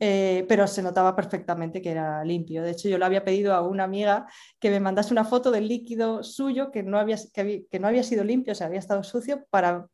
Eh, 0.00 0.44
pero 0.48 0.66
se 0.66 0.82
notaba 0.82 1.14
perfectamente 1.14 1.80
que 1.80 1.90
era 1.92 2.24
limpio. 2.24 2.62
De 2.62 2.72
hecho, 2.72 2.88
yo 2.88 2.98
le 2.98 3.04
había 3.04 3.24
pedido 3.24 3.54
a 3.54 3.62
una 3.62 3.84
amiga 3.84 4.26
que 4.58 4.70
me 4.70 4.80
mandase 4.80 5.12
una 5.12 5.24
foto 5.24 5.50
del 5.52 5.68
líquido 5.68 6.24
suyo 6.24 6.72
que 6.72 6.82
no 6.82 6.98
había, 6.98 7.16
que, 7.32 7.78
no 7.78 7.86
había 7.86 8.02
sido 8.02 8.24
limpio, 8.24 8.52
o 8.52 8.54
sea, 8.56 8.66
había 8.66 8.80
estado 8.80 9.04
sucio, 9.04 9.46
para 9.50 9.86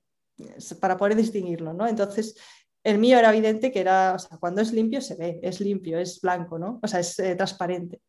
para 0.80 0.96
poder 0.96 1.16
distinguirlo, 1.16 1.72
¿no? 1.72 1.86
Entonces, 1.86 2.36
el 2.84 2.98
mío 2.98 3.18
era 3.18 3.30
evidente 3.30 3.72
que 3.72 3.80
era, 3.80 4.14
o 4.14 4.18
sea, 4.18 4.38
cuando 4.38 4.60
es 4.60 4.72
limpio 4.72 5.00
se 5.00 5.16
ve, 5.16 5.40
es 5.42 5.60
limpio, 5.60 5.98
es 5.98 6.20
blanco, 6.20 6.58
¿no? 6.58 6.78
O 6.82 6.86
sea, 6.86 7.00
es 7.00 7.18
eh, 7.18 7.34
transparente. 7.34 8.00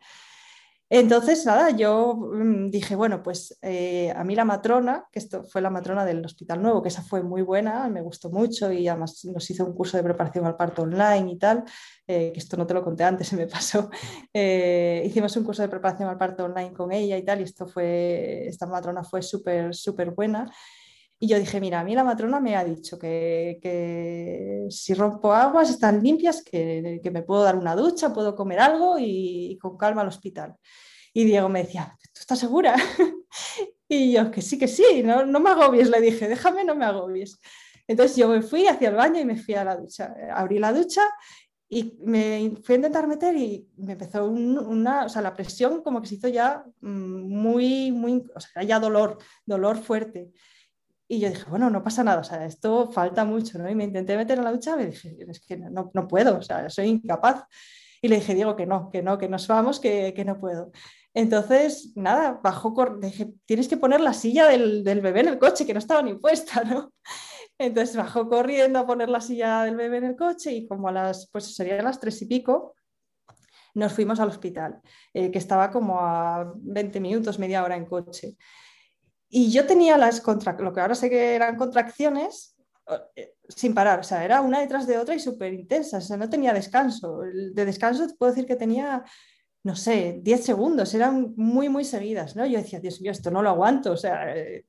Entonces, 0.90 1.46
nada, 1.46 1.72
yo 1.72 2.16
mm, 2.16 2.70
dije, 2.70 2.96
bueno, 2.96 3.22
pues 3.22 3.58
eh, 3.62 4.14
a 4.16 4.24
mí 4.24 4.36
la 4.36 4.46
matrona, 4.46 5.06
que 5.12 5.20
esto 5.20 5.44
fue 5.44 5.62
la 5.62 5.70
matrona 5.70 6.06
del 6.06 6.24
Hospital 6.24 6.62
Nuevo, 6.62 6.82
que 6.82 6.88
esa 6.88 7.02
fue 7.02 7.22
muy 7.24 7.42
buena, 7.42 7.90
me 7.90 8.02
gustó 8.02 8.30
mucho 8.30 8.72
y 8.72 8.88
además 8.88 9.26
nos 9.26 9.50
hizo 9.50 9.66
un 9.66 9.74
curso 9.74 9.98
de 9.98 10.04
preparación 10.04 10.46
al 10.46 10.56
parto 10.56 10.84
online 10.84 11.32
y 11.32 11.38
tal, 11.38 11.66
eh, 12.08 12.32
que 12.34 12.40
esto 12.40 12.56
no 12.56 12.66
te 12.66 12.74
lo 12.74 12.84
conté 12.84 13.04
antes, 13.04 13.28
se 13.28 13.36
me 13.36 13.48
pasó. 13.48 13.90
hicimos 14.34 15.36
un 15.36 15.44
curso 15.44 15.62
de 15.62 15.70
preparación 15.70 16.10
al 16.10 16.18
parto 16.18 16.46
online 16.46 16.74
con 16.74 16.92
ella 16.94 17.18
y 17.18 17.26
tal, 17.26 17.42
y 17.42 17.44
esto 17.44 17.68
fue, 17.68 18.48
esta 18.48 18.66
matrona 18.66 19.04
fue 19.04 19.22
súper, 19.22 19.76
súper 19.76 20.12
buena. 20.12 20.50
Y 21.20 21.28
yo 21.28 21.40
dije, 21.40 21.60
mira, 21.60 21.80
a 21.80 21.84
mí 21.84 21.96
la 21.96 22.04
matrona 22.04 22.40
me 22.40 22.56
ha 22.56 22.64
dicho 22.64 23.00
que, 23.00 24.68
si 24.70 24.94
rompo 24.94 25.34
aguas 25.34 25.70
están 25.70 26.04
limpias, 26.04 26.44
que, 26.44 27.02
me 27.12 27.24
puedo 27.24 27.44
dar 27.44 27.56
una 27.56 27.76
ducha, 27.76 28.14
puedo 28.14 28.36
comer 28.36 28.60
algo 28.60 28.98
y, 29.00 29.58
con 29.60 29.78
calma 29.78 30.02
al 30.02 30.10
hospital. 30.10 30.56
Y 31.14 31.24
Diego 31.26 31.50
me 31.50 31.64
decía, 31.64 31.98
¿tú 32.14 32.20
estás 32.20 32.38
segura? 32.38 32.76
y 33.88 34.14
yo, 34.14 34.30
que 34.30 34.44
sí, 34.44 34.60
que 34.60 34.68
sí, 34.68 35.02
no, 35.04 35.26
no 35.26 35.40
me 35.40 35.50
agobies, 35.50 35.90
le 35.90 36.02
dije, 36.02 36.28
déjame, 36.28 36.64
no 36.64 36.76
me 36.76 36.86
agobies. 36.86 37.40
Entonces 37.88 38.18
yo 38.18 38.28
me 38.28 38.42
fui 38.42 38.68
hacia 38.68 38.90
el 38.90 38.96
baño 38.96 39.20
y 39.20 39.26
me 39.26 39.38
fui 39.38 39.56
a 39.56 39.64
la 39.64 39.76
ducha. 39.78 40.14
Abrí 40.34 40.60
la 40.60 40.74
ducha 40.74 41.02
y 41.70 41.98
me 42.02 42.54
fui 42.62 42.74
a 42.74 42.78
intentar 42.78 43.08
meter 43.08 43.36
y 43.36 43.68
me 43.78 43.94
empezó 43.94 44.26
una, 44.26 45.06
o 45.06 45.10
sea, 45.10 45.22
la 45.22 45.34
presión 45.34 45.82
como 45.82 46.02
que 46.02 46.08
se 46.08 46.16
hizo 46.16 46.28
ya 46.28 46.64
mm, 46.82 46.90
muy, 46.90 47.92
muy, 47.92 48.24
o 48.36 48.40
sea, 48.40 48.64
ya 48.64 48.80
dolor, 48.80 49.18
dolor 49.46 49.78
fuerte. 49.78 50.32
Y 51.08 51.20
yo 51.20 51.30
dije, 51.30 51.46
bueno, 51.50 51.70
no 51.70 51.84
pasa 51.84 52.04
nada, 52.04 52.20
o 52.20 52.24
sea, 52.24 52.46
esto 52.46 52.92
falta 52.92 53.24
mucho, 53.24 53.58
¿no? 53.58 53.70
Y 53.70 53.76
me 53.76 53.86
intenté 53.86 54.18
meter 54.18 54.38
en 54.38 54.44
la 54.44 54.52
ducha 54.52 54.76
me 54.76 54.88
dije, 54.88 55.16
es 55.28 55.40
que 55.40 55.58
no, 55.58 55.90
no 55.94 56.08
puedo, 56.08 56.38
o 56.38 56.42
sea, 56.42 56.70
soy 56.70 56.88
incapaz. 56.88 57.44
Y 58.02 58.10
le 58.10 58.18
dije, 58.18 58.36
Diego, 58.36 58.56
que 58.56 58.66
no, 58.66 58.90
que 58.90 59.02
no, 59.02 59.18
que 59.18 59.30
nos 59.30 59.48
vamos, 59.48 59.80
que, 59.80 60.14
que 60.14 60.26
no 60.26 60.40
puedo. 60.40 60.72
Entonces, 61.14 61.94
nada, 61.96 62.40
bajó, 62.44 62.76
dije, 63.02 63.34
tienes 63.46 63.68
que 63.68 63.78
poner 63.78 64.02
la 64.02 64.14
silla 64.14 64.48
del, 64.48 64.84
del, 64.84 65.02
bebé 65.02 65.22
en 65.22 65.30
el 65.30 65.40
coche, 65.40 65.66
que 65.66 65.74
no 65.74 65.80
estaba 65.80 66.04
ni 66.04 66.14
puesta, 66.14 66.64
¿no? 66.64 66.94
Entonces 67.58 67.96
bajó 67.96 68.30
corriendo 68.30 68.78
a 68.78 68.86
poner 68.86 69.10
la 69.10 69.20
silla 69.22 69.64
del 69.64 69.76
bebé 69.76 69.98
en 69.98 70.04
el 70.04 70.16
coche 70.16 70.52
y 70.52 70.68
como 70.68 70.90
a 70.90 70.92
las, 70.92 71.28
pues 71.32 71.56
serían 71.56 71.86
las 71.86 72.00
tres 72.00 72.22
y 72.22 72.28
pico, 72.28 72.76
nos 73.74 73.94
fuimos 73.94 74.20
al 74.20 74.30
hospital, 74.30 74.80
eh, 75.14 75.32
que 75.32 75.38
estaba 75.40 75.72
como 75.72 76.00
a 76.02 76.54
20 76.56 77.00
minutos, 77.00 77.40
media 77.40 77.64
hora 77.64 77.76
en 77.76 77.86
coche. 77.86 78.38
Y 79.30 79.52
yo 79.52 79.66
tenía 79.66 79.98
las 79.98 80.24
lo 80.60 80.74
que 80.74 80.80
ahora 80.80 80.96
sé 80.96 81.10
que 81.10 81.36
eran 81.36 81.58
contracciones 81.58 82.58
eh, 83.16 83.34
sin 83.50 83.74
parar, 83.74 84.00
o 84.00 84.04
sea, 84.04 84.24
era 84.24 84.42
una 84.42 84.60
detrás 84.60 84.88
de 84.88 84.98
otra 84.98 85.16
y 85.16 85.20
súper 85.20 85.54
intensa, 85.54 85.98
o 85.98 86.02
sea, 86.02 86.18
no 86.18 86.30
tenía 86.30 86.54
descanso. 86.54 87.20
De 87.20 87.66
descanso 87.66 88.08
puedo 88.18 88.32
decir 88.32 88.46
que 88.46 88.56
tenía, 88.56 89.04
no 89.64 89.76
sé, 89.76 90.20
10 90.22 90.44
segundos, 90.44 90.94
eran 90.94 91.34
muy, 91.36 91.70
muy 91.70 91.84
seguidas, 91.84 92.36
¿no? 92.36 92.46
Yo 92.46 92.58
decía, 92.58 92.80
Dios 92.80 93.02
mío, 93.02 93.12
esto 93.12 93.32
no 93.32 93.42
lo 93.42 93.50
aguanto, 93.50 93.92
o 93.92 93.98
sea, 93.98 94.36
eh, 94.36 94.66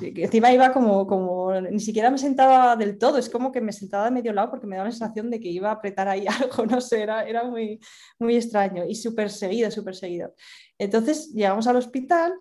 encima 0.00 0.52
iba 0.52 0.72
como, 0.72 1.06
como, 1.06 1.60
ni 1.60 1.80
siquiera 1.80 2.10
me 2.10 2.18
sentaba 2.18 2.76
del 2.76 2.98
todo, 2.98 3.18
es 3.18 3.28
como 3.28 3.50
que 3.50 3.60
me 3.60 3.72
sentaba 3.72 4.04
de 4.06 4.10
medio 4.12 4.32
lado 4.32 4.50
porque 4.50 4.66
me 4.66 4.76
daba 4.76 4.88
la 4.88 4.92
sensación 4.92 5.30
de 5.30 5.40
que 5.40 5.48
iba 5.48 5.70
a 5.70 5.74
apretar 5.74 6.08
ahí 6.08 6.26
algo, 6.40 6.66
no 6.66 6.80
sé, 6.80 7.02
era, 7.02 7.24
era 7.26 7.44
muy, 7.44 7.80
muy 8.18 8.36
extraño 8.36 8.84
y 8.86 8.94
súper 8.94 9.30
seguido, 9.30 9.70
súper 9.70 9.96
seguido. 9.96 10.34
Entonces 10.78 11.32
llegamos 11.32 11.66
al 11.66 11.76
hospital 11.76 12.34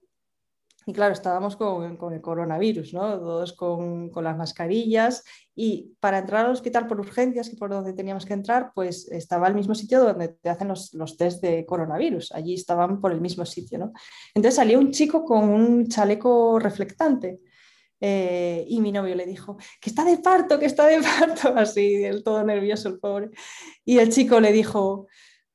y 0.88 0.94
claro, 0.94 1.14
estábamos 1.14 1.56
con, 1.56 2.14
el 2.14 2.22
coronavirus, 2.22 2.94
¿no? 2.94 3.20
Todos 3.20 3.54
con, 3.54 4.12
las 4.16 4.38
mascarillas 4.38 5.24
y 5.56 5.96
para 6.00 6.20
entrar 6.20 6.46
al 6.46 6.52
hospital 6.52 6.86
por 6.86 7.00
urgencias, 7.00 7.50
que 7.50 7.56
por 7.56 7.72
donde 7.72 7.94
teníamos 7.94 8.26
que 8.26 8.34
entrar, 8.34 8.72
pues 8.76 9.10
estaba 9.12 9.48
el 9.48 9.56
mismo 9.56 9.74
sitio 9.74 10.04
donde 10.04 10.28
te 10.28 10.50
hacen 10.50 10.68
los, 10.68 10.94
los 10.94 11.18
test 11.18 11.42
de 11.42 11.66
coronavirus. 11.66 12.32
Allí 12.34 12.54
estaban 12.54 13.02
por 13.02 13.12
el 13.12 13.20
mismo 13.20 13.46
sitio, 13.46 13.80
¿no? 13.80 13.94
Entonces 14.36 14.56
salió 14.56 14.78
un 14.78 14.92
chico 14.92 15.26
con 15.26 15.50
un 15.50 15.88
chaleco 15.88 16.60
reflectante. 16.60 17.40
Eh, 18.00 18.66
y 18.68 18.82
mi 18.82 18.92
novio 18.92 19.16
le 19.16 19.26
dijo, 19.26 19.58
que 19.82 19.90
está 19.90 20.04
de 20.04 20.18
parto, 20.18 20.60
que 20.60 20.68
está 20.68 20.86
de 20.86 21.02
parto, 21.02 21.50
así, 21.56 22.04
el 22.04 22.24
todo 22.24 22.44
nervioso 22.44 22.90
el 22.90 23.00
pobre. 23.00 23.32
Y 23.84 23.98
el 23.98 24.12
chico 24.12 24.40
le 24.40 24.52
dijo, 24.52 25.08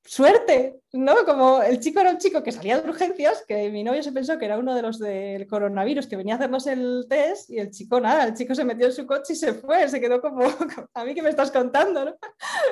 suerte, 0.05 0.80
¿no? 0.93 1.25
Como 1.25 1.63
el 1.63 1.81
chico 1.81 2.01
era 2.01 2.11
un 2.11 2.19
chico 2.19 2.43
que 2.43 2.53
salía 2.53 2.81
de 2.81 2.89
urgencias, 2.89 3.45
que 3.47 3.71
mi 3.71 3.85
novio 3.85 4.03
se 4.03 4.13
pensó 4.13 4.39
que 4.39 4.47
era 4.47 4.59
uno 4.59 4.75
de 4.75 4.83
los 4.83 4.99
del 4.99 5.47
coronavirus 5.47 6.07
que 6.07 6.17
venía 6.17 6.35
a 6.35 6.37
hacernos 6.39 6.67
el 6.67 7.07
test 7.09 7.51
y 7.51 7.59
el 7.59 7.71
chico 7.71 8.01
nada, 8.01 8.25
el 8.25 8.35
chico 8.35 8.55
se 8.55 8.65
metió 8.65 8.87
en 8.87 8.93
su 8.93 9.07
coche 9.07 9.35
y 9.35 9.37
se 9.37 9.55
fue, 9.55 9.89
se 9.89 10.01
quedó 10.01 10.21
como, 10.21 10.41
a 10.95 11.05
mí 11.05 11.15
que 11.15 11.23
me 11.23 11.31
estás 11.31 11.51
contando, 11.51 12.05
¿no? 12.05 12.17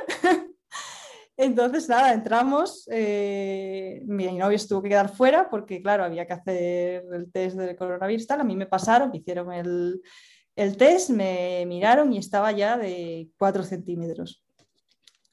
Entonces, 1.37 1.89
nada, 1.89 2.13
entramos, 2.13 2.89
eh, 2.91 4.03
mi 4.07 4.27
novio 4.33 4.59
tuvo 4.69 4.83
que 4.83 4.89
quedar 4.89 5.09
fuera 5.09 5.49
porque, 5.49 5.81
claro, 5.81 6.03
había 6.03 6.27
que 6.27 6.33
hacer 6.33 7.05
el 7.13 7.31
test 7.31 7.57
del 7.57 7.77
coronavirus, 7.77 8.27
tal, 8.27 8.41
a 8.41 8.45
mí 8.45 8.57
me 8.57 8.67
pasaron, 8.67 9.11
me 9.11 9.19
hicieron 9.19 9.53
el, 9.53 10.03
el 10.57 10.77
test, 10.77 11.11
me 11.11 11.65
miraron 11.69 12.13
y 12.13 12.19
estaba 12.19 12.51
ya 12.51 12.77
de 12.77 13.29
4 13.39 13.63
centímetros. 13.63 14.43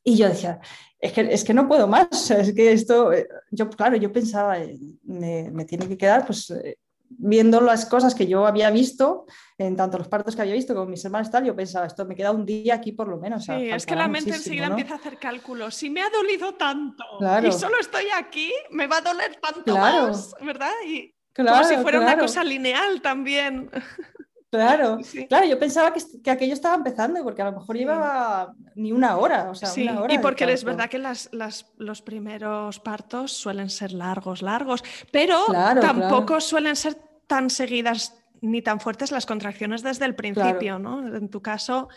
Y 0.08 0.18
yo 0.18 0.30
decía, 0.30 0.60
es 1.00 1.12
que, 1.12 1.22
es 1.22 1.44
que 1.44 1.54
no 1.54 1.68
puedo 1.68 1.88
más, 1.88 2.30
es 2.30 2.54
que 2.54 2.72
esto, 2.72 3.12
eh, 3.12 3.28
yo, 3.50 3.68
claro, 3.70 3.98
yo 3.98 4.14
pensaba, 4.14 4.60
eh, 4.60 4.78
me, 5.04 5.50
me 5.52 5.66
tiene 5.66 5.88
que 5.88 5.98
quedar, 5.98 6.28
pues, 6.28 6.52
eh, 6.52 6.78
viendo 7.10 7.60
las 7.60 7.88
cosas 7.88 8.14
que 8.14 8.28
yo 8.28 8.46
había 8.46 8.70
visto, 8.70 9.26
en 9.58 9.76
tanto 9.76 9.98
los 9.98 10.08
partos 10.08 10.36
que 10.36 10.44
había 10.44 10.54
visto 10.54 10.76
como 10.76 10.86
mis 10.86 11.04
hermanos 11.04 11.32
tal, 11.32 11.44
yo 11.44 11.56
pensaba, 11.56 11.88
esto 11.88 12.06
me 12.06 12.16
queda 12.16 12.32
un 12.32 12.46
día 12.46 12.76
aquí 12.76 12.92
por 12.92 13.08
lo 13.08 13.18
menos. 13.18 13.46
Sí, 13.46 13.52
es 13.72 13.86
que 13.86 13.96
la 13.96 14.08
mente 14.08 14.30
enseguida 14.30 14.68
empieza 14.68 14.94
a 14.94 14.98
hacer 14.98 15.18
cálculos. 15.18 15.74
Si 15.74 15.90
me 15.90 16.02
ha 16.02 16.10
dolido 16.10 16.54
tanto 16.54 17.04
y 17.44 17.52
solo 17.52 17.80
estoy 17.80 18.06
aquí, 18.16 18.54
me 18.70 18.86
va 18.86 18.98
a 18.98 19.02
doler 19.02 19.38
tanto 19.38 19.76
más, 19.76 20.36
¿verdad? 20.42 20.72
Y 20.86 21.16
como 21.36 21.64
si 21.64 21.78
fuera 21.78 22.00
una 22.00 22.18
cosa 22.18 22.44
lineal 22.44 23.02
también. 23.02 23.72
Claro, 24.56 24.98
claro, 25.30 25.46
yo 25.48 25.60
pensaba 25.60 25.94
que, 25.94 26.32
aquello 26.32 26.54
estaba 26.54 26.76
empezando 26.76 27.24
porque 27.24 27.42
a 27.42 27.46
lo 27.46 27.60
mejor 27.60 27.78
llevaba 27.78 28.54
ni 28.76 28.92
una 28.92 29.18
hora. 29.18 29.50
O 29.50 29.56
sea, 29.56 29.70
una 29.84 30.02
hora 30.02 30.14
y 30.14 30.20
porque 30.20 30.52
es 30.52 30.64
verdad 30.64 30.90
que 30.90 31.00
las, 31.00 31.30
los 31.78 32.02
primeros 32.02 32.80
partos 32.80 33.32
suelen 33.34 33.70
ser 33.70 33.92
largos, 33.92 34.42
largos, 34.42 34.84
pero 35.12 35.46
tampoco 35.82 36.40
suelen 36.42 36.76
ser 36.76 36.98
tan 37.28 37.50
seguidas 37.50 38.16
ni 38.42 38.62
tan 38.62 38.80
fuertes 38.80 39.12
las 39.12 39.26
contracciones 39.26 39.82
desde 39.82 40.06
el 40.06 40.16
principio, 40.16 40.78
¿no? 40.78 41.16
En 41.16 41.30
tu 41.30 41.42
caso, 41.42 41.90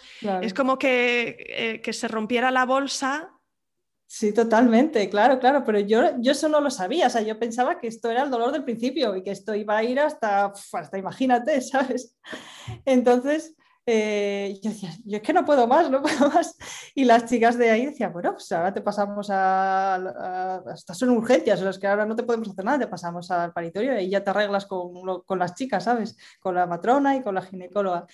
es 0.43 0.55
como 0.55 0.79
que, 0.79 1.37
eh, 1.49 1.81
que 1.83 1.93
se 1.93 2.09
rompiera 2.09 2.51
la 2.51 2.65
bolsa 2.65 3.38
Sí, 4.11 4.33
totalmente, 4.33 5.07
claro, 5.11 5.39
claro, 5.39 5.65
pero 5.65 5.81
yo, 5.81 6.19
yo 6.19 6.33
eso 6.33 6.49
no 6.49 6.63
lo 6.63 6.71
sabía, 6.71 7.09
o 7.09 7.11
sea, 7.11 7.21
yo 7.21 7.39
pensaba 7.39 7.79
que 7.79 7.89
esto 7.89 8.11
era 8.11 8.23
el 8.23 8.31
dolor 8.31 8.53
del 8.53 8.65
principio 8.65 9.15
y 9.15 9.23
que 9.23 9.31
esto 9.33 9.55
iba 9.55 9.77
a 9.77 9.85
ir 9.85 10.01
hasta, 10.01 10.47
hasta 10.73 10.99
imagínate, 10.99 11.61
¿sabes? 11.61 12.17
Entonces, 12.87 13.55
eh, 13.85 14.59
yo 14.63 14.71
decía, 14.71 14.91
yo 15.05 15.19
es 15.19 15.23
que 15.23 15.35
no 15.35 15.45
puedo 15.45 15.67
más, 15.67 15.91
no 15.91 16.01
puedo 16.03 16.31
más. 16.31 16.57
Y 16.95 17.05
las 17.05 17.27
chicas 17.27 17.59
de 17.59 17.71
ahí 17.71 17.85
decían, 17.87 18.13
bueno, 18.15 18.33
pues 18.33 18.51
ahora 18.53 18.73
te 18.73 18.81
pasamos 18.81 19.29
a, 19.31 20.63
estas 20.75 20.97
son 20.99 21.11
urgencias, 21.11 21.59
en 21.61 21.67
las 21.67 21.79
que 21.79 21.87
ahora 21.87 22.07
no 22.07 22.17
te 22.17 22.23
podemos 22.23 22.49
hacer 22.49 22.65
nada, 22.65 22.79
te 22.79 22.87
pasamos 22.89 23.31
al 23.31 23.53
paritorio 23.53 24.01
y 24.01 24.09
ya 24.09 24.25
te 24.25 24.31
arreglas 24.31 24.65
con, 24.67 25.23
con 25.27 25.39
las 25.39 25.55
chicas, 25.55 25.85
¿sabes? 25.85 26.17
Con 26.41 26.55
la 26.55 26.67
matrona 26.67 27.15
y 27.15 27.23
con 27.23 27.35
la 27.35 27.43
ginecóloga. 27.43 28.07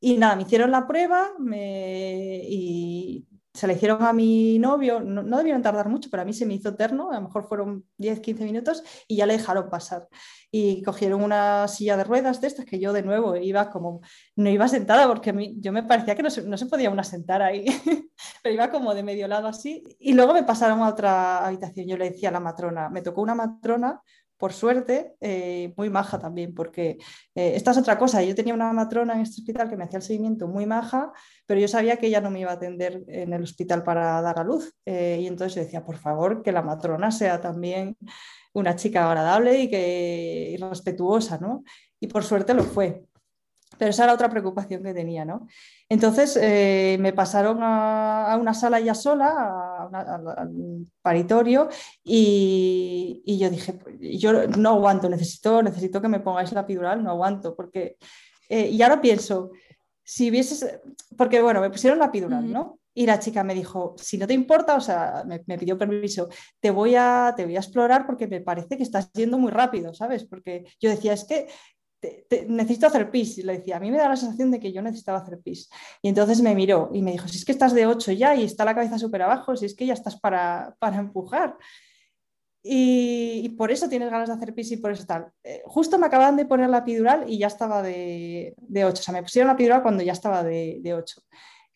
Y 0.00 0.16
nada, 0.18 0.36
me 0.36 0.42
hicieron 0.42 0.70
la 0.72 0.86
prueba 0.86 1.30
me... 1.38 2.40
y 2.44 3.26
se 3.58 3.66
la 3.66 3.72
hicieron 3.72 4.04
a 4.04 4.12
mi 4.12 4.56
novio, 4.60 5.00
no, 5.00 5.24
no, 5.24 5.38
debieron 5.38 5.62
tardar 5.62 5.88
mucho, 5.88 6.08
pero 6.10 6.22
a 6.22 6.24
mí 6.24 6.32
se 6.32 6.46
me 6.46 6.54
hizo 6.54 6.68
eterno, 6.68 7.10
a 7.10 7.16
lo 7.16 7.22
mejor 7.22 7.48
fueron 7.48 7.84
10, 7.96 8.20
15 8.20 8.44
minutos 8.44 8.84
y 9.08 9.16
ya 9.16 9.26
le 9.26 9.32
dejaron 9.32 9.68
pasar. 9.68 10.06
Y 10.52 10.80
cogieron 10.84 11.24
una 11.24 11.66
silla 11.66 11.96
de 11.96 12.04
ruedas 12.04 12.40
de 12.40 12.46
estas 12.46 12.64
que 12.64 12.78
yo 12.78 12.92
de 12.92 13.02
nuevo 13.02 13.34
iba 13.34 13.68
como, 13.68 14.00
no 14.36 14.48
iba 14.48 14.68
sentada 14.68 15.08
porque 15.08 15.30
a 15.30 15.32
mí, 15.32 15.56
yo 15.58 15.72
me 15.72 15.82
parecía 15.82 16.14
que 16.14 16.22
no 16.22 16.30
se, 16.30 16.42
no 16.42 16.56
se 16.56 16.66
podía 16.66 16.88
una 16.88 17.02
sentar 17.02 17.42
ahí, 17.42 17.66
pero 18.44 18.54
iba 18.54 18.70
como 18.70 18.94
de 18.94 19.02
medio 19.02 19.26
lado 19.26 19.48
así. 19.48 19.82
Y 19.98 20.12
luego 20.14 20.34
me 20.34 20.44
pasaron 20.44 20.80
a 20.82 20.88
otra 20.88 21.44
habitación, 21.44 21.88
yo 21.88 21.96
le 21.96 22.10
decía 22.10 22.28
a 22.28 22.32
la 22.32 22.40
matrona, 22.40 22.88
me 22.88 23.02
tocó 23.02 23.22
una 23.22 23.34
matrona 23.34 24.00
por 24.38 24.52
suerte, 24.52 25.16
eh, 25.20 25.74
muy 25.76 25.90
maja 25.90 26.18
también, 26.18 26.54
porque 26.54 26.98
eh, 27.34 27.52
esta 27.56 27.72
es 27.72 27.78
otra 27.78 27.98
cosa. 27.98 28.22
Yo 28.22 28.34
tenía 28.36 28.54
una 28.54 28.72
matrona 28.72 29.14
en 29.14 29.20
este 29.20 29.40
hospital 29.40 29.68
que 29.68 29.76
me 29.76 29.84
hacía 29.84 29.98
el 29.98 30.04
seguimiento 30.04 30.46
muy 30.46 30.64
maja, 30.64 31.12
pero 31.44 31.60
yo 31.60 31.66
sabía 31.66 31.96
que 31.96 32.06
ella 32.06 32.20
no 32.20 32.30
me 32.30 32.40
iba 32.40 32.52
a 32.52 32.54
atender 32.54 33.02
en 33.08 33.32
el 33.32 33.42
hospital 33.42 33.82
para 33.82 34.22
dar 34.22 34.38
a 34.38 34.44
luz. 34.44 34.72
Eh, 34.86 35.18
y 35.20 35.26
entonces 35.26 35.64
decía, 35.64 35.84
por 35.84 35.96
favor, 35.96 36.42
que 36.42 36.52
la 36.52 36.62
matrona 36.62 37.10
sea 37.10 37.40
también 37.40 37.96
una 38.52 38.76
chica 38.76 39.08
agradable 39.08 39.58
y, 39.58 39.68
que, 39.68 40.56
respetuosa, 40.70 41.38
¿no? 41.38 41.64
Y 42.00 42.06
por 42.06 42.24
suerte 42.24 42.54
lo 42.54 42.62
fue. 42.62 43.04
Pero 43.76 43.90
esa 43.90 44.04
era 44.04 44.14
otra 44.14 44.30
preocupación 44.30 44.82
que 44.82 44.94
tenía, 44.94 45.24
¿no? 45.24 45.46
Entonces 45.88 46.38
eh, 46.40 46.96
me 47.00 47.12
pasaron 47.12 47.58
a, 47.60 48.36
una 48.40 48.54
sala 48.54 48.80
ya 48.80 48.94
sola, 48.94 49.67
al 49.92 50.86
paritorio, 51.02 51.68
y, 52.04 53.38
yo 53.38 53.50
dije, 53.50 53.78
yo 54.00 54.46
no 54.48 54.70
aguanto, 54.70 55.08
necesito, 55.08 55.62
necesito 55.62 56.00
que 56.00 56.08
me 56.08 56.20
pongáis 56.20 56.52
la 56.52 56.62
epidural, 56.62 57.02
no 57.02 57.10
aguanto, 57.10 57.54
porque... 57.54 57.96
Eh, 58.50 58.68
y 58.70 58.80
ahora 58.80 59.00
pienso, 59.00 59.50
si 60.02 60.30
hubieses, 60.30 60.80
porque 61.18 61.42
bueno, 61.42 61.60
me 61.60 61.68
pusieron 61.68 61.98
la 61.98 62.06
epidural, 62.06 62.50
¿no? 62.50 62.78
Y 62.94 63.04
la 63.04 63.18
chica 63.18 63.44
me 63.44 63.54
dijo, 63.54 63.94
si 63.98 64.16
no 64.16 64.26
te 64.26 64.32
importa, 64.32 64.74
o 64.74 64.80
sea, 64.80 65.22
me, 65.26 65.42
me, 65.46 65.58
pidió 65.58 65.76
permiso, 65.76 66.28
te 66.58 66.70
voy, 66.70 66.94
a, 66.96 67.34
te 67.36 67.44
voy 67.44 67.56
a 67.56 67.60
explorar 67.60 68.06
porque 68.06 68.26
me 68.26 68.40
parece 68.40 68.78
que 68.78 68.82
estás 68.82 69.12
yendo 69.12 69.38
muy 69.38 69.52
rápido, 69.52 69.92
¿sabes? 69.92 70.24
Porque 70.24 70.64
yo 70.80 70.88
decía, 70.88 71.12
es 71.12 71.24
que 71.24 71.46
necesito 72.48 72.86
hacer 72.86 73.10
pis. 73.10 73.38
Y 73.38 73.42
le 73.42 73.58
decía, 73.58 73.76
a 73.76 73.80
mí 73.80 73.90
me 73.90 73.98
da 73.98 74.08
la 74.08 74.16
sensación 74.16 74.50
de 74.50 74.60
que 74.60 74.72
yo 74.72 74.82
necesitaba 74.82 75.18
hacer 75.18 75.38
pis. 75.40 75.68
Y 76.02 76.08
entonces 76.08 76.40
me 76.42 76.54
miró 76.54 76.90
y 76.92 77.02
me 77.02 77.12
dijo, 77.12 77.28
si 77.28 77.38
es 77.38 77.44
que 77.44 77.52
estás 77.52 77.74
de 77.74 77.86
8 77.86 78.12
ya 78.12 78.34
y 78.34 78.44
está 78.44 78.64
la 78.64 78.74
cabeza 78.74 78.98
súper 78.98 79.22
abajo, 79.22 79.56
si 79.56 79.66
es 79.66 79.74
que 79.74 79.86
ya 79.86 79.94
estás 79.94 80.18
para, 80.18 80.74
para 80.78 80.98
empujar. 80.98 81.56
Y, 82.62 83.48
por 83.50 83.70
eso 83.70 83.88
tienes 83.88 84.10
ganas 84.10 84.28
de 84.28 84.34
hacer 84.34 84.54
pis 84.54 84.72
y 84.72 84.76
por 84.76 84.92
eso 84.92 85.06
tal. 85.06 85.32
Eh, 85.42 85.62
justo 85.64 85.98
me 85.98 86.06
acaban 86.06 86.36
de 86.36 86.44
poner 86.44 86.68
la 86.68 86.78
epidural 86.78 87.24
y 87.28 87.38
ya 87.38 87.46
estaba 87.46 87.82
de, 87.82 88.54
de 88.58 88.84
8. 88.84 89.00
O 89.00 89.02
sea, 89.02 89.14
me 89.14 89.22
pusieron 89.22 89.46
la 89.46 89.54
epidural 89.54 89.82
cuando 89.82 90.02
ya 90.02 90.12
estaba 90.12 90.42
de, 90.42 90.78
de 90.80 90.94
8. 90.94 91.22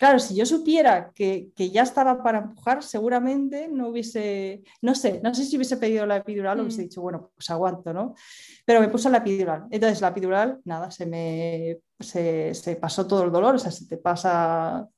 Claro, 0.03 0.19
si 0.19 0.35
yo 0.35 0.45
supiera 0.45 1.13
que, 1.15 1.53
ya 1.57 1.85
estaba 1.85 2.25
para 2.25 2.39
empujar, 2.39 2.83
seguramente 2.83 3.69
no 3.69 3.87
hubiese, 3.87 4.65
no 4.81 4.97
sé, 4.97 5.21
no 5.23 5.33
sé 5.33 5.45
si 5.45 5.55
hubiese 5.55 5.77
pedido 5.77 6.05
la 6.07 6.17
epidural 6.17 6.59
o 6.59 6.63
hubiese 6.65 6.81
mm. 6.81 6.85
dicho, 6.87 7.03
bueno, 7.03 7.31
pues 7.37 7.49
aguanto, 7.51 7.93
¿no? 7.93 8.17
Pero 8.65 8.81
me 8.81 8.89
puso 8.89 9.09
la 9.11 9.19
epidural. 9.19 9.67
Entonces 9.71 10.01
la 10.01 10.09
epidural, 10.09 10.61
nada, 10.65 10.91
se 10.91 11.07
me 11.07 11.79
se, 12.01 12.77
pasó 12.81 13.07
todo 13.07 13.23
el 13.23 13.31
dolor, 13.31 13.55
o 13.55 13.59
sea, 13.61 13.71
se 13.71 13.87
te 13.87 13.97
pasa 13.97 14.89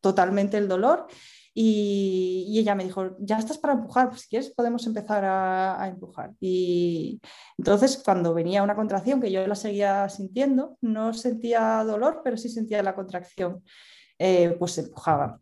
totalmente 0.00 0.58
el 0.58 0.66
dolor. 0.66 1.06
Y, 1.54 2.58
ella 2.58 2.74
me 2.74 2.82
dijo, 2.82 3.16
ya 3.20 3.38
estás 3.38 3.58
para 3.58 3.74
empujar, 3.74 4.08
pues 4.08 4.22
si 4.22 4.30
quieres 4.30 4.50
podemos 4.50 4.84
empezar 4.84 5.24
a, 5.24 5.80
a, 5.80 5.86
empujar. 5.86 6.32
Y 6.40 7.20
entonces 7.56 8.02
cuando 8.04 8.34
venía 8.34 8.64
una 8.64 8.74
contracción 8.74 9.20
que 9.20 9.30
yo 9.30 9.46
la 9.46 9.54
seguía 9.54 10.08
sintiendo, 10.08 10.76
no 10.80 11.14
sentía 11.14 11.84
dolor, 11.84 12.22
pero 12.24 12.36
sí 12.36 12.48
sentía 12.48 12.82
la 12.82 12.96
contracción. 12.96 13.62
Eh, 14.22 14.54
pues 14.58 14.72
se 14.72 14.82
empujaba. 14.82 15.40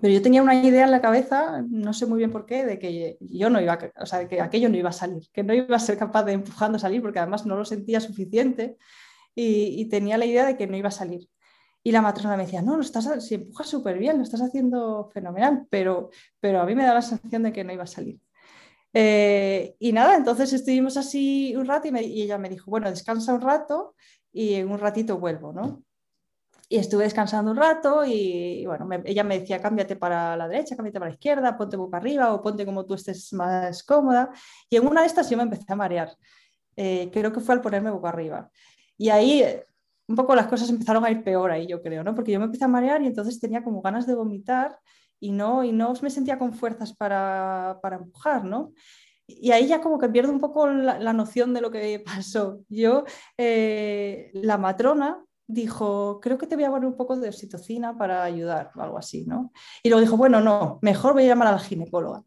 Pero 0.00 0.12
yo 0.12 0.20
tenía 0.20 0.42
una 0.42 0.54
idea 0.54 0.84
en 0.84 0.90
la 0.90 1.00
cabeza, 1.00 1.64
no 1.70 1.94
sé 1.94 2.04
muy 2.04 2.18
bien 2.18 2.30
por 2.30 2.44
qué, 2.44 2.66
de 2.66 2.78
que 2.78 3.16
yo 3.20 3.48
no 3.48 3.62
iba, 3.62 3.78
o 3.98 4.04
sea, 4.04 4.28
que 4.28 4.42
aquello 4.42 4.68
no 4.68 4.76
iba 4.76 4.90
a 4.90 4.92
salir, 4.92 5.22
que 5.32 5.42
no 5.42 5.54
iba 5.54 5.74
a 5.74 5.78
ser 5.78 5.96
capaz 5.96 6.24
de 6.24 6.32
empujando 6.32 6.76
a 6.76 6.80
salir, 6.80 7.00
porque 7.00 7.18
además 7.18 7.46
no 7.46 7.56
lo 7.56 7.64
sentía 7.64 8.00
suficiente 8.00 8.76
y, 9.34 9.86
tenía 9.88 10.18
la 10.18 10.26
idea 10.26 10.44
de 10.44 10.56
que 10.58 10.66
no 10.66 10.76
iba 10.76 10.88
a 10.88 10.92
salir. 10.92 11.30
Y 11.82 11.92
la 11.92 12.02
matrona 12.02 12.36
me 12.36 12.44
decía, 12.44 12.60
no, 12.60 12.76
lo 12.76 12.82
estás, 12.82 13.26
si 13.26 13.36
empujas 13.36 13.68
súper 13.68 13.98
bien, 13.98 14.18
lo 14.18 14.24
estás 14.24 14.42
haciendo 14.42 15.10
fenomenal, 15.14 15.66
pero, 15.70 16.10
pero 16.40 16.60
a 16.60 16.66
mí 16.66 16.74
me 16.74 16.84
da 16.84 16.94
la 16.94 17.02
sensación 17.02 17.44
de 17.44 17.52
que 17.54 17.64
no 17.64 17.72
iba 17.72 17.84
a 17.84 17.86
salir. 17.86 18.20
Eh, 18.92 19.76
y 19.78 19.92
nada, 19.92 20.16
entonces 20.16 20.52
estuvimos 20.52 20.98
así 20.98 21.56
un 21.56 21.66
rato 21.66 21.88
y, 21.88 21.98
y, 22.00 22.22
ella 22.22 22.36
me 22.36 22.50
dijo, 22.50 22.70
bueno, 22.70 22.90
descansa 22.90 23.34
un 23.34 23.40
rato 23.40 23.94
y 24.32 24.54
en 24.54 24.70
un 24.70 24.78
ratito 24.78 25.18
vuelvo, 25.18 25.52
¿no? 25.54 25.82
Y 26.74 26.78
estuve 26.78 27.04
descansando 27.04 27.52
un 27.52 27.56
rato 27.56 28.04
y, 28.04 28.66
bueno, 28.66 28.88
ella 29.04 29.22
me 29.22 29.38
decía, 29.38 29.62
cámbiate 29.62 29.94
para 29.94 30.36
la 30.36 30.48
derecha, 30.48 30.74
cámbiate 30.74 30.98
para 30.98 31.10
la 31.10 31.14
izquierda, 31.14 31.56
ponte 31.56 31.76
boca 31.76 31.98
arriba 31.98 32.34
o 32.34 32.42
ponte 32.42 32.66
como 32.66 32.84
tú 32.84 32.94
estés 32.94 33.32
más 33.32 33.84
cómoda. 33.84 34.30
Y 34.68 34.74
en 34.74 34.84
una 34.84 35.02
de 35.02 35.06
estas 35.06 35.30
yo 35.30 35.36
me 35.36 35.44
empecé 35.44 35.72
a 35.72 35.76
marear. 35.76 36.10
Eh, 36.74 37.10
creo 37.12 37.32
que 37.32 37.38
fue 37.38 37.54
al 37.54 37.60
ponerme 37.60 37.92
boca 37.92 38.08
arriba. 38.08 38.50
Y 38.98 39.08
ahí 39.10 39.42
eh, 39.42 39.64
un 40.08 40.16
poco 40.16 40.34
las 40.34 40.48
cosas 40.48 40.68
empezaron 40.68 41.04
a 41.04 41.12
ir 41.12 41.22
peor 41.22 41.52
ahí, 41.52 41.68
yo 41.68 41.80
creo, 41.80 42.02
¿no? 42.02 42.12
Porque 42.12 42.32
yo 42.32 42.40
me 42.40 42.46
empecé 42.46 42.64
a 42.64 42.68
marear 42.68 43.00
y 43.02 43.06
entonces 43.06 43.38
tenía 43.38 43.62
como 43.62 43.80
ganas 43.80 44.04
de 44.08 44.16
vomitar 44.16 44.76
y 45.20 45.30
no, 45.30 45.62
y 45.62 45.70
no 45.70 45.92
me 46.02 46.10
sentía 46.10 46.40
con 46.40 46.54
fuerzas 46.54 46.92
para, 46.92 47.78
para 47.82 47.98
empujar, 47.98 48.44
¿no? 48.44 48.72
y 49.26 49.52
ahí 49.52 49.66
ya 49.66 49.80
como 49.80 49.98
que 49.98 50.08
pierdo 50.08 50.32
un 50.32 50.40
poco 50.40 50.66
la, 50.66 50.98
la 50.98 51.12
noción 51.12 51.54
de 51.54 51.60
lo 51.60 51.70
que 51.70 51.98
pasó. 52.04 52.60
Yo, 52.68 53.04
eh, 53.38 54.30
la 54.34 54.58
matrona, 54.58 55.24
dijo, 55.46 56.20
creo 56.20 56.38
que 56.38 56.46
te 56.46 56.56
voy 56.56 56.64
a 56.64 56.70
poner 56.70 56.86
un 56.88 56.96
poco 56.96 57.16
de 57.16 57.28
oxitocina 57.28 57.96
para 57.96 58.24
ayudar 58.24 58.70
o 58.74 58.80
algo 58.80 58.98
así, 58.98 59.24
¿no? 59.26 59.52
Y 59.82 59.88
luego 59.88 60.00
dijo, 60.00 60.16
bueno, 60.16 60.40
no, 60.40 60.78
mejor 60.82 61.12
voy 61.12 61.24
a 61.24 61.28
llamar 61.28 61.48
a 61.48 61.52
la 61.52 61.58
ginecóloga. 61.58 62.22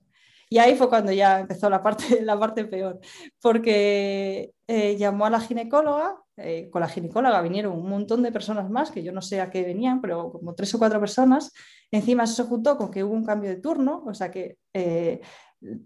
Y 0.50 0.60
ahí 0.60 0.76
fue 0.76 0.88
cuando 0.88 1.12
ya 1.12 1.40
empezó 1.40 1.70
la 1.70 1.84
parte, 1.84 2.22
la 2.24 2.40
parte 2.40 2.66
peor, 2.66 3.00
porque 3.42 4.54
eh, 4.68 4.96
llamó 4.98 5.26
a 5.26 5.30
la 5.30 5.42
ginecóloga, 5.42 6.18
eh, 6.38 6.70
con 6.70 6.82
la 6.82 6.88
ginecóloga 6.88 7.42
vinieron 7.42 7.74
un 7.74 7.90
montón 7.90 8.22
de 8.22 8.32
personas 8.32 8.70
más, 8.70 8.92
que 8.92 9.04
yo 9.04 9.12
no 9.12 9.22
sé 9.22 9.42
a 9.42 9.50
qué 9.50 9.64
venían, 9.64 10.02
pero 10.02 10.32
como 10.32 10.54
tres 10.54 10.74
o 10.76 10.80
cuatro 10.80 11.00
personas, 11.00 11.52
encima 11.92 12.24
eso 12.24 12.44
se 12.44 12.50
juntó 12.50 12.78
con 12.78 12.92
que 12.92 13.04
hubo 13.04 13.14
un 13.14 13.26
cambio 13.26 13.50
de 13.50 13.58
turno, 13.58 14.04
o 14.06 14.14
sea 14.14 14.32
que 14.32 14.58
eh, 14.74 15.22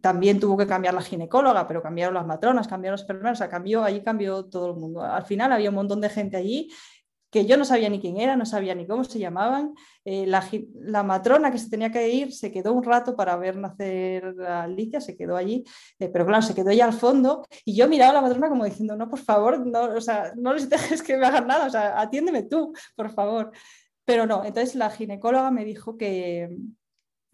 también 0.01 0.39
tuvo 0.39 0.57
que 0.57 0.67
cambiar 0.67 0.93
la 0.93 1.01
ginecóloga, 1.01 1.67
pero 1.67 1.81
cambiaron 1.81 2.13
las 2.13 2.27
matronas, 2.27 2.67
cambiaron 2.67 2.95
los 2.95 3.01
enfermeros, 3.01 3.37
o 3.37 3.39
sea, 3.39 3.49
cambió, 3.49 3.83
allí 3.83 4.03
cambió 4.03 4.45
todo 4.45 4.67
el 4.67 4.75
mundo. 4.75 5.01
Al 5.01 5.25
final 5.25 5.51
había 5.53 5.69
un 5.69 5.75
montón 5.75 6.01
de 6.01 6.09
gente 6.09 6.35
allí 6.37 6.69
que 7.31 7.45
yo 7.45 7.57
no 7.57 7.63
sabía 7.65 7.89
ni 7.89 7.99
quién 7.99 8.17
era, 8.17 8.35
no 8.35 8.45
sabía 8.45 8.75
ni 8.75 8.85
cómo 8.85 9.03
se 9.05 9.17
llamaban. 9.17 9.73
Eh, 10.03 10.27
la, 10.27 11.03
matrona 11.03 11.51
que 11.51 11.57
se 11.57 11.69
tenía 11.69 11.91
que 11.91 12.09
ir 12.09 12.33
se 12.33 12.51
quedó 12.51 12.73
un 12.73 12.83
rato 12.83 13.15
para 13.15 13.37
ver 13.37 13.55
nacer 13.57 14.35
a 14.41 14.63
Alicia, 14.63 14.99
se 14.99 15.15
quedó 15.15 15.37
allí, 15.37 15.63
eh, 15.99 16.09
pero 16.09 16.25
claro, 16.25 16.41
se 16.41 16.53
quedó 16.53 16.69
ella 16.69 16.85
al 16.85 16.93
fondo 16.93 17.45
y 17.63 17.75
yo 17.75 17.87
miraba 17.87 18.11
a 18.11 18.13
la 18.15 18.21
matrona 18.21 18.49
como 18.49 18.65
diciendo, 18.65 18.95
no, 18.97 19.09
por 19.09 19.19
favor, 19.19 19.65
no, 19.65 19.83
o 19.95 20.01
sea, 20.01 20.33
no 20.35 20.53
les 20.53 20.69
dejes 20.69 21.01
que 21.01 21.17
me 21.17 21.25
hagan 21.25 21.47
nada, 21.47 21.67
o 21.67 21.69
sea, 21.69 21.99
atiéndeme 21.99 22.43
tú, 22.43 22.73
por 22.95 23.11
favor. 23.11 23.51
Pero 24.03 24.25
no, 24.25 24.43
entonces 24.43 24.75
la 24.75 24.89
ginecóloga 24.89 25.51
me 25.51 25.63
dijo 25.63 25.97
que, 25.97 26.49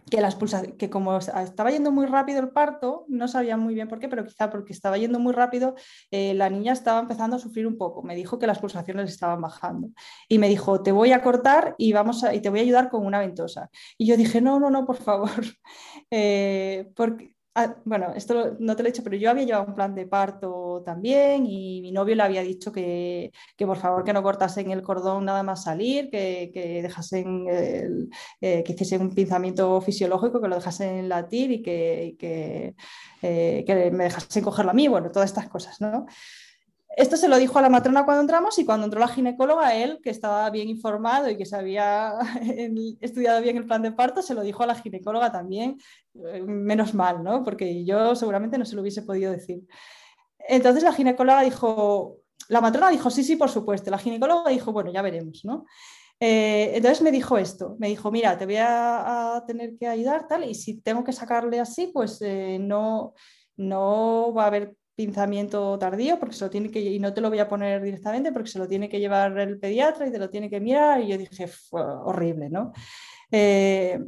que, 0.09 0.21
las 0.21 0.37
que 0.77 0.89
como 0.89 1.17
estaba 1.17 1.71
yendo 1.71 1.91
muy 1.91 2.05
rápido 2.05 2.39
el 2.39 2.49
parto, 2.49 3.05
no 3.07 3.27
sabía 3.27 3.57
muy 3.57 3.73
bien 3.73 3.87
por 3.87 3.99
qué, 3.99 4.09
pero 4.09 4.25
quizá 4.25 4.49
porque 4.49 4.73
estaba 4.73 4.97
yendo 4.97 5.19
muy 5.19 5.33
rápido, 5.33 5.75
eh, 6.11 6.33
la 6.33 6.49
niña 6.49 6.73
estaba 6.73 6.99
empezando 6.99 7.35
a 7.35 7.39
sufrir 7.39 7.67
un 7.67 7.77
poco. 7.77 8.03
Me 8.03 8.15
dijo 8.15 8.39
que 8.39 8.47
las 8.47 8.59
pulsaciones 8.59 9.09
estaban 9.09 9.41
bajando 9.41 9.89
y 10.27 10.39
me 10.39 10.49
dijo, 10.49 10.81
te 10.81 10.91
voy 10.91 11.11
a 11.11 11.21
cortar 11.21 11.75
y, 11.77 11.93
vamos 11.93 12.25
y 12.33 12.39
te 12.41 12.49
voy 12.49 12.59
a 12.59 12.63
ayudar 12.63 12.89
con 12.89 13.05
una 13.05 13.19
ventosa. 13.19 13.69
Y 13.97 14.07
yo 14.07 14.17
dije, 14.17 14.41
no, 14.41 14.59
no, 14.59 14.69
no, 14.69 14.85
por 14.85 14.97
favor, 14.97 15.29
eh, 16.11 16.89
porque 16.95 17.36
Ah, 17.59 17.75
bueno, 17.85 18.13
esto 18.15 18.55
no 18.59 18.75
te 18.75 18.83
lo 18.83 18.89
he 18.89 18.91
dicho, 18.91 19.03
pero 19.03 19.15
yo 19.15 19.31
había 19.31 19.43
llevado 19.43 19.65
un 19.65 19.73
plan 19.73 19.95
de 19.95 20.05
parto 20.05 20.83
también 20.85 21.47
y 21.47 21.81
mi 21.81 21.91
novio 21.91 22.13
le 22.15 22.21
había 22.21 22.43
dicho 22.43 22.71
que, 22.71 23.31
por 23.57 23.77
favor 23.77 24.03
que 24.03 24.13
no 24.13 24.21
cortasen 24.21 24.69
el 24.69 24.83
cordón 24.83 25.25
nada 25.25 25.41
más 25.41 25.63
salir, 25.63 26.11
que, 26.11 26.51
que 26.53 26.83
dejasen, 26.83 27.47
eh, 28.41 28.63
que 28.63 28.73
hiciesen 28.73 29.01
un 29.01 29.15
pinzamiento 29.15 29.81
fisiológico, 29.81 30.39
que 30.39 30.49
lo 30.49 30.55
dejasen 30.57 31.09
latir 31.09 31.49
y 31.49 31.63
que, 31.63 32.15
que, 32.19 32.75
eh, 33.23 33.63
que 33.65 33.89
me 33.89 34.03
dejasen 34.03 34.43
cogerlo 34.43 34.69
a 34.69 34.75
mí, 34.75 34.87
bueno, 34.87 35.09
todas 35.09 35.31
estas 35.31 35.49
cosas, 35.49 35.81
¿no? 35.81 36.05
Esto 36.97 37.15
se 37.15 37.27
lo 37.27 37.37
dijo 37.37 37.59
a 37.59 37.61
la 37.61 37.69
matrona 37.69 38.05
cuando 38.05 38.21
entramos 38.21 38.57
y 38.57 38.65
cuando 38.65 38.85
entró 38.85 38.99
la 38.99 39.07
ginecóloga, 39.07 39.75
él, 39.75 39.99
que 40.01 40.09
estaba 40.09 40.49
bien 40.49 40.67
informado 40.67 41.29
y 41.29 41.37
que 41.37 41.45
se 41.45 41.55
había 41.55 42.15
estudiado 43.01 43.39
bien 43.39 43.55
el 43.55 43.67
plan 43.67 43.83
de 43.83 43.91
parto, 43.91 44.23
se 44.23 44.33
lo 44.33 44.41
dijo 44.41 44.63
a 44.63 44.65
la 44.65 44.73
ginecóloga 44.73 45.31
también, 45.31 45.77
eh, 46.25 46.41
menos 46.41 46.95
mal, 46.95 47.23
¿no? 47.23 47.43
Porque 47.43 47.85
yo 47.85 48.15
seguramente 48.15 48.57
no 48.57 48.65
se 48.65 48.75
lo 48.75 48.81
hubiese 48.81 49.03
podido 49.03 49.31
decir. 49.31 49.61
Entonces 50.39 50.81
la 50.81 50.91
ginecóloga 50.91 51.41
dijo, 51.41 52.17
la 52.49 52.61
matrona 52.61 52.89
dijo, 52.89 53.11
sí, 53.11 53.23
sí, 53.23 53.35
por 53.35 53.51
supuesto. 53.51 53.91
La 53.91 53.99
ginecóloga 53.99 54.49
dijo, 54.49 54.71
bueno, 54.71 54.91
ya 54.91 55.03
veremos, 55.03 55.45
¿no? 55.45 55.65
Eh, 56.19 56.71
entonces 56.73 57.03
me 57.03 57.11
dijo 57.11 57.37
esto, 57.37 57.75
me 57.77 57.89
dijo, 57.89 58.09
mira, 58.09 58.35
te 58.39 58.47
voy 58.47 58.57
a, 58.57 59.43
tener 59.45 59.77
que 59.77 59.87
ayudar, 59.87 60.27
tal, 60.27 60.49
y 60.49 60.55
si 60.55 60.81
tengo 60.81 61.03
que 61.03 61.13
sacarle 61.13 61.59
así, 61.59 61.91
pues 61.93 62.19
eh, 62.23 62.57
no, 62.59 63.13
no 63.55 64.33
va 64.33 64.45
a 64.45 64.47
haber 64.47 64.75
pinzamiento 64.97 65.79
tardío 65.79 66.19
porque 66.19 66.35
se 66.35 66.43
lo 66.43 66.49
tiene 66.49 66.69
que 66.69 66.81
y 66.81 66.99
no 66.99 67.13
te 67.13 67.21
lo 67.21 67.29
voy 67.29 67.39
a 67.39 67.47
poner 67.47 67.81
directamente 67.81 68.33
porque 68.33 68.49
se 68.49 68.59
lo 68.59 68.67
tiene 68.67 68.89
que 68.89 68.99
llevar 68.99 69.37
el 69.37 69.59
pediatra 69.59 70.07
y 70.07 70.11
te 70.11 70.19
lo 70.19 70.29
tiene 70.29 70.49
que 70.49 70.59
mirar 70.59 71.01
y 71.01 71.07
yo 71.07 71.17
dije 71.17 71.49
horrible 71.71 72.49
no 72.49 72.73
eh, 73.31 73.99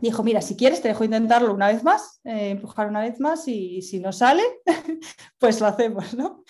dijo, 0.00 0.22
mira, 0.22 0.40
si 0.42 0.56
quieres 0.56 0.82
te 0.82 0.88
dejo 0.88 1.04
intentarlo 1.04 1.52
una 1.52 1.68
vez 1.68 1.82
más, 1.82 2.20
eh, 2.24 2.50
empujar 2.50 2.88
una 2.88 3.00
vez 3.00 3.20
más 3.20 3.46
y, 3.48 3.82
si 3.82 4.00
no 4.00 4.12
sale, 4.12 4.42
pues 5.38 5.60
lo 5.60 5.66
hacemos, 5.66 6.14
¿no? 6.14 6.44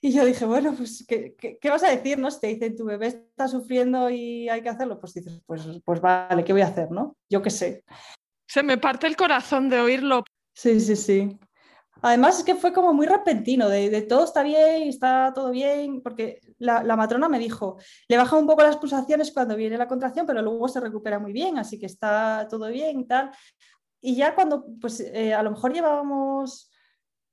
Y 0.00 0.12
yo 0.12 0.24
dije, 0.24 0.44
bueno, 0.44 0.74
pues, 0.76 1.04
¿qué, 1.08 1.34
qué, 1.34 1.70
vas 1.70 1.82
a 1.82 1.90
decir? 1.90 2.18
¿no? 2.18 2.30
Si 2.30 2.38
te 2.38 2.48
dicen, 2.48 2.76
tu 2.76 2.84
bebé 2.84 3.06
está 3.06 3.48
sufriendo 3.48 4.10
y 4.10 4.48
hay 4.50 4.62
que 4.62 4.68
hacerlo, 4.68 5.00
pues 5.00 5.14
dices, 5.14 5.40
pues, 5.46 5.62
pues 5.82 6.00
vale, 6.00 6.44
¿qué 6.44 6.52
voy 6.52 6.60
a 6.60 6.66
hacer? 6.66 6.90
¿no? 6.90 7.16
Yo 7.30 7.40
qué 7.40 7.48
sé. 7.48 7.84
Se 8.46 8.62
me 8.62 8.76
parte 8.76 9.06
el 9.06 9.16
corazón 9.16 9.70
de 9.70 9.80
oírlo. 9.80 10.22
Sí, 10.54 10.78
sí, 10.78 10.94
sí. 10.94 11.38
Además 12.04 12.36
es 12.36 12.44
que 12.44 12.54
fue 12.54 12.70
como 12.74 12.92
muy 12.92 13.06
repentino, 13.06 13.66
de, 13.66 14.02
todo 14.02 14.24
está 14.24 14.42
bien, 14.42 14.88
está 14.88 15.32
todo 15.34 15.50
bien, 15.50 16.02
porque 16.02 16.38
la, 16.58 16.82
matrona 16.96 17.30
me 17.30 17.38
dijo, 17.38 17.78
le 18.08 18.18
baja 18.18 18.36
un 18.36 18.46
poco 18.46 18.62
las 18.62 18.76
pulsaciones 18.76 19.32
cuando 19.32 19.56
viene 19.56 19.78
la 19.78 19.88
contracción, 19.88 20.26
pero 20.26 20.42
luego 20.42 20.68
se 20.68 20.80
recupera 20.80 21.18
muy 21.18 21.32
bien, 21.32 21.56
así 21.56 21.78
que 21.78 21.86
está 21.86 22.46
todo 22.50 22.68
bien 22.68 23.00
y 23.00 23.06
tal. 23.06 23.30
Y 24.02 24.16
ya 24.16 24.34
cuando, 24.34 24.66
pues 24.82 25.00
eh, 25.00 25.32
a 25.32 25.42
lo 25.42 25.52
mejor 25.52 25.72
llevábamos, 25.72 26.70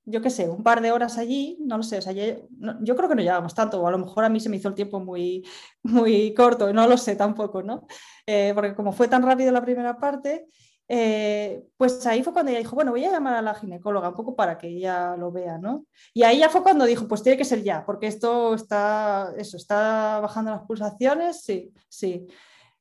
yo 0.05 0.22
qué 0.22 0.30
sé, 0.30 0.47
un 0.47 0.63
par 0.63 0.80
de 0.80 0.93
horas 0.93 1.17
allí, 1.17 1.57
no 1.59 1.76
lo 1.76 1.84
sé, 1.84 1.97
o 1.97 2.01
sea, 2.01 2.13
yo, 2.13 2.95
creo 2.95 3.09
que 3.09 3.15
no 3.15 3.24
llevábamos 3.24 3.53
tanto, 3.53 3.82
o 3.82 3.88
a 3.88 3.91
lo 3.91 3.97
mejor 3.97 4.24
a 4.24 4.30
mí 4.30 4.39
se 4.39 4.47
me 4.47 4.55
hizo 4.55 4.69
el 4.69 4.76
tiempo 4.76 5.01
muy, 5.01 5.45
muy 5.84 6.34
corto, 6.34 6.72
no 6.72 6.88
lo 6.88 6.97
sé 6.97 7.17
tampoco, 7.17 7.61
¿no? 7.61 7.88
Eh, 8.26 8.53
porque 8.55 8.74
como 8.74 8.93
fue 8.93 9.09
tan 9.09 9.22
rápido 9.22 9.51
la 9.51 9.61
primera 9.61 9.97
parte, 9.97 10.47
eh, 10.93 11.63
pues 11.77 12.05
ahí 12.05 12.21
fue 12.21 12.33
cuando 12.33 12.49
ella 12.51 12.59
dijo, 12.59 12.75
bueno, 12.75 12.91
voy 12.91 13.05
a 13.05 13.11
llamar 13.11 13.35
a 13.35 13.41
la 13.41 13.55
ginecóloga 13.55 14.09
un 14.09 14.15
poco 14.15 14.35
para 14.35 14.57
que 14.57 14.67
ella 14.67 15.15
lo 15.15 15.31
vea, 15.31 15.57
¿no? 15.57 15.85
Y 16.13 16.23
ahí 16.23 16.39
ya 16.39 16.49
fue 16.49 16.63
cuando 16.63 16.83
dijo, 16.83 17.07
pues 17.07 17.23
tiene 17.23 17.37
que 17.37 17.45
ser 17.45 17.63
ya, 17.63 17.85
porque 17.85 18.07
esto 18.07 18.53
está, 18.53 19.33
eso, 19.37 19.55
está 19.55 20.19
bajando 20.19 20.51
las 20.51 20.63
pulsaciones, 20.63 21.43
sí, 21.43 21.71
sí. 21.87 22.27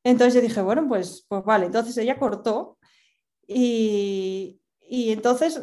Entonces 0.02 0.34
yo 0.34 0.40
dije, 0.40 0.60
bueno, 0.60 0.88
pues, 0.88 1.24
pues 1.28 1.44
vale, 1.44 1.66
entonces 1.66 1.96
ella 1.98 2.18
cortó 2.18 2.78
y, 3.46 4.60
y 4.80 5.12
entonces 5.12 5.62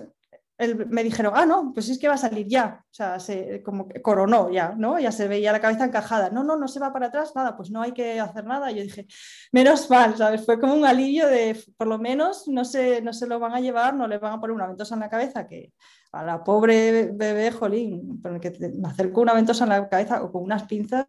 me 0.57 1.03
dijeron, 1.03 1.33
ah, 1.35 1.45
no, 1.45 1.71
pues 1.71 1.87
es 1.89 1.99
que 1.99 2.07
va 2.07 2.15
a 2.15 2.17
salir 2.17 2.47
ya, 2.47 2.83
o 2.83 2.93
sea, 2.93 3.19
se, 3.19 3.61
como 3.61 3.87
que 3.87 4.01
coronó 4.01 4.49
ya, 4.51 4.73
¿no? 4.75 4.99
Ya 4.99 5.11
se 5.11 5.27
veía 5.27 5.51
la 5.51 5.61
cabeza 5.61 5.85
encajada, 5.85 6.31
no, 6.31 6.43
no, 6.43 6.55
no 6.57 6.67
se 6.67 6.79
va 6.79 6.91
para 6.91 7.07
atrás, 7.07 7.33
nada, 7.35 7.55
pues 7.55 7.69
no 7.69 7.81
hay 7.81 7.91
que 7.91 8.19
hacer 8.19 8.45
nada. 8.45 8.71
Y 8.71 8.77
yo 8.77 8.81
dije, 8.81 9.05
menos 9.51 9.87
mal, 9.89 10.17
¿sabes? 10.17 10.43
Fue 10.45 10.59
como 10.59 10.73
un 10.73 10.85
alivio 10.85 11.27
de, 11.27 11.63
por 11.77 11.87
lo 11.87 11.99
menos, 11.99 12.47
no 12.47 12.65
se, 12.65 13.01
no 13.01 13.13
se 13.13 13.27
lo 13.27 13.39
van 13.39 13.53
a 13.53 13.59
llevar, 13.59 13.93
no 13.93 14.07
le 14.07 14.17
van 14.17 14.33
a 14.33 14.41
poner 14.41 14.55
una 14.55 14.67
ventosa 14.67 14.95
en 14.95 15.01
la 15.01 15.09
cabeza, 15.09 15.47
que 15.47 15.73
a 16.11 16.23
la 16.23 16.43
pobre 16.43 17.11
bebé, 17.13 17.51
jolín, 17.51 18.19
con 18.21 18.35
el 18.35 18.41
que 18.41 18.51
me 18.75 18.87
acerco 18.87 19.21
una 19.21 19.33
ventosa 19.33 19.65
en 19.65 19.69
la 19.69 19.87
cabeza 19.87 20.23
o 20.23 20.31
con 20.31 20.43
unas 20.43 20.63
pinzas, 20.63 21.05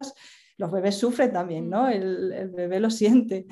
los 0.57 0.71
bebés 0.71 0.95
sufren 0.95 1.33
también, 1.33 1.69
¿no? 1.69 1.85
Mm. 1.85 1.91
El, 1.91 2.33
el 2.33 2.49
bebé 2.49 2.79
lo 2.79 2.91
siente. 2.91 3.47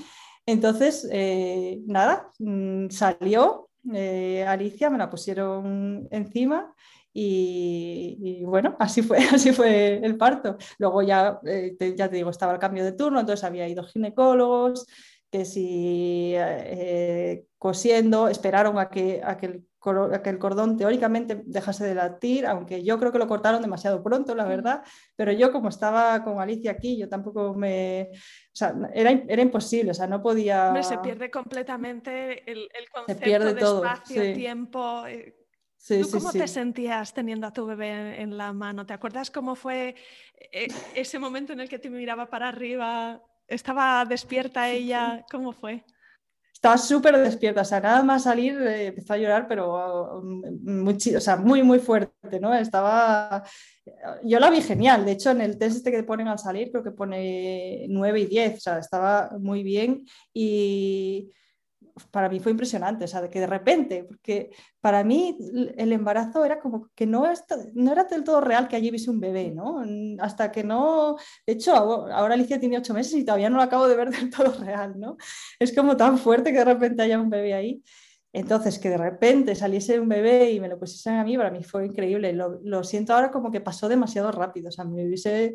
Entonces, 0.47 1.05
eh, 1.11 1.81
nada, 1.87 2.31
mm, 2.39 2.89
salió, 2.89 3.66
eh, 3.93 4.45
Alicia, 4.47 4.89
me 4.89 4.97
la 4.97 5.09
pusieron 5.09 6.07
encima 6.11 6.73
y, 7.19 8.43
bueno, 8.43 8.75
así 8.79 9.01
fue, 9.01 9.17
así 9.33 9.51
fue 9.51 9.97
el 10.03 10.17
parto. 10.17 10.57
Luego 10.77 11.01
ya, 11.01 11.39
eh, 11.45 11.75
ya 11.95 12.09
te 12.09 12.15
digo, 12.15 12.29
estaba 12.29 12.53
el 12.53 12.59
cambio 12.59 12.83
de 12.83 12.91
turno, 12.91 13.19
entonces 13.19 13.43
había 13.43 13.67
ido 13.67 13.83
ginecólogos, 13.83 14.85
que 15.31 15.43
si 15.43 16.33
eh, 16.35 17.45
cosiendo, 17.57 18.27
esperaron 18.27 18.77
a 18.77 18.89
que, 18.89 19.21
a 19.23 19.37
que, 19.37 19.45
el, 19.47 19.67
cordón 20.39 20.77
teóricamente 20.77 21.41
dejase 21.45 21.85
de 21.85 21.95
latir, 21.95 22.45
aunque 22.45 22.83
yo 22.83 22.99
creo 22.99 23.11
que 23.11 23.17
lo 23.17 23.27
cortaron 23.27 23.61
demasiado 23.61 24.03
pronto, 24.03 24.35
la 24.35 24.45
verdad, 24.45 24.83
pero 25.15 25.31
yo 25.31 25.51
como 25.51 25.69
estaba 25.69 26.23
con 26.23 26.39
Alicia 26.39 26.71
aquí, 26.71 26.97
yo 26.97 27.09
tampoco 27.09 27.53
me... 27.53 28.09
O 28.11 28.55
sea, 28.57 28.75
era, 28.93 29.11
era 29.11 29.41
imposible, 29.41 29.91
o 29.91 29.93
sea, 29.93 30.07
no 30.07 30.21
podía... 30.21 30.73
se 30.83 30.97
pierde 30.99 31.29
completamente 31.29 32.49
el, 32.51 32.69
el 32.73 32.89
concepto 32.89 33.53
de 33.53 33.61
espacio, 33.61 34.33
tiempo... 34.33 35.05
Eh, 35.07 35.35
¿Tú 35.87 36.09
cómo 36.11 36.31
te 36.31 36.47
sentías 36.47 37.13
teniendo 37.13 37.47
a 37.47 37.53
tu 37.53 37.65
bebé 37.65 38.21
en 38.21 38.35
la 38.37 38.51
mano? 38.51 38.85
¿Te 38.85 38.93
acuerdas 38.93 39.31
cómo 39.31 39.55
fue 39.55 39.95
eh, 40.51 40.67
ese 40.95 41.19
momento 41.19 41.53
en 41.53 41.61
el 41.61 41.69
que 41.69 41.79
te 41.79 41.89
miraba 41.89 42.29
para 42.29 42.49
arriba? 42.49 43.21
¿Estaba 43.47 44.03
despierta 44.03 44.69
ella? 44.69 45.25
¿Cómo 45.31 45.53
fue? 45.53 45.85
Estaba 46.57 46.79
súper 46.79 47.15
despierta, 47.19 47.61
o 47.61 47.65
sea, 47.65 47.79
nada 47.79 48.01
más 48.01 48.23
salir 48.23 48.59
eh, 48.63 48.87
empezó 48.87 49.13
a 49.13 49.17
llorar, 49.17 49.47
pero 49.47 50.21
mm, 50.23 50.81
muy, 50.83 50.95
o 51.15 51.21
sea, 51.21 51.35
muy, 51.37 51.61
muy 51.61 51.77
fuerte, 51.77 52.39
¿no? 52.39 52.51
Estaba... 52.51 53.43
Yo 54.23 54.39
la 54.39 54.49
vi 54.49 54.61
genial, 54.61 55.05
de 55.05 55.11
hecho 55.11 55.29
en 55.29 55.41
el 55.41 55.59
test 55.59 55.77
este 55.77 55.91
que 55.91 56.01
ponen 56.01 56.27
al 56.27 56.39
salir 56.39 56.71
creo 56.71 56.83
que 56.83 56.89
pone 56.89 57.85
9 57.89 58.21
y 58.21 58.25
10, 58.25 58.57
o 58.57 58.59
sea, 58.59 58.79
estaba 58.79 59.29
muy 59.39 59.61
bien 59.61 60.03
y 60.33 61.31
para 62.11 62.29
mí 62.29 62.39
fue 62.39 62.51
impresionante, 62.51 63.05
o 63.05 63.07
sea, 63.07 63.21
de 63.21 63.29
que 63.29 63.39
de 63.39 63.47
repente, 63.47 64.03
porque 64.03 64.51
para 64.81 65.03
mí 65.03 65.37
el 65.77 65.91
embarazo 65.91 66.45
era 66.45 66.59
como 66.59 66.89
que 66.95 67.05
no, 67.05 67.25
no 67.73 67.91
era 67.91 68.03
del 68.05 68.23
todo 68.23 68.41
real 68.41 68.67
que 68.67 68.75
allí 68.75 68.89
hubiese 68.89 69.09
un 69.09 69.19
bebé, 69.19 69.51
¿no? 69.51 69.83
Hasta 70.19 70.51
que 70.51 70.63
no, 70.63 71.17
de 71.45 71.53
hecho, 71.53 71.75
ahora 71.75 72.33
Alicia 72.33 72.59
tiene 72.59 72.77
ocho 72.77 72.93
meses 72.93 73.13
y 73.13 73.25
todavía 73.25 73.49
no 73.49 73.57
lo 73.57 73.63
acabo 73.63 73.87
de 73.87 73.95
ver 73.95 74.09
del 74.09 74.29
todo 74.29 74.51
real, 74.63 74.99
¿no? 74.99 75.17
Es 75.59 75.73
como 75.73 75.97
tan 75.97 76.17
fuerte 76.17 76.51
que 76.51 76.59
de 76.59 76.65
repente 76.65 77.03
haya 77.03 77.19
un 77.19 77.29
bebé 77.29 77.53
ahí. 77.53 77.83
Entonces, 78.33 78.77
que 78.77 78.89
de 78.89 78.97
repente 78.97 79.55
saliese 79.55 79.99
un 79.99 80.09
bebé 80.09 80.51
y 80.51 80.59
me 80.59 80.67
lo 80.67 80.77
pusiesen 80.77 81.15
a 81.15 81.23
mí, 81.23 81.37
para 81.37 81.49
mí 81.49 81.63
fue 81.63 81.85
increíble. 81.85 82.33
Lo, 82.33 82.59
lo 82.63 82.83
siento 82.83 83.13
ahora 83.13 83.31
como 83.31 83.51
que 83.51 83.61
pasó 83.61 83.89
demasiado 83.89 84.31
rápido, 84.31 84.69
o 84.69 84.71
sea, 84.71 84.85
me 84.85 85.05
hubiese, 85.05 85.53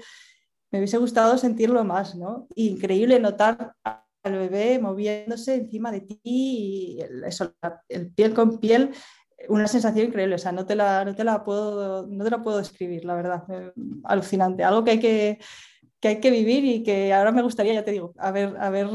me 0.71 0.79
hubiese 0.79 0.99
gustado 0.99 1.39
sentirlo 1.39 1.85
más, 1.85 2.17
¿no? 2.17 2.49
Increíble 2.57 3.21
notar 3.21 3.75
al 4.23 4.39
bebé 4.39 4.79
moviéndose 4.79 5.55
encima 5.55 5.91
de 5.91 6.01
ti 6.03 6.21
y 6.23 6.99
el, 7.01 7.25
eso, 7.25 7.55
el 7.89 8.11
piel 8.11 8.35
con 8.35 8.59
piel, 8.59 8.91
una 9.49 9.67
sensación 9.67 10.07
increíble, 10.07 10.37
o 10.37 10.39
sea, 10.39 10.53
no 10.53 10.67
te 10.67 10.77
la, 10.77 11.05
no 11.05 11.15
te 11.15 11.25
la, 11.25 11.45
puedo, 11.45 12.07
no 12.07 12.25
te 12.25 12.31
la 12.31 12.43
puedo 12.43 12.59
describir, 12.59 13.05
la 13.05 13.15
verdad, 13.15 13.45
eh, 13.51 13.73
alucinante, 14.05 14.65
algo 14.65 14.85
que 14.85 14.91
hay 14.93 15.01
que, 15.01 15.39
que 16.01 16.09
hay 16.09 16.21
que 16.21 16.31
vivir 16.31 16.65
y 16.65 16.83
que 16.83 17.13
ahora 17.13 17.33
me 17.33 17.43
gustaría, 17.43 17.75
ya 17.75 17.85
te 17.85 17.93
digo, 17.93 18.15
haber, 18.19 18.57
haber, 18.59 18.89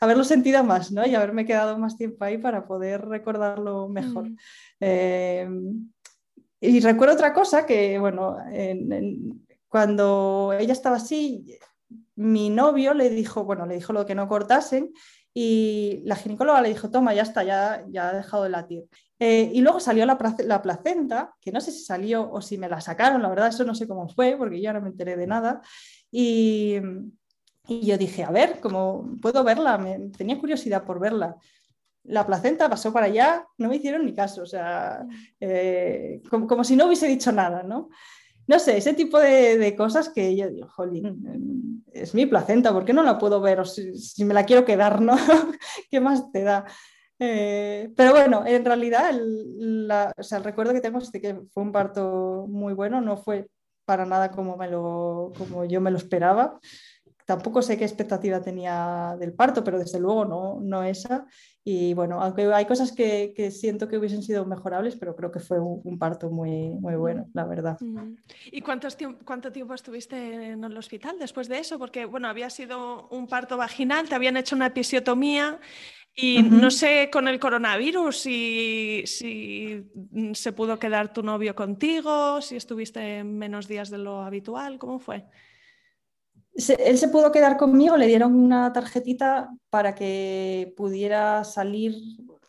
haberlo 0.00 0.24
sentido 0.24 0.62
más, 0.64 0.92
¿no? 0.92 1.06
Y 1.06 1.14
haberme 1.14 1.44
quedado 1.44 1.78
más 1.78 1.96
tiempo 1.96 2.24
ahí 2.24 2.38
para 2.38 2.66
poder 2.66 3.06
recordarlo 3.06 3.88
mejor. 3.88 4.30
Mm. 4.30 4.36
Eh, 4.80 5.48
y 6.60 6.80
recuerdo 6.80 7.14
otra 7.14 7.32
cosa 7.32 7.66
que, 7.66 7.98
bueno, 7.98 8.36
cuando 9.68 10.54
ella 10.56 10.72
estaba 10.72 10.96
así, 10.96 11.58
mi 12.16 12.50
novio 12.50 12.94
le 12.94 13.10
dijo, 13.10 13.44
bueno, 13.44 13.66
le 13.66 13.74
dijo 13.74 13.92
lo 13.92 14.06
que 14.06 14.14
no 14.14 14.28
cortasen 14.28 14.92
y 15.34 16.02
la 16.04 16.16
ginecóloga 16.16 16.60
le 16.60 16.68
dijo, 16.68 16.90
toma, 16.90 17.14
ya 17.14 17.22
está, 17.22 17.42
ya, 17.42 17.84
ya 17.88 18.10
ha 18.10 18.14
dejado 18.14 18.42
de 18.44 18.50
latir. 18.50 18.84
Eh, 19.18 19.50
y 19.54 19.60
luego 19.60 19.80
salió 19.80 20.04
la, 20.04 20.18
placenta, 20.18 21.34
que 21.40 21.52
no 21.52 21.60
sé 21.60 21.72
si 21.72 21.84
salió 21.84 22.30
o 22.30 22.42
si 22.42 22.58
me 22.58 22.68
la 22.68 22.80
sacaron, 22.80 23.22
la 23.22 23.28
verdad, 23.28 23.48
eso 23.48 23.64
no 23.64 23.74
sé 23.74 23.86
cómo 23.86 24.08
fue, 24.08 24.36
porque 24.36 24.60
yo 24.60 24.72
no 24.72 24.80
me 24.80 24.88
enteré 24.88 25.16
de 25.16 25.26
nada. 25.26 25.62
Y, 26.10 26.76
yo 27.68 27.96
dije, 27.96 28.24
a 28.24 28.30
ver, 28.30 28.58
¿cómo 28.60 29.16
puedo 29.22 29.44
verla? 29.44 29.78
Me, 29.78 30.10
tenía 30.10 30.38
curiosidad 30.38 30.84
por 30.84 30.98
verla. 30.98 31.36
La 32.04 32.26
placenta 32.26 32.68
pasó 32.68 32.92
para 32.92 33.06
allá, 33.06 33.46
no 33.58 33.68
me 33.68 33.76
hicieron 33.76 34.04
ni 34.04 34.12
caso, 34.12 34.42
o 34.42 34.46
sea, 34.46 35.06
eh, 35.38 36.20
como, 36.28 36.48
como, 36.48 36.64
si 36.64 36.74
no 36.74 36.86
hubiese 36.86 37.06
dicho 37.06 37.30
nada, 37.30 37.62
¿no? 37.62 37.90
No 38.46 38.58
sé, 38.58 38.76
ese 38.76 38.94
tipo 38.94 39.18
de, 39.18 39.74
cosas 39.76 40.08
que 40.08 40.36
yo 40.36 40.48
digo, 40.50 40.68
jolín, 40.68 41.84
es 41.92 42.14
mi 42.14 42.26
placenta, 42.26 42.72
¿por 42.72 42.84
qué 42.84 42.92
no 42.92 43.02
la 43.02 43.18
puedo 43.18 43.40
ver? 43.40 43.60
O 43.60 43.64
si, 43.64 44.24
me 44.24 44.34
la 44.34 44.44
quiero 44.44 44.64
quedar, 44.64 45.00
¿no? 45.00 45.14
¿Qué 45.90 46.00
más 46.00 46.30
te 46.32 46.42
da? 46.42 46.64
Eh, 47.18 47.92
pero 47.96 48.10
bueno, 48.10 48.44
en 48.46 48.64
realidad 48.64 49.10
el, 49.10 49.88
el 49.88 50.44
recuerdo 50.44 50.72
que 50.72 50.80
tengo 50.80 50.98
es 50.98 51.12
de 51.12 51.20
que 51.20 51.40
fue 51.52 51.62
un 51.62 51.72
parto 51.72 52.46
muy 52.48 52.74
bueno, 52.74 53.00
no 53.00 53.16
fue 53.16 53.46
para 53.84 54.06
nada 54.06 54.30
como, 54.30 54.56
me 54.56 54.68
lo, 54.68 55.32
como 55.36 55.64
yo 55.64 55.80
me 55.80 55.90
lo 55.90 55.98
esperaba. 55.98 56.58
Tampoco 57.32 57.62
sé 57.62 57.78
qué 57.78 57.84
expectativa 57.84 58.42
tenía 58.42 59.16
del 59.18 59.32
parto, 59.32 59.64
pero 59.64 59.78
desde 59.78 59.98
luego 59.98 60.26
no, 60.26 60.60
no 60.60 60.82
esa. 60.82 61.26
Y 61.64 61.94
bueno, 61.94 62.20
aunque 62.20 62.52
hay 62.52 62.66
cosas 62.66 62.92
que, 62.92 63.32
que, 63.34 63.50
siento 63.50 63.88
que 63.88 63.96
hubiesen 63.96 64.22
sido 64.22 64.44
mejorables, 64.44 64.96
pero 64.96 65.16
creo 65.16 65.32
que 65.32 65.40
fue 65.40 65.58
un, 65.58 65.98
parto 65.98 66.28
muy, 66.28 66.68
muy 66.72 66.94
bueno, 66.96 67.30
la 67.32 67.46
verdad. 67.46 67.78
¿Y 68.50 68.60
cuántos 68.60 68.98
cuánto 69.24 69.50
tiempo 69.50 69.72
estuviste 69.72 70.50
en 70.50 70.62
el 70.62 70.76
hospital 70.76 71.18
después 71.18 71.48
de 71.48 71.60
eso? 71.60 71.78
Porque, 71.78 72.04
bueno, 72.04 72.28
había 72.28 72.50
sido 72.50 73.08
un 73.08 73.26
parto 73.26 73.56
vaginal, 73.56 74.10
te 74.10 74.14
habían 74.14 74.36
hecho 74.36 74.54
una 74.54 74.66
episiotomía 74.66 75.58
y 76.14 76.42
no 76.42 76.70
sé 76.70 77.08
con 77.10 77.28
el 77.28 77.40
coronavirus 77.40 78.14
si, 78.14 79.04
si 79.06 79.90
se 80.34 80.52
pudo 80.52 80.78
quedar 80.78 81.14
tu 81.14 81.22
novio 81.22 81.54
contigo, 81.54 82.42
si 82.42 82.56
estuviste 82.56 83.24
menos 83.24 83.68
días 83.68 83.88
de 83.88 83.96
lo 83.96 84.20
habitual, 84.20 84.78
¿cómo 84.78 84.98
fue? 84.98 85.24
Él 86.54 86.98
se 86.98 87.08
pudo 87.08 87.32
quedar 87.32 87.56
conmigo, 87.56 87.96
le 87.96 88.06
dieron 88.06 88.34
una 88.34 88.72
tarjetita 88.72 89.50
para 89.70 89.94
que 89.94 90.74
pudiera 90.76 91.44
salir 91.44 91.94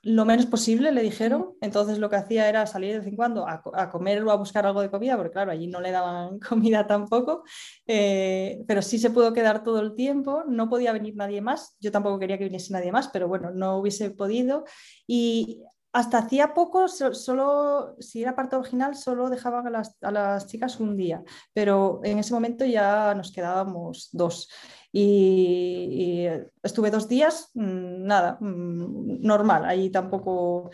lo 0.04 0.26
menos 0.26 0.46
posible, 0.48 0.92
le 0.92 1.02
dijeron. 1.02 1.56
Entonces 1.62 1.98
lo 1.98 2.10
que 2.10 2.18
hacía 2.18 2.50
era 2.50 2.68
salir 2.68 2.92
de 2.92 3.00
vez 3.00 3.08
en 3.08 3.16
cuando 3.16 3.48
a, 3.48 3.90
comer 3.90 4.22
o 4.24 4.32
a 4.32 4.36
buscar 4.36 4.66
algo 4.66 4.82
de 4.82 4.92
comida, 4.92 5.16
porque 5.16 5.32
claro, 5.32 5.52
allí 5.52 5.68
no 5.68 5.80
le 5.80 5.92
daban 5.92 6.40
comida 6.50 6.86
tampoco. 6.86 7.44
Eh, 7.88 8.62
pero 8.68 8.82
sí 8.82 9.00
se 9.00 9.12
pudo 9.12 9.34
quedar 9.34 9.64
todo 9.64 9.80
el 9.80 9.96
tiempo, 9.96 10.44
no 10.46 10.70
podía 10.70 10.92
venir 10.92 11.16
nadie 11.16 11.42
más. 11.42 11.78
Yo 11.80 11.92
tampoco 11.92 12.20
quería 12.20 12.38
que 12.38 12.44
viniese 12.44 12.74
nadie 12.74 12.92
más, 12.92 13.08
pero 13.08 13.30
bueno, 13.30 13.52
no 13.52 13.78
hubiese 13.78 14.12
podido. 14.12 14.66
Y 15.08 15.64
hasta 15.94 16.18
hacía 16.18 16.56
poco, 16.56 16.88
solo, 16.88 17.96
si 18.00 18.24
era 18.24 18.36
parte 18.36 18.56
original, 18.56 18.96
solo 18.96 19.30
dejaban 19.30 19.68
a 19.68 19.70
las, 19.70 19.96
a 20.02 20.12
las, 20.12 20.48
chicas 20.48 20.80
un 20.80 20.98
día, 20.98 21.24
pero 21.54 22.02
en 22.04 22.18
ese 22.18 22.34
momento 22.34 22.66
ya 22.66 23.14
nos 23.14 23.32
quedábamos 23.32 24.10
dos. 24.12 24.50
Y, 24.92 26.28
estuve 26.64 26.90
dos 26.90 27.08
días, 27.08 27.52
mm, 27.54 28.06
nada, 28.06 28.38
mm, 28.42 29.22
normal, 29.22 29.66
ahí 29.66 29.92
tampoco, 29.92 30.72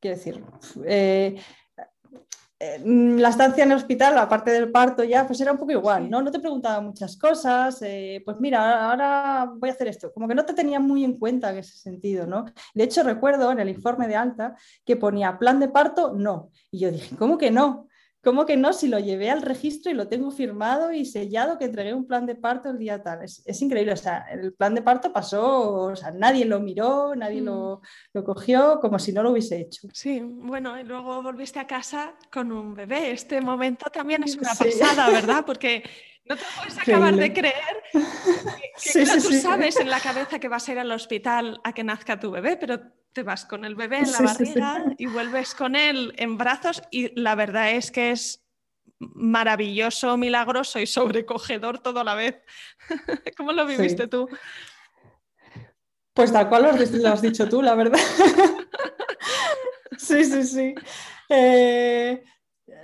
quiero 0.00 0.16
decir, 0.16 0.44
eh, 0.84 1.40
eh, 2.60 2.82
la 2.84 3.28
estancia 3.28 3.62
en 3.62 3.70
el 3.70 3.76
hospital, 3.76 4.18
aparte 4.18 4.50
del 4.50 4.72
parto 4.72 5.04
ya, 5.04 5.26
pues 5.26 5.40
era 5.40 5.52
un 5.52 5.58
poco 5.58 5.70
igual, 5.70 6.10
¿no? 6.10 6.20
No 6.20 6.30
te 6.32 6.40
preguntaba 6.40 6.80
muchas 6.80 7.16
cosas, 7.16 7.80
eh, 7.82 8.20
pues 8.24 8.38
mira, 8.40 8.90
ahora 8.90 9.48
voy 9.56 9.68
a 9.68 9.72
hacer 9.72 9.86
esto, 9.86 10.12
como 10.12 10.26
que 10.26 10.34
no 10.34 10.44
te 10.44 10.54
tenía 10.54 10.80
muy 10.80 11.04
en 11.04 11.16
cuenta 11.18 11.50
en 11.50 11.58
ese 11.58 11.76
sentido, 11.78 12.26
¿no? 12.26 12.46
De 12.74 12.84
hecho, 12.84 13.04
recuerdo 13.04 13.52
en 13.52 13.60
el 13.60 13.68
informe 13.68 14.08
de 14.08 14.16
alta 14.16 14.56
que 14.84 14.96
ponía 14.96 15.38
plan 15.38 15.60
de 15.60 15.68
parto, 15.68 16.12
no. 16.12 16.50
Y 16.72 16.80
yo 16.80 16.90
dije, 16.90 17.14
¿cómo 17.16 17.38
que 17.38 17.52
no? 17.52 17.86
¿Cómo 18.28 18.44
que 18.44 18.58
no? 18.58 18.74
Si 18.74 18.88
lo 18.88 18.98
llevé 18.98 19.30
al 19.30 19.40
registro 19.40 19.90
y 19.90 19.94
lo 19.94 20.06
tengo 20.06 20.30
firmado 20.30 20.92
y 20.92 21.06
sellado 21.06 21.56
que 21.56 21.64
entregué 21.64 21.94
un 21.94 22.06
plan 22.06 22.26
de 22.26 22.34
parto 22.34 22.68
el 22.68 22.76
día 22.76 23.02
tal. 23.02 23.24
Es, 23.24 23.62
increíble, 23.62 23.94
o 23.94 23.96
sea, 23.96 24.26
el 24.30 24.52
plan 24.52 24.74
de 24.74 24.82
parto 24.82 25.14
pasó, 25.14 25.84
o 25.84 25.96
sea, 25.96 26.10
nadie 26.10 26.44
lo 26.44 26.60
miró, 26.60 27.16
nadie 27.16 27.40
lo, 27.40 27.80
mm. 28.12 28.22
cogió 28.24 28.80
como 28.80 28.98
si 28.98 29.12
no 29.12 29.22
lo 29.22 29.30
hubiese 29.30 29.58
hecho. 29.58 29.88
Sí, 29.94 30.20
bueno, 30.22 30.78
y 30.78 30.84
luego 30.84 31.22
volviste 31.22 31.58
a 31.58 31.66
casa 31.66 32.16
con 32.30 32.52
un 32.52 32.74
bebé. 32.74 33.12
Este 33.12 33.40
momento 33.40 33.88
también 33.90 34.22
es 34.22 34.36
una 34.36 34.50
pasada, 34.54 35.08
¿verdad? 35.08 35.42
Porque 35.46 35.82
no 36.26 36.36
te 36.36 36.44
puedes 36.54 36.78
acabar 36.82 37.16
de 37.16 37.32
creer 37.32 37.54
que, 37.94 39.06
tú 39.06 39.32
sabes 39.40 39.80
en 39.80 39.88
la 39.88 40.00
cabeza 40.00 40.38
que 40.38 40.48
vas 40.48 40.68
a 40.68 40.72
ir 40.72 40.78
al 40.78 40.92
hospital 40.92 41.62
a 41.64 41.72
que 41.72 41.82
nazca 41.82 42.20
tu 42.20 42.30
bebé, 42.30 42.58
pero 42.58 42.78
te 43.12 43.22
vas 43.22 43.44
con 43.44 43.64
el 43.64 43.74
bebé 43.74 43.98
en 43.98 44.12
la 44.12 44.20
barriga 44.20 44.84
y 44.96 45.06
vuelves 45.06 45.54
con 45.54 45.76
él 45.76 46.12
en 46.16 46.38
brazos 46.38 46.82
y 46.90 47.18
la 47.20 47.34
verdad 47.34 47.72
es 47.72 47.90
que 47.90 48.10
es 48.10 48.44
maravilloso, 48.98 50.16
milagroso 50.16 50.78
y 50.78 50.86
sobrecogedor 50.86 51.78
todo 51.78 52.00
a 52.00 52.04
la 52.04 52.14
vez. 52.14 52.36
¿Cómo 53.36 53.52
lo 53.52 53.66
viviste 53.66 54.08
tú? 54.08 54.28
Pues 56.12 56.32
tal 56.32 56.48
cual 56.48 56.62
lo 56.62 57.08
has, 57.10 57.22
dicho 57.22 57.48
tú, 57.48 57.62
la 57.62 57.76
verdad. 57.76 58.00
sí, 59.98 60.24
sí, 60.24 60.42
sí. 60.42 60.74
Eh, 61.28 62.24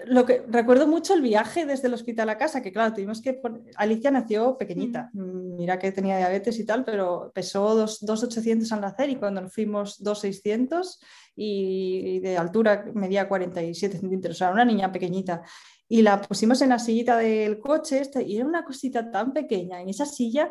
lo 0.06 0.24
que 0.24 0.44
recuerdo 0.48 0.86
mucho 0.86 1.14
el 1.14 1.22
viaje 1.22 1.66
desde 1.66 1.88
el 1.88 1.94
hospital 1.94 2.28
a 2.28 2.38
casa, 2.38 2.62
que 2.62 2.72
claro, 2.72 2.94
tuvimos 2.94 3.20
que 3.20 3.40
Alicia 3.76 4.10
nació 4.10 4.56
pequeñita, 4.56 5.10
mm, 5.12 5.56
mira 5.56 5.78
que 5.78 5.92
tenía 5.92 6.16
diabetes 6.18 6.58
y 6.58 6.64
tal, 6.64 6.84
pero 6.84 7.30
pesó 7.34 7.74
2,800 7.74 8.70
al 8.72 8.80
nacer 8.80 9.10
y 9.10 9.16
cuando 9.16 9.40
nos 9.40 9.52
fuimos 9.52 10.02
2,600 10.02 11.00
y 11.36 12.20
de 12.20 12.36
altura 12.36 12.84
medía 12.94 13.28
47 13.28 13.98
centímetros, 13.98 14.36
o 14.36 14.38
sea, 14.38 14.50
una 14.50 14.64
niña 14.64 14.92
pequeñita. 14.92 15.42
Y 15.88 16.02
la 16.02 16.20
pusimos 16.20 16.62
en 16.62 16.70
la 16.70 16.78
sillita 16.78 17.18
del 17.18 17.58
coche 17.58 18.02
y 18.26 18.36
era 18.36 18.46
una 18.46 18.64
cosita 18.64 19.10
tan 19.10 19.32
pequeña 19.32 19.80
en 19.80 19.88
esa 19.88 20.06
silla 20.06 20.50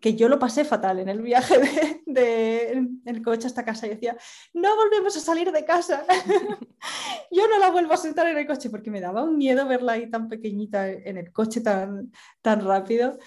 que 0.00 0.14
yo 0.14 0.28
lo 0.28 0.38
pasé 0.38 0.64
fatal 0.64 1.00
en 1.00 1.08
el 1.08 1.22
viaje 1.22 1.58
de, 1.58 2.02
de, 2.06 2.88
el 3.04 3.22
coche 3.22 3.46
hasta 3.46 3.64
casa 3.64 3.86
y 3.86 3.90
decía, 3.90 4.16
no 4.54 4.76
volvemos 4.76 5.16
a 5.16 5.20
salir 5.20 5.50
de 5.52 5.64
casa, 5.64 6.04
yo 7.30 7.48
no 7.48 7.58
la 7.58 7.70
vuelvo 7.70 7.92
a 7.94 7.96
sentar 7.96 8.26
en 8.28 8.38
el 8.38 8.46
coche 8.46 8.70
porque 8.70 8.90
me 8.90 9.00
daba 9.00 9.24
un 9.24 9.36
miedo 9.36 9.66
verla 9.66 9.92
ahí 9.92 10.10
tan 10.10 10.28
pequeñita 10.28 10.88
en 10.88 11.18
el 11.18 11.32
coche 11.32 11.60
tan, 11.60 12.12
tan 12.42 12.64
rápido. 12.64 13.18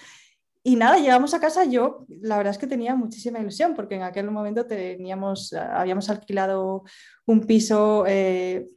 Y 0.64 0.76
nada, 0.76 0.96
llegamos 0.98 1.34
a 1.34 1.40
casa, 1.40 1.64
yo 1.64 2.06
la 2.08 2.36
verdad 2.36 2.52
es 2.52 2.58
que 2.58 2.68
tenía 2.68 2.94
muchísima 2.94 3.40
ilusión 3.40 3.74
porque 3.74 3.96
en 3.96 4.02
aquel 4.02 4.30
momento 4.30 4.64
teníamos, 4.64 5.52
habíamos 5.52 6.08
alquilado 6.08 6.84
un 7.26 7.40
piso 7.40 8.04
eh, 8.06 8.68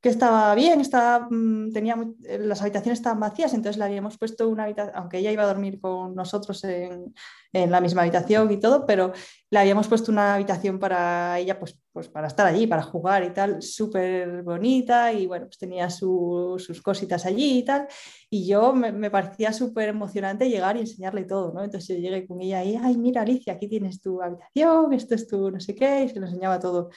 que 0.00 0.08
estaba 0.08 0.54
bien, 0.54 0.80
estaba, 0.80 1.28
mm, 1.30 1.72
tenía, 1.72 1.96
eh, 2.24 2.38
las 2.38 2.62
habitaciones 2.62 3.00
estaban 3.00 3.20
vacías, 3.20 3.52
entonces 3.52 3.76
le 3.76 3.84
habíamos 3.84 4.16
puesto 4.16 4.48
una 4.48 4.64
habitación, 4.64 4.96
aunque 4.96 5.18
ella 5.18 5.30
iba 5.30 5.42
a 5.42 5.46
dormir 5.46 5.78
con 5.78 6.14
nosotros 6.14 6.64
en, 6.64 7.14
en, 7.52 7.70
la 7.70 7.82
misma 7.82 8.02
habitación 8.02 8.50
y 8.50 8.58
todo, 8.58 8.86
pero 8.86 9.12
le 9.50 9.58
habíamos 9.58 9.88
puesto 9.88 10.10
una 10.10 10.34
habitación 10.34 10.78
para 10.78 11.38
ella, 11.38 11.58
pues, 11.58 11.78
pues 11.92 12.08
para 12.08 12.28
estar 12.28 12.46
allí, 12.46 12.66
para 12.66 12.82
jugar 12.82 13.24
y 13.24 13.30
tal, 13.34 13.60
súper 13.60 14.42
bonita 14.42 15.12
y 15.12 15.26
bueno, 15.26 15.46
pues 15.46 15.58
tenía 15.58 15.90
sus 15.90 16.80
cositas 16.82 17.26
allí 17.26 17.58
y 17.58 17.64
tal, 17.64 17.86
y 18.30 18.46
yo 18.46 18.72
me, 18.72 18.92
me 18.92 19.10
parecía 19.10 19.52
súper 19.52 19.90
emocionante 19.90 20.48
llegar 20.48 20.78
y 20.78 20.80
enseñarle 20.80 21.24
todo, 21.24 21.52
¿no? 21.52 21.62
Entonces 21.62 21.88
yo 21.96 22.02
llegué 22.02 22.26
con 22.26 22.40
ella 22.40 22.64
y, 22.64 22.76
ay, 22.76 22.96
mira 22.96 23.20
Alicia, 23.20 23.52
aquí 23.52 23.68
tienes 23.68 24.00
tu 24.00 24.22
habitación, 24.22 24.94
esto 24.94 25.14
es 25.14 25.26
tu 25.26 25.50
no 25.50 25.60
sé 25.60 25.74
qué, 25.74 26.04
y 26.04 26.08
se 26.08 26.20
lo 26.20 26.26
enseñaba 26.26 26.58
todo. 26.58 26.88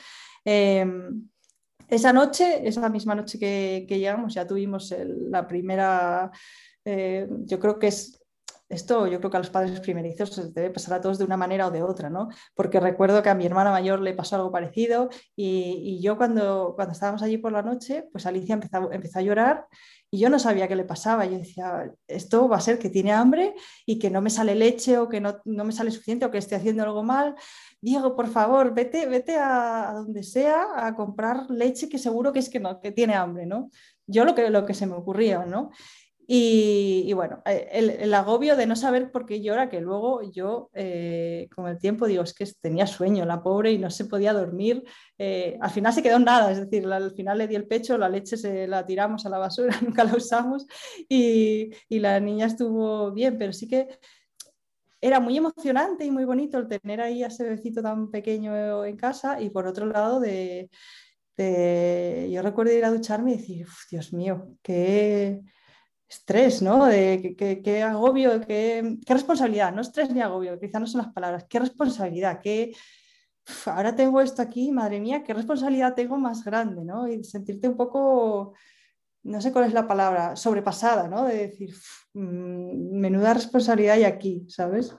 Eh, 0.45 0.85
esa 1.87 2.13
noche, 2.13 2.67
esa 2.67 2.89
misma 2.89 3.15
noche 3.15 3.39
que, 3.39 3.85
llegamos, 3.87 4.33
ya 4.33 4.47
tuvimos 4.47 4.93
la 5.29 5.47
primera, 5.47 6.31
eh, 6.85 7.27
yo 7.45 7.59
creo 7.59 7.79
que 7.79 7.87
es 7.87 8.23
esto 8.73 9.07
yo 9.07 9.19
creo 9.19 9.29
que 9.29 9.37
a 9.37 9.39
los 9.39 9.49
padres 9.49 9.79
primerizos 9.79 10.37
les 10.37 10.53
debe 10.53 10.69
pasar 10.71 10.95
a 10.95 11.01
todos 11.01 11.17
de 11.17 11.25
una 11.25 11.37
manera 11.37 11.67
o 11.67 11.71
de 11.71 11.83
otra, 11.83 12.09
¿no? 12.09 12.29
Porque 12.55 12.79
recuerdo 12.79 13.21
que 13.21 13.29
a 13.29 13.35
mi 13.35 13.45
hermana 13.45 13.71
mayor 13.71 14.01
le 14.01 14.13
pasó 14.13 14.35
algo 14.35 14.51
parecido 14.51 15.09
y, 15.35 15.99
yo 16.01 16.17
cuando, 16.17 16.73
cuando 16.75 16.93
estábamos 16.93 17.21
allí 17.21 17.37
por 17.37 17.51
la 17.51 17.61
noche, 17.61 18.09
pues 18.11 18.25
Alicia 18.25 18.53
empezó, 18.53 18.91
empezó, 18.91 19.19
a 19.19 19.21
llorar 19.21 19.67
y 20.09 20.19
yo 20.19 20.29
no 20.29 20.39
sabía 20.39 20.67
qué 20.67 20.75
le 20.75 20.85
pasaba. 20.85 21.25
Yo 21.25 21.37
decía, 21.37 21.91
esto 22.07 22.47
va 22.47 22.57
a 22.57 22.61
ser 22.61 22.79
que 22.79 22.89
tiene 22.89 23.11
hambre 23.11 23.53
y 23.85 23.99
que 23.99 24.09
no 24.09 24.21
me 24.21 24.29
sale 24.29 24.55
leche 24.55 24.97
o 24.97 25.07
que 25.07 25.21
no, 25.21 25.39
no 25.45 25.63
me 25.65 25.71
sale 25.71 25.91
suficiente 25.91 26.25
o 26.25 26.31
que 26.31 26.39
esté 26.39 26.55
haciendo 26.55 26.83
algo 26.83 27.03
mal. 27.03 27.35
Diego, 27.83 28.15
por 28.15 28.29
favor, 28.29 28.73
vete, 28.73 29.07
vete 29.07 29.35
a, 29.35 29.91
donde 29.93 30.23
sea 30.23 30.87
a 30.87 30.95
comprar 30.95 31.51
leche 31.51 31.89
que 31.89 31.97
seguro 31.97 32.31
que 32.31 32.39
es 32.39 32.49
que 32.49 32.61
no, 32.61 32.79
que 32.79 32.93
tiene 32.93 33.13
hambre, 33.13 33.45
¿no? 33.45 33.71
Yo 34.07 34.23
lo 34.23 34.33
que, 34.33 34.49
lo 34.49 34.65
que 34.65 34.73
se 34.73 34.87
me 34.87 34.93
ocurría, 34.93 35.45
¿no? 35.45 35.69
Y, 36.25 37.11
bueno, 37.11 37.41
eh, 37.45 37.67
el, 37.73 38.13
agobio 38.13 38.55
de 38.55 38.67
no 38.67 38.77
saber 38.77 39.11
por 39.11 39.25
qué 39.25 39.41
llora, 39.41 39.67
que 39.67 39.81
luego 39.81 40.21
yo 40.31 40.69
eh, 40.73 41.49
con 41.53 41.67
el 41.67 41.77
tiempo 41.77 42.07
digo, 42.07 42.23
es 42.23 42.33
que 42.33 42.47
tenía 42.61 42.87
sueño 42.87 43.25
la 43.25 43.43
pobre 43.43 43.73
y 43.73 43.77
no 43.77 43.89
se 43.89 44.05
podía 44.05 44.31
dormir. 44.31 44.85
Eh, 45.17 45.57
al 45.59 45.69
final 45.69 45.91
se 45.91 46.01
quedó 46.01 46.15
en 46.15 46.23
nada, 46.23 46.53
es 46.53 46.61
decir, 46.61 46.87
al 46.87 47.11
final 47.11 47.37
le 47.37 47.49
di 47.49 47.55
el 47.55 47.67
pecho, 47.67 47.97
la 47.97 48.07
leche 48.07 48.37
se 48.37 48.65
la 48.65 48.85
tiramos 48.85 49.25
a 49.25 49.29
la 49.29 49.39
basura, 49.39 49.77
nunca 49.81 50.05
la 50.05 50.15
usamos 50.15 50.65
y, 51.09 51.71
y 51.89 51.99
la 51.99 52.21
niña 52.21 52.45
estuvo 52.45 53.11
bien, 53.11 53.37
pero 53.37 53.51
sí 53.51 53.67
que 53.67 53.89
era 55.03 55.19
muy 55.19 55.35
emocionante 55.35 56.05
y 56.05 56.11
muy 56.11 56.23
bonito 56.23 56.57
el 56.57 56.69
tener 56.69 57.01
ahí 57.01 57.23
a 57.23 57.27
ese 57.27 57.43
bebecito 57.43 57.81
tan 57.81 58.09
pequeño 58.09 58.85
en 58.85 58.95
casa 58.95 59.41
y 59.41 59.49
por 59.49 59.67
otro 59.67 59.85
lado 59.85 60.21
de, 60.21 60.69
yo 62.31 62.41
recuerdo 62.41 62.71
ir 62.71 62.85
a 62.85 62.89
ducharme 62.89 63.33
y 63.33 63.37
decir, 63.37 63.67
Dios 63.91 64.13
mío, 64.13 64.55
qué 64.61 65.41
estrés, 66.07 66.61
¿no? 66.61 66.85
De, 66.85 67.35
qué, 67.37 67.83
agobio, 67.83 68.39
qué, 68.47 68.97
responsabilidad, 69.05 69.73
no 69.73 69.81
estrés 69.81 70.09
ni 70.09 70.21
agobio, 70.21 70.57
quizás 70.57 70.79
no 70.79 70.87
son 70.87 71.01
las 71.01 71.11
palabras, 71.11 71.47
qué 71.49 71.59
responsabilidad, 71.59 72.39
qué... 72.41 72.73
ahora 73.65 73.93
tengo 73.93 74.21
esto 74.21 74.41
aquí, 74.41 74.71
madre 74.71 75.01
mía, 75.01 75.21
qué 75.21 75.33
responsabilidad 75.33 75.95
tengo 75.95 76.17
más 76.17 76.45
grande, 76.45 76.85
¿no? 76.85 77.09
Y 77.09 77.25
sentirte 77.25 77.67
un 77.67 77.75
poco 77.75 78.53
no 79.23 79.41
sé 79.41 79.51
cuál 79.51 79.65
es 79.65 79.73
la 79.73 79.87
palabra, 79.87 80.35
sobrepasada, 80.35 81.07
¿no? 81.07 81.25
De 81.25 81.47
decir, 81.47 81.73
mm, 82.13 82.99
menuda 82.99 83.33
responsabilidad 83.33 83.95
hay 83.95 84.03
aquí, 84.03 84.45
¿sabes? 84.49 84.95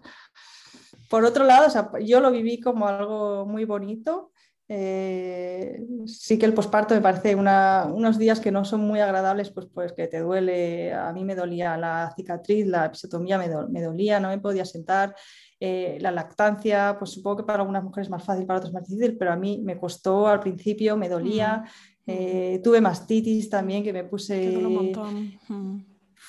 Por 1.11 1.25
otro 1.25 1.45
lado, 1.45 1.69
yo 2.01 2.21
lo 2.21 2.31
viví 2.31 2.61
como 2.61 2.89
algo 2.89 3.47
muy 3.47 3.65
bonito. 3.65 4.33
Eh, 4.67 5.87
sí 6.07 6.39
que 6.39 6.47
el 6.47 6.55
posparto 6.55 6.95
me 6.95 7.03
parece 7.03 7.35
unos 7.37 8.19
días 8.19 8.41
que 8.41 8.51
no 8.51 8.65
son 8.65 8.81
muy 8.81 8.99
agradables, 8.99 9.51
pues, 9.51 9.67
pues 9.67 9.93
que 9.93 10.07
te 10.07 10.21
duele, 10.21 10.93
a 10.95 11.13
mí 11.13 11.23
me 11.23 11.35
dolía 11.35 11.77
la 11.77 12.13
cicatriz, 12.17 12.67
la 12.67 12.87
episiotomía 12.87 13.37
me, 13.37 13.83
dolía, 13.83 14.21
no 14.21 14.29
me 14.29 14.39
podía 14.39 14.65
sentar, 14.65 15.15
eh, 15.61 15.99
la 16.01 16.11
lactancia, 16.11 16.97
pues 16.99 17.11
supongo 17.11 17.39
que 17.39 17.43
para 17.45 17.61
algunas 17.61 17.85
mujeres 17.85 18.07
es 18.07 18.11
más 18.11 18.25
fácil, 18.25 18.47
para 18.47 18.61
otras 18.61 18.73
más 18.73 18.89
difícil, 18.89 19.19
pero 19.19 19.33
a 19.33 19.37
mí 19.37 19.61
me 19.63 19.79
costó 19.79 20.27
al 20.27 20.41
principio, 20.41 20.97
me 20.97 21.11
dolía. 21.11 21.65
Eh, 22.07 22.61
tuve 22.63 22.81
mastitis 22.81 23.49
también, 23.49 23.83
que 23.83 23.93
me 23.93 24.05
puse... 24.05 24.59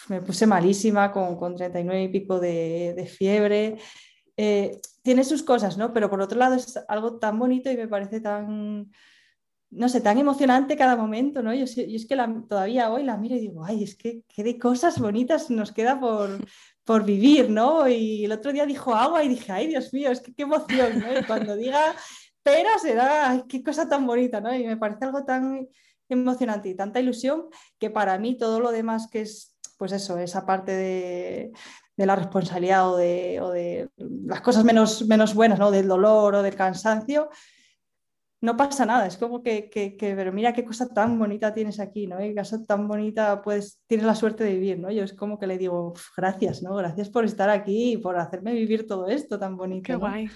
Me 0.09 0.21
puse 0.21 0.45
malísima 0.45 1.11
con, 1.11 1.36
con 1.36 1.55
39 1.55 2.03
y 2.03 2.07
pico 2.09 2.39
de, 2.39 3.11
fiebre. 3.11 3.78
Eh, 4.38 4.80
tiene 5.01 5.23
sus 5.23 5.41
cosas, 5.43 5.78
¿no? 5.78 5.93
Pero 5.93 6.09
por 6.09 6.21
otro 6.21 6.38
lado 6.38 6.55
es 6.55 6.80
algo 6.88 7.17
tan 7.17 7.39
bonito 7.39 7.71
y 7.71 7.78
me 7.78 7.88
parece 7.88 8.21
tan, 8.21 8.91
no 9.71 9.89
sé, 9.89 10.01
tan 10.01 10.17
emocionante 10.17 10.78
cada 10.78 10.95
momento, 10.95 11.41
¿no? 11.41 11.53
Yo, 11.53 11.63
es 11.63 12.05
que 12.07 12.17
todavía 12.47 12.91
hoy 12.91 13.03
la 13.03 13.17
miro 13.17 13.36
y 13.36 13.39
digo, 13.39 13.65
ay, 13.65 13.84
es 13.84 13.95
que 13.95 14.23
qué 14.28 14.43
de 14.43 14.59
cosas 14.59 14.99
bonitas 14.99 15.49
nos 15.49 15.71
queda 15.71 15.99
por, 15.99 16.45
por 16.84 17.03
vivir, 17.03 17.49
¿no? 17.49 17.88
Y 17.88 18.26
el 18.26 18.32
otro 18.32 18.53
día 18.53 18.65
dijo 18.65 18.93
agua 18.93 19.23
y 19.23 19.30
dije, 19.30 19.51
ay, 19.51 19.67
Dios 19.67 19.91
mío, 19.93 20.11
es 20.11 20.21
que 20.21 20.34
qué 20.34 20.43
emoción, 20.43 20.99
¿no? 20.99 21.19
Y 21.19 21.23
cuando 21.23 21.55
diga 21.55 21.95
espera 22.46 22.78
será, 22.78 23.43
qué 23.50 23.64
cosa 23.64 23.89
tan 23.89 24.06
bonita, 24.06 24.39
¿no? 24.39 24.54
Y 24.54 24.66
me 24.66 24.78
parece 24.78 25.06
algo 25.06 25.26
tan 25.26 25.68
emocionante 26.08 26.70
y 26.70 26.76
tanta 26.76 27.00
ilusión 27.00 27.46
que 27.80 27.89
para 27.89 28.18
mí 28.20 28.38
todo 28.38 28.60
lo 28.60 28.72
demás 28.72 29.08
que 29.12 29.22
es, 29.22 29.58
pues 29.78 29.91
eso, 29.91 30.18
esa 30.20 30.46
parte 30.46 30.72
de, 30.72 31.52
la 31.98 32.16
responsabilidad 32.16 32.93
o 32.93 32.98
de, 32.98 33.89
las 33.98 34.41
cosas 34.41 34.64
menos, 34.64 35.06
menos 35.08 35.34
buenas, 35.34 35.58
¿no? 35.58 35.72
Del 35.72 35.88
dolor 35.88 36.36
o 36.36 36.43
del 36.43 36.56
cansancio, 36.56 37.30
no 38.41 38.56
pasa 38.56 38.86
nada, 38.86 39.08
es 39.08 39.18
como 39.18 39.41
que, 39.41 39.98
pero 40.00 40.32
mira 40.32 40.54
qué 40.54 40.64
cosa 40.64 40.88
tan 40.88 41.18
bonita 41.18 41.52
tienes 41.52 41.80
aquí, 41.80 42.06
¿no? 42.06 42.20
Qué 42.20 42.36
cosa 42.36 42.64
tan 42.64 42.88
bonita 42.88 43.41
pues 43.41 43.82
tienes 43.88 44.06
la 44.06 44.14
suerte 44.14 44.43
de 44.43 44.54
vivir, 44.54 44.78
¿no? 44.78 44.91
Yo 44.91 45.04
es 45.04 45.14
como 45.14 45.39
que 45.39 45.48
le 45.48 45.58
digo, 45.58 45.96
gracias, 46.16 46.62
¿no? 46.62 46.76
Gracias 46.76 47.10
por 47.10 47.26
estar 47.26 47.50
aquí 47.50 47.93
y 47.93 47.98
por 47.98 48.18
hacerme 48.20 48.54
vivir 48.54 48.86
todo 48.86 49.08
esto 49.08 49.39
tan 49.39 49.58
bonito. 49.58 49.88
Qué 49.88 49.96
guay. 49.96 50.30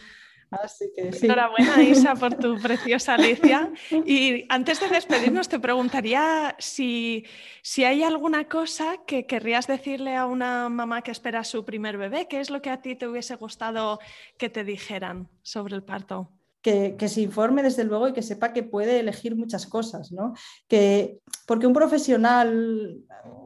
Así 0.51 0.91
que 0.95 1.13
sí. 1.13 1.25
Enhorabuena, 1.25 1.81
Isa, 1.83 2.15
por 2.15 2.33
tu 2.35 2.57
preciosa 2.61 3.13
Alicia. 3.13 3.71
Y 4.05 4.45
antes 4.49 4.79
de 4.79 4.87
despedirnos, 4.87 5.47
te 5.47 5.59
preguntaría 5.59 6.55
si, 6.57 7.25
si 7.61 7.83
hay 7.83 8.03
alguna 8.03 8.47
cosa 8.47 8.97
que 9.05 9.27
querrías 9.27 9.67
decirle 9.67 10.15
a 10.15 10.25
una 10.25 10.69
mamá 10.69 11.03
que 11.03 11.11
espera 11.11 11.43
su 11.43 11.65
primer 11.65 11.97
bebé. 11.97 12.27
¿Qué 12.27 12.39
es 12.39 12.49
lo 12.49 12.61
que 12.61 12.71
a 12.71 12.81
ti 12.81 12.95
te 12.95 13.07
hubiese 13.07 13.35
gustado 13.35 13.99
que 14.37 14.49
te 14.49 14.63
dijeran 14.63 15.29
sobre 15.43 15.75
el 15.75 15.83
parto? 15.83 16.31
Que, 16.61 16.95
se 17.07 17.21
informe 17.21 17.63
desde 17.63 17.83
luego 17.83 18.09
y 18.09 18.13
que 18.13 18.21
sepa 18.21 18.51
que 18.51 18.63
puede 18.63 18.99
elegir 18.99 19.35
muchas 19.35 19.65
cosas, 19.65 20.11
¿no? 20.11 20.33
Que, 20.67 21.19
porque 21.45 21.67
un 21.67 21.73
profesional, 21.73 22.97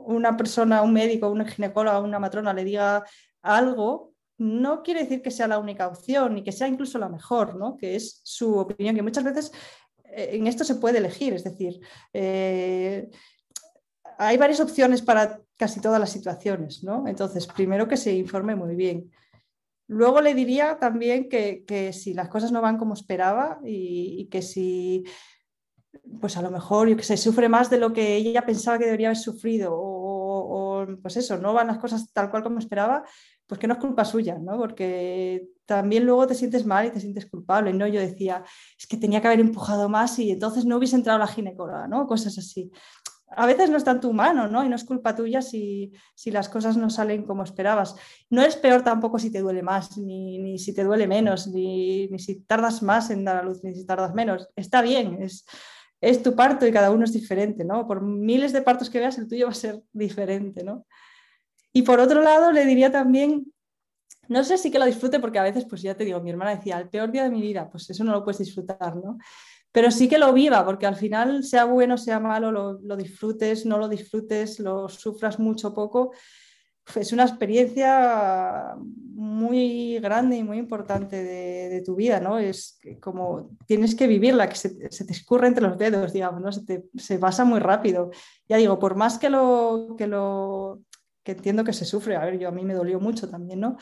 una 0.06 0.36
persona, 0.36 0.82
un 0.82 0.94
médico, 0.94 1.30
un 1.30 1.46
ginecólogo, 1.46 2.00
una 2.00 2.20
matrona 2.20 2.54
le 2.54 2.64
diga 2.64 3.04
algo, 3.42 4.13
no 4.44 4.84
quiere 4.84 5.04
decir 5.04 5.22
que 5.22 5.32
sea 5.32 5.48
la 5.48 5.58
única 5.58 5.88
opción 5.88 6.36
ni 6.36 6.44
que 6.44 6.52
sea 6.52 6.68
incluso 6.68 7.00
la 7.00 7.08
mejor, 7.08 7.56
¿no? 7.56 7.78
que 7.78 7.96
es 7.96 8.20
su 8.24 8.58
opinión, 8.58 8.96
que 8.96 9.02
muchas 9.02 9.24
veces 9.24 9.52
eh, 10.04 10.32
en 10.34 10.48
esto 10.48 10.66
se 10.66 10.76
puede 10.76 10.98
elegir, 10.98 11.34
es 11.34 11.46
decir, 11.46 11.80
eh, 12.12 13.10
hay 14.18 14.38
varias 14.38 14.60
opciones 14.60 15.02
para 15.02 15.40
casi 15.58 15.80
todas 15.80 16.00
las 16.00 16.12
situaciones, 16.12 16.84
¿no? 16.84 17.08
Entonces, 17.08 17.48
primero 17.48 17.88
que 17.88 17.98
se 17.98 18.14
informe 18.14 18.56
muy 18.56 18.76
bien. 18.76 19.10
Luego 19.88 20.22
le 20.22 20.36
diría 20.36 20.78
también 20.78 21.30
que, 21.30 21.92
si 21.94 22.14
las 22.14 22.30
cosas 22.30 22.52
no 22.52 22.62
van 22.62 22.78
como 22.78 22.94
esperaba 22.94 23.60
y, 23.66 24.28
que 24.30 24.42
si, 24.42 25.04
pues 26.22 26.38
a 26.38 26.42
lo 26.42 26.52
mejor, 26.52 26.96
que 26.96 27.04
se 27.04 27.18
sufre 27.18 27.50
más 27.50 27.70
de 27.70 27.80
lo 27.80 27.92
que 27.92 28.16
ella 28.16 28.46
pensaba 28.46 28.78
que 28.78 28.86
debería 28.86 29.08
haber 29.08 29.18
sufrido 29.18 29.74
o, 29.74 30.84
o 30.84 30.88
pues 31.02 31.18
eso, 31.18 31.38
no 31.38 31.54
van 31.54 31.68
las 31.68 31.80
cosas 31.80 32.12
tal 32.14 32.30
cual 32.30 32.44
como 32.44 32.60
esperaba, 32.60 33.04
pues 33.48 33.60
que 33.60 33.68
no 33.68 33.74
es 33.74 33.80
culpa 33.80 34.06
suya, 34.06 34.38
¿no? 34.40 34.58
Porque 34.58 35.50
también 35.66 36.06
luego 36.06 36.28
te 36.28 36.36
sientes 36.36 36.66
mal 36.66 36.88
y 36.88 36.92
te 36.92 37.00
sientes 37.00 37.26
culpable, 37.26 37.74
¿no? 37.74 37.88
Yo 37.88 38.00
decía, 38.00 38.44
es 38.78 38.88
que 38.88 38.98
tenía 38.98 39.22
que 39.22 39.28
haber 39.28 39.40
empujado 39.40 39.90
más 39.90 40.18
y 40.20 40.32
entonces 40.32 40.66
no 40.66 40.78
hubiese 40.78 40.96
entrado 40.96 41.20
la 41.20 41.28
ginecóloga, 41.28 41.88
¿no? 41.88 42.08
Cosas 42.08 42.38
así. 42.38 42.72
A 43.36 43.46
veces 43.48 43.70
no 43.70 43.78
es 43.78 43.84
tanto 43.84 44.10
humano, 44.10 44.48
¿no? 44.48 44.64
Y 44.64 44.70
no 44.70 44.76
es 44.76 44.84
culpa 44.84 45.16
tuya 45.16 45.42
si, 45.42 45.92
las 46.26 46.50
cosas 46.50 46.78
no 46.78 46.90
salen 46.90 47.24
como 47.24 47.44
esperabas. 47.44 47.96
No 48.30 48.44
es 48.44 48.56
peor 48.56 48.84
tampoco 48.84 49.18
si 49.18 49.32
te 49.32 49.40
duele 49.40 49.64
más, 49.64 49.98
ni, 49.98 50.58
si 50.60 50.74
te 50.74 50.84
duele 50.84 51.08
menos, 51.08 51.48
ni, 51.48 52.10
si 52.20 52.42
tardas 52.42 52.84
más 52.84 53.10
en 53.10 53.26
dar 53.26 53.38
a 53.38 53.44
luz, 53.44 53.64
ni 53.64 53.74
si 53.74 53.86
tardas 53.86 54.14
menos. 54.14 54.50
Está 54.56 54.82
bien, 54.82 55.22
es, 55.22 55.46
es 56.00 56.22
tu 56.22 56.36
parto 56.36 56.68
y 56.68 56.72
cada 56.72 56.92
uno 56.92 57.06
es 57.06 57.14
diferente, 57.14 57.64
¿no? 57.64 57.88
Por 57.88 58.02
miles 58.02 58.54
de 58.54 58.62
partos 58.62 58.90
que 58.90 59.00
veas, 59.00 59.18
el 59.18 59.28
tuyo 59.28 59.46
va 59.46 59.52
a 59.52 59.56
ser 59.56 59.82
diferente, 59.92 60.64
¿no? 60.64 60.86
Y 61.74 61.82
por 61.82 62.00
otro 62.00 62.22
lado, 62.22 62.52
le 62.52 62.66
diría 62.66 62.92
también, 62.92 63.52
no 64.28 64.44
sé 64.44 64.58
si 64.58 64.72
que 64.72 64.80
lo 64.80 64.86
disfrute, 64.86 65.20
porque 65.20 65.40
a 65.40 65.44
veces, 65.44 65.66
pues 65.66 65.82
ya 65.82 65.96
te 65.96 66.06
digo, 66.06 66.22
mi 66.22 66.30
hermana 66.30 66.56
decía, 66.56 66.80
el 66.80 66.88
peor 66.88 67.12
día 67.12 67.24
de 67.24 67.32
mi 67.32 67.42
vida, 67.42 67.70
pues 67.70 67.90
eso 67.90 68.04
no 68.04 68.12
lo 68.12 68.24
puedes 68.24 68.40
disfrutar, 68.40 68.96
¿no? 68.96 69.18
Pero 69.72 69.90
sí 69.90 70.08
que 70.08 70.20
lo 70.20 70.32
viva, 70.34 70.64
porque 70.64 70.86
al 70.86 70.96
final, 70.96 71.44
sea 71.44 71.66
bueno, 71.66 71.98
sea 71.98 72.20
malo, 72.20 72.52
lo, 72.52 72.96
disfrutes, 72.96 73.66
no 73.66 73.80
lo 73.80 73.90
disfrutes, 73.90 74.60
lo 74.60 74.88
sufras 74.88 75.40
mucho 75.40 75.74
poco, 75.74 76.12
es 76.96 77.12
una 77.12 77.24
experiencia 77.24 78.76
muy 78.78 80.00
grande 80.00 80.36
y 80.38 80.44
muy 80.44 80.60
importante 80.60 81.24
de, 81.24 81.82
tu 81.84 81.96
vida, 81.96 82.20
¿no? 82.20 82.38
Es 82.38 82.80
como 83.02 83.58
tienes 83.66 83.96
que 83.96 84.06
vivirla, 84.06 84.48
que 84.48 84.56
se, 84.56 84.70
te 84.70 85.12
escurre 85.12 85.48
entre 85.48 85.68
los 85.68 85.78
dedos, 85.78 86.14
digamos, 86.14 86.42
¿no? 86.42 86.52
Se, 86.52 86.86
se, 86.96 87.18
pasa 87.18 87.44
muy 87.44 87.60
rápido. 87.60 88.12
Ya 88.48 88.58
digo, 88.58 88.78
por 88.78 88.96
más 88.96 89.18
que 89.18 89.30
lo, 89.30 89.96
que 89.98 90.06
lo 90.06 90.84
que 91.24 91.34
entiendo 91.34 91.64
que 91.64 91.74
se 91.74 91.86
sufre. 91.86 92.16
A 92.16 92.26
ver, 92.26 92.40
yo 92.40 92.50
a 92.50 92.52
mí 92.52 92.64
me 92.64 92.74
dolió 92.74 93.00
mucho 93.00 93.30
también, 93.30 93.60
¿no? 93.60 93.78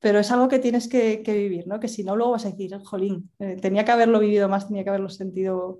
Pero 0.00 0.18
es 0.20 0.30
algo 0.30 0.48
que 0.48 0.58
tienes 0.58 0.88
que, 0.88 1.22
vivir, 1.26 1.66
¿no? 1.66 1.80
Que 1.80 1.88
si 1.88 2.04
no, 2.04 2.14
luego 2.14 2.32
vas 2.32 2.46
a 2.46 2.50
decir, 2.50 2.76
jolín, 2.84 3.30
eh, 3.38 3.56
tenía 3.60 3.84
que 3.84 3.92
haberlo 3.92 4.20
vivido 4.20 4.48
más, 4.48 4.68
tenía 4.68 4.84
que 4.84 4.90
haberlo 4.90 5.08
sentido 5.08 5.78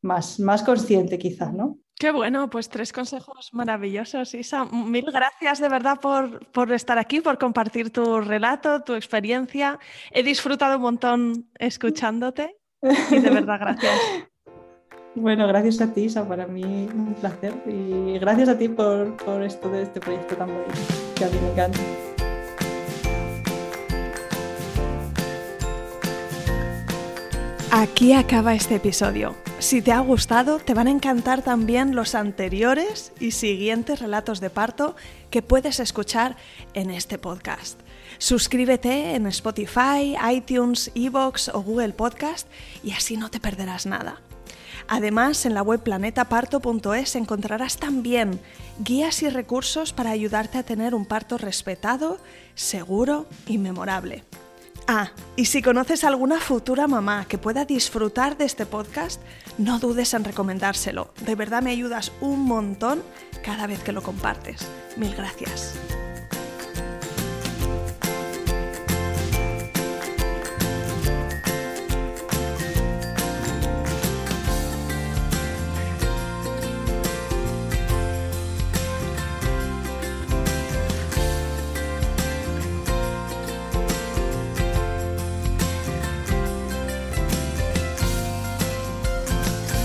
más, 0.00 0.40
más 0.40 0.62
consciente 0.62 1.18
quizás, 1.18 1.52
¿no? 1.52 1.78
Qué 1.98 2.12
bueno, 2.12 2.48
pues 2.48 2.68
tres 2.68 2.92
consejos 2.92 3.50
maravillosos, 3.52 4.32
Isa. 4.32 4.64
Mil 4.66 5.06
gracias 5.10 5.58
de 5.58 5.68
verdad 5.68 5.98
por, 6.00 6.46
por, 6.52 6.72
estar 6.72 6.96
aquí, 6.96 7.20
por 7.20 7.38
compartir 7.38 7.90
tu 7.90 8.20
relato, 8.20 8.82
tu 8.84 8.94
experiencia. 8.94 9.80
He 10.12 10.22
disfrutado 10.22 10.76
un 10.76 10.82
montón 10.82 11.50
escuchándote 11.58 12.56
y 13.10 13.18
de 13.18 13.30
verdad 13.30 13.58
gracias. 13.58 13.92
Bueno, 15.20 15.48
gracias 15.48 15.80
a 15.80 15.92
ti, 15.92 16.02
Isa, 16.02 16.26
para 16.28 16.46
mí 16.46 16.62
un 16.62 17.14
placer 17.20 17.52
y 17.66 18.18
gracias 18.18 18.48
a 18.48 18.56
ti 18.56 18.68
por, 18.68 19.16
por 19.16 19.42
esto 19.42 19.68
de 19.68 19.82
este 19.82 20.00
proyecto 20.00 20.36
tan 20.36 20.48
bonito 20.48 20.72
que 21.16 21.24
a 21.24 21.28
mí 21.28 21.38
me 21.42 21.50
encanta. 21.50 21.78
Aquí 27.70 28.12
acaba 28.12 28.54
este 28.54 28.76
episodio. 28.76 29.34
Si 29.58 29.82
te 29.82 29.92
ha 29.92 30.00
gustado, 30.00 30.58
te 30.60 30.72
van 30.72 30.86
a 30.86 30.90
encantar 30.90 31.42
también 31.42 31.96
los 31.96 32.14
anteriores 32.14 33.12
y 33.18 33.32
siguientes 33.32 34.00
relatos 34.00 34.40
de 34.40 34.50
parto 34.50 34.94
que 35.30 35.42
puedes 35.42 35.80
escuchar 35.80 36.36
en 36.74 36.90
este 36.90 37.18
podcast. 37.18 37.78
Suscríbete 38.18 39.16
en 39.16 39.26
Spotify, 39.26 40.16
iTunes, 40.32 40.90
Evox 40.94 41.48
o 41.48 41.60
Google 41.62 41.92
Podcast 41.92 42.48
y 42.82 42.92
así 42.92 43.16
no 43.16 43.30
te 43.30 43.40
perderás 43.40 43.84
nada. 43.84 44.20
Además, 44.88 45.44
en 45.44 45.54
la 45.54 45.62
web 45.62 45.82
planetaparto.es 45.82 47.14
encontrarás 47.14 47.76
también 47.76 48.40
guías 48.80 49.22
y 49.22 49.28
recursos 49.28 49.92
para 49.92 50.10
ayudarte 50.10 50.58
a 50.58 50.62
tener 50.62 50.94
un 50.94 51.04
parto 51.04 51.36
respetado, 51.36 52.18
seguro 52.54 53.26
y 53.46 53.58
memorable. 53.58 54.24
Ah, 54.90 55.10
y 55.36 55.44
si 55.44 55.60
conoces 55.60 56.02
a 56.02 56.08
alguna 56.08 56.40
futura 56.40 56.86
mamá 56.86 57.26
que 57.28 57.36
pueda 57.36 57.66
disfrutar 57.66 58.38
de 58.38 58.46
este 58.46 58.64
podcast, 58.64 59.20
no 59.58 59.78
dudes 59.78 60.14
en 60.14 60.24
recomendárselo. 60.24 61.12
De 61.26 61.34
verdad 61.34 61.60
me 61.60 61.70
ayudas 61.70 62.10
un 62.22 62.40
montón 62.40 63.02
cada 63.44 63.66
vez 63.66 63.80
que 63.80 63.92
lo 63.92 64.02
compartes. 64.02 64.66
Mil 64.96 65.14
gracias. 65.14 65.74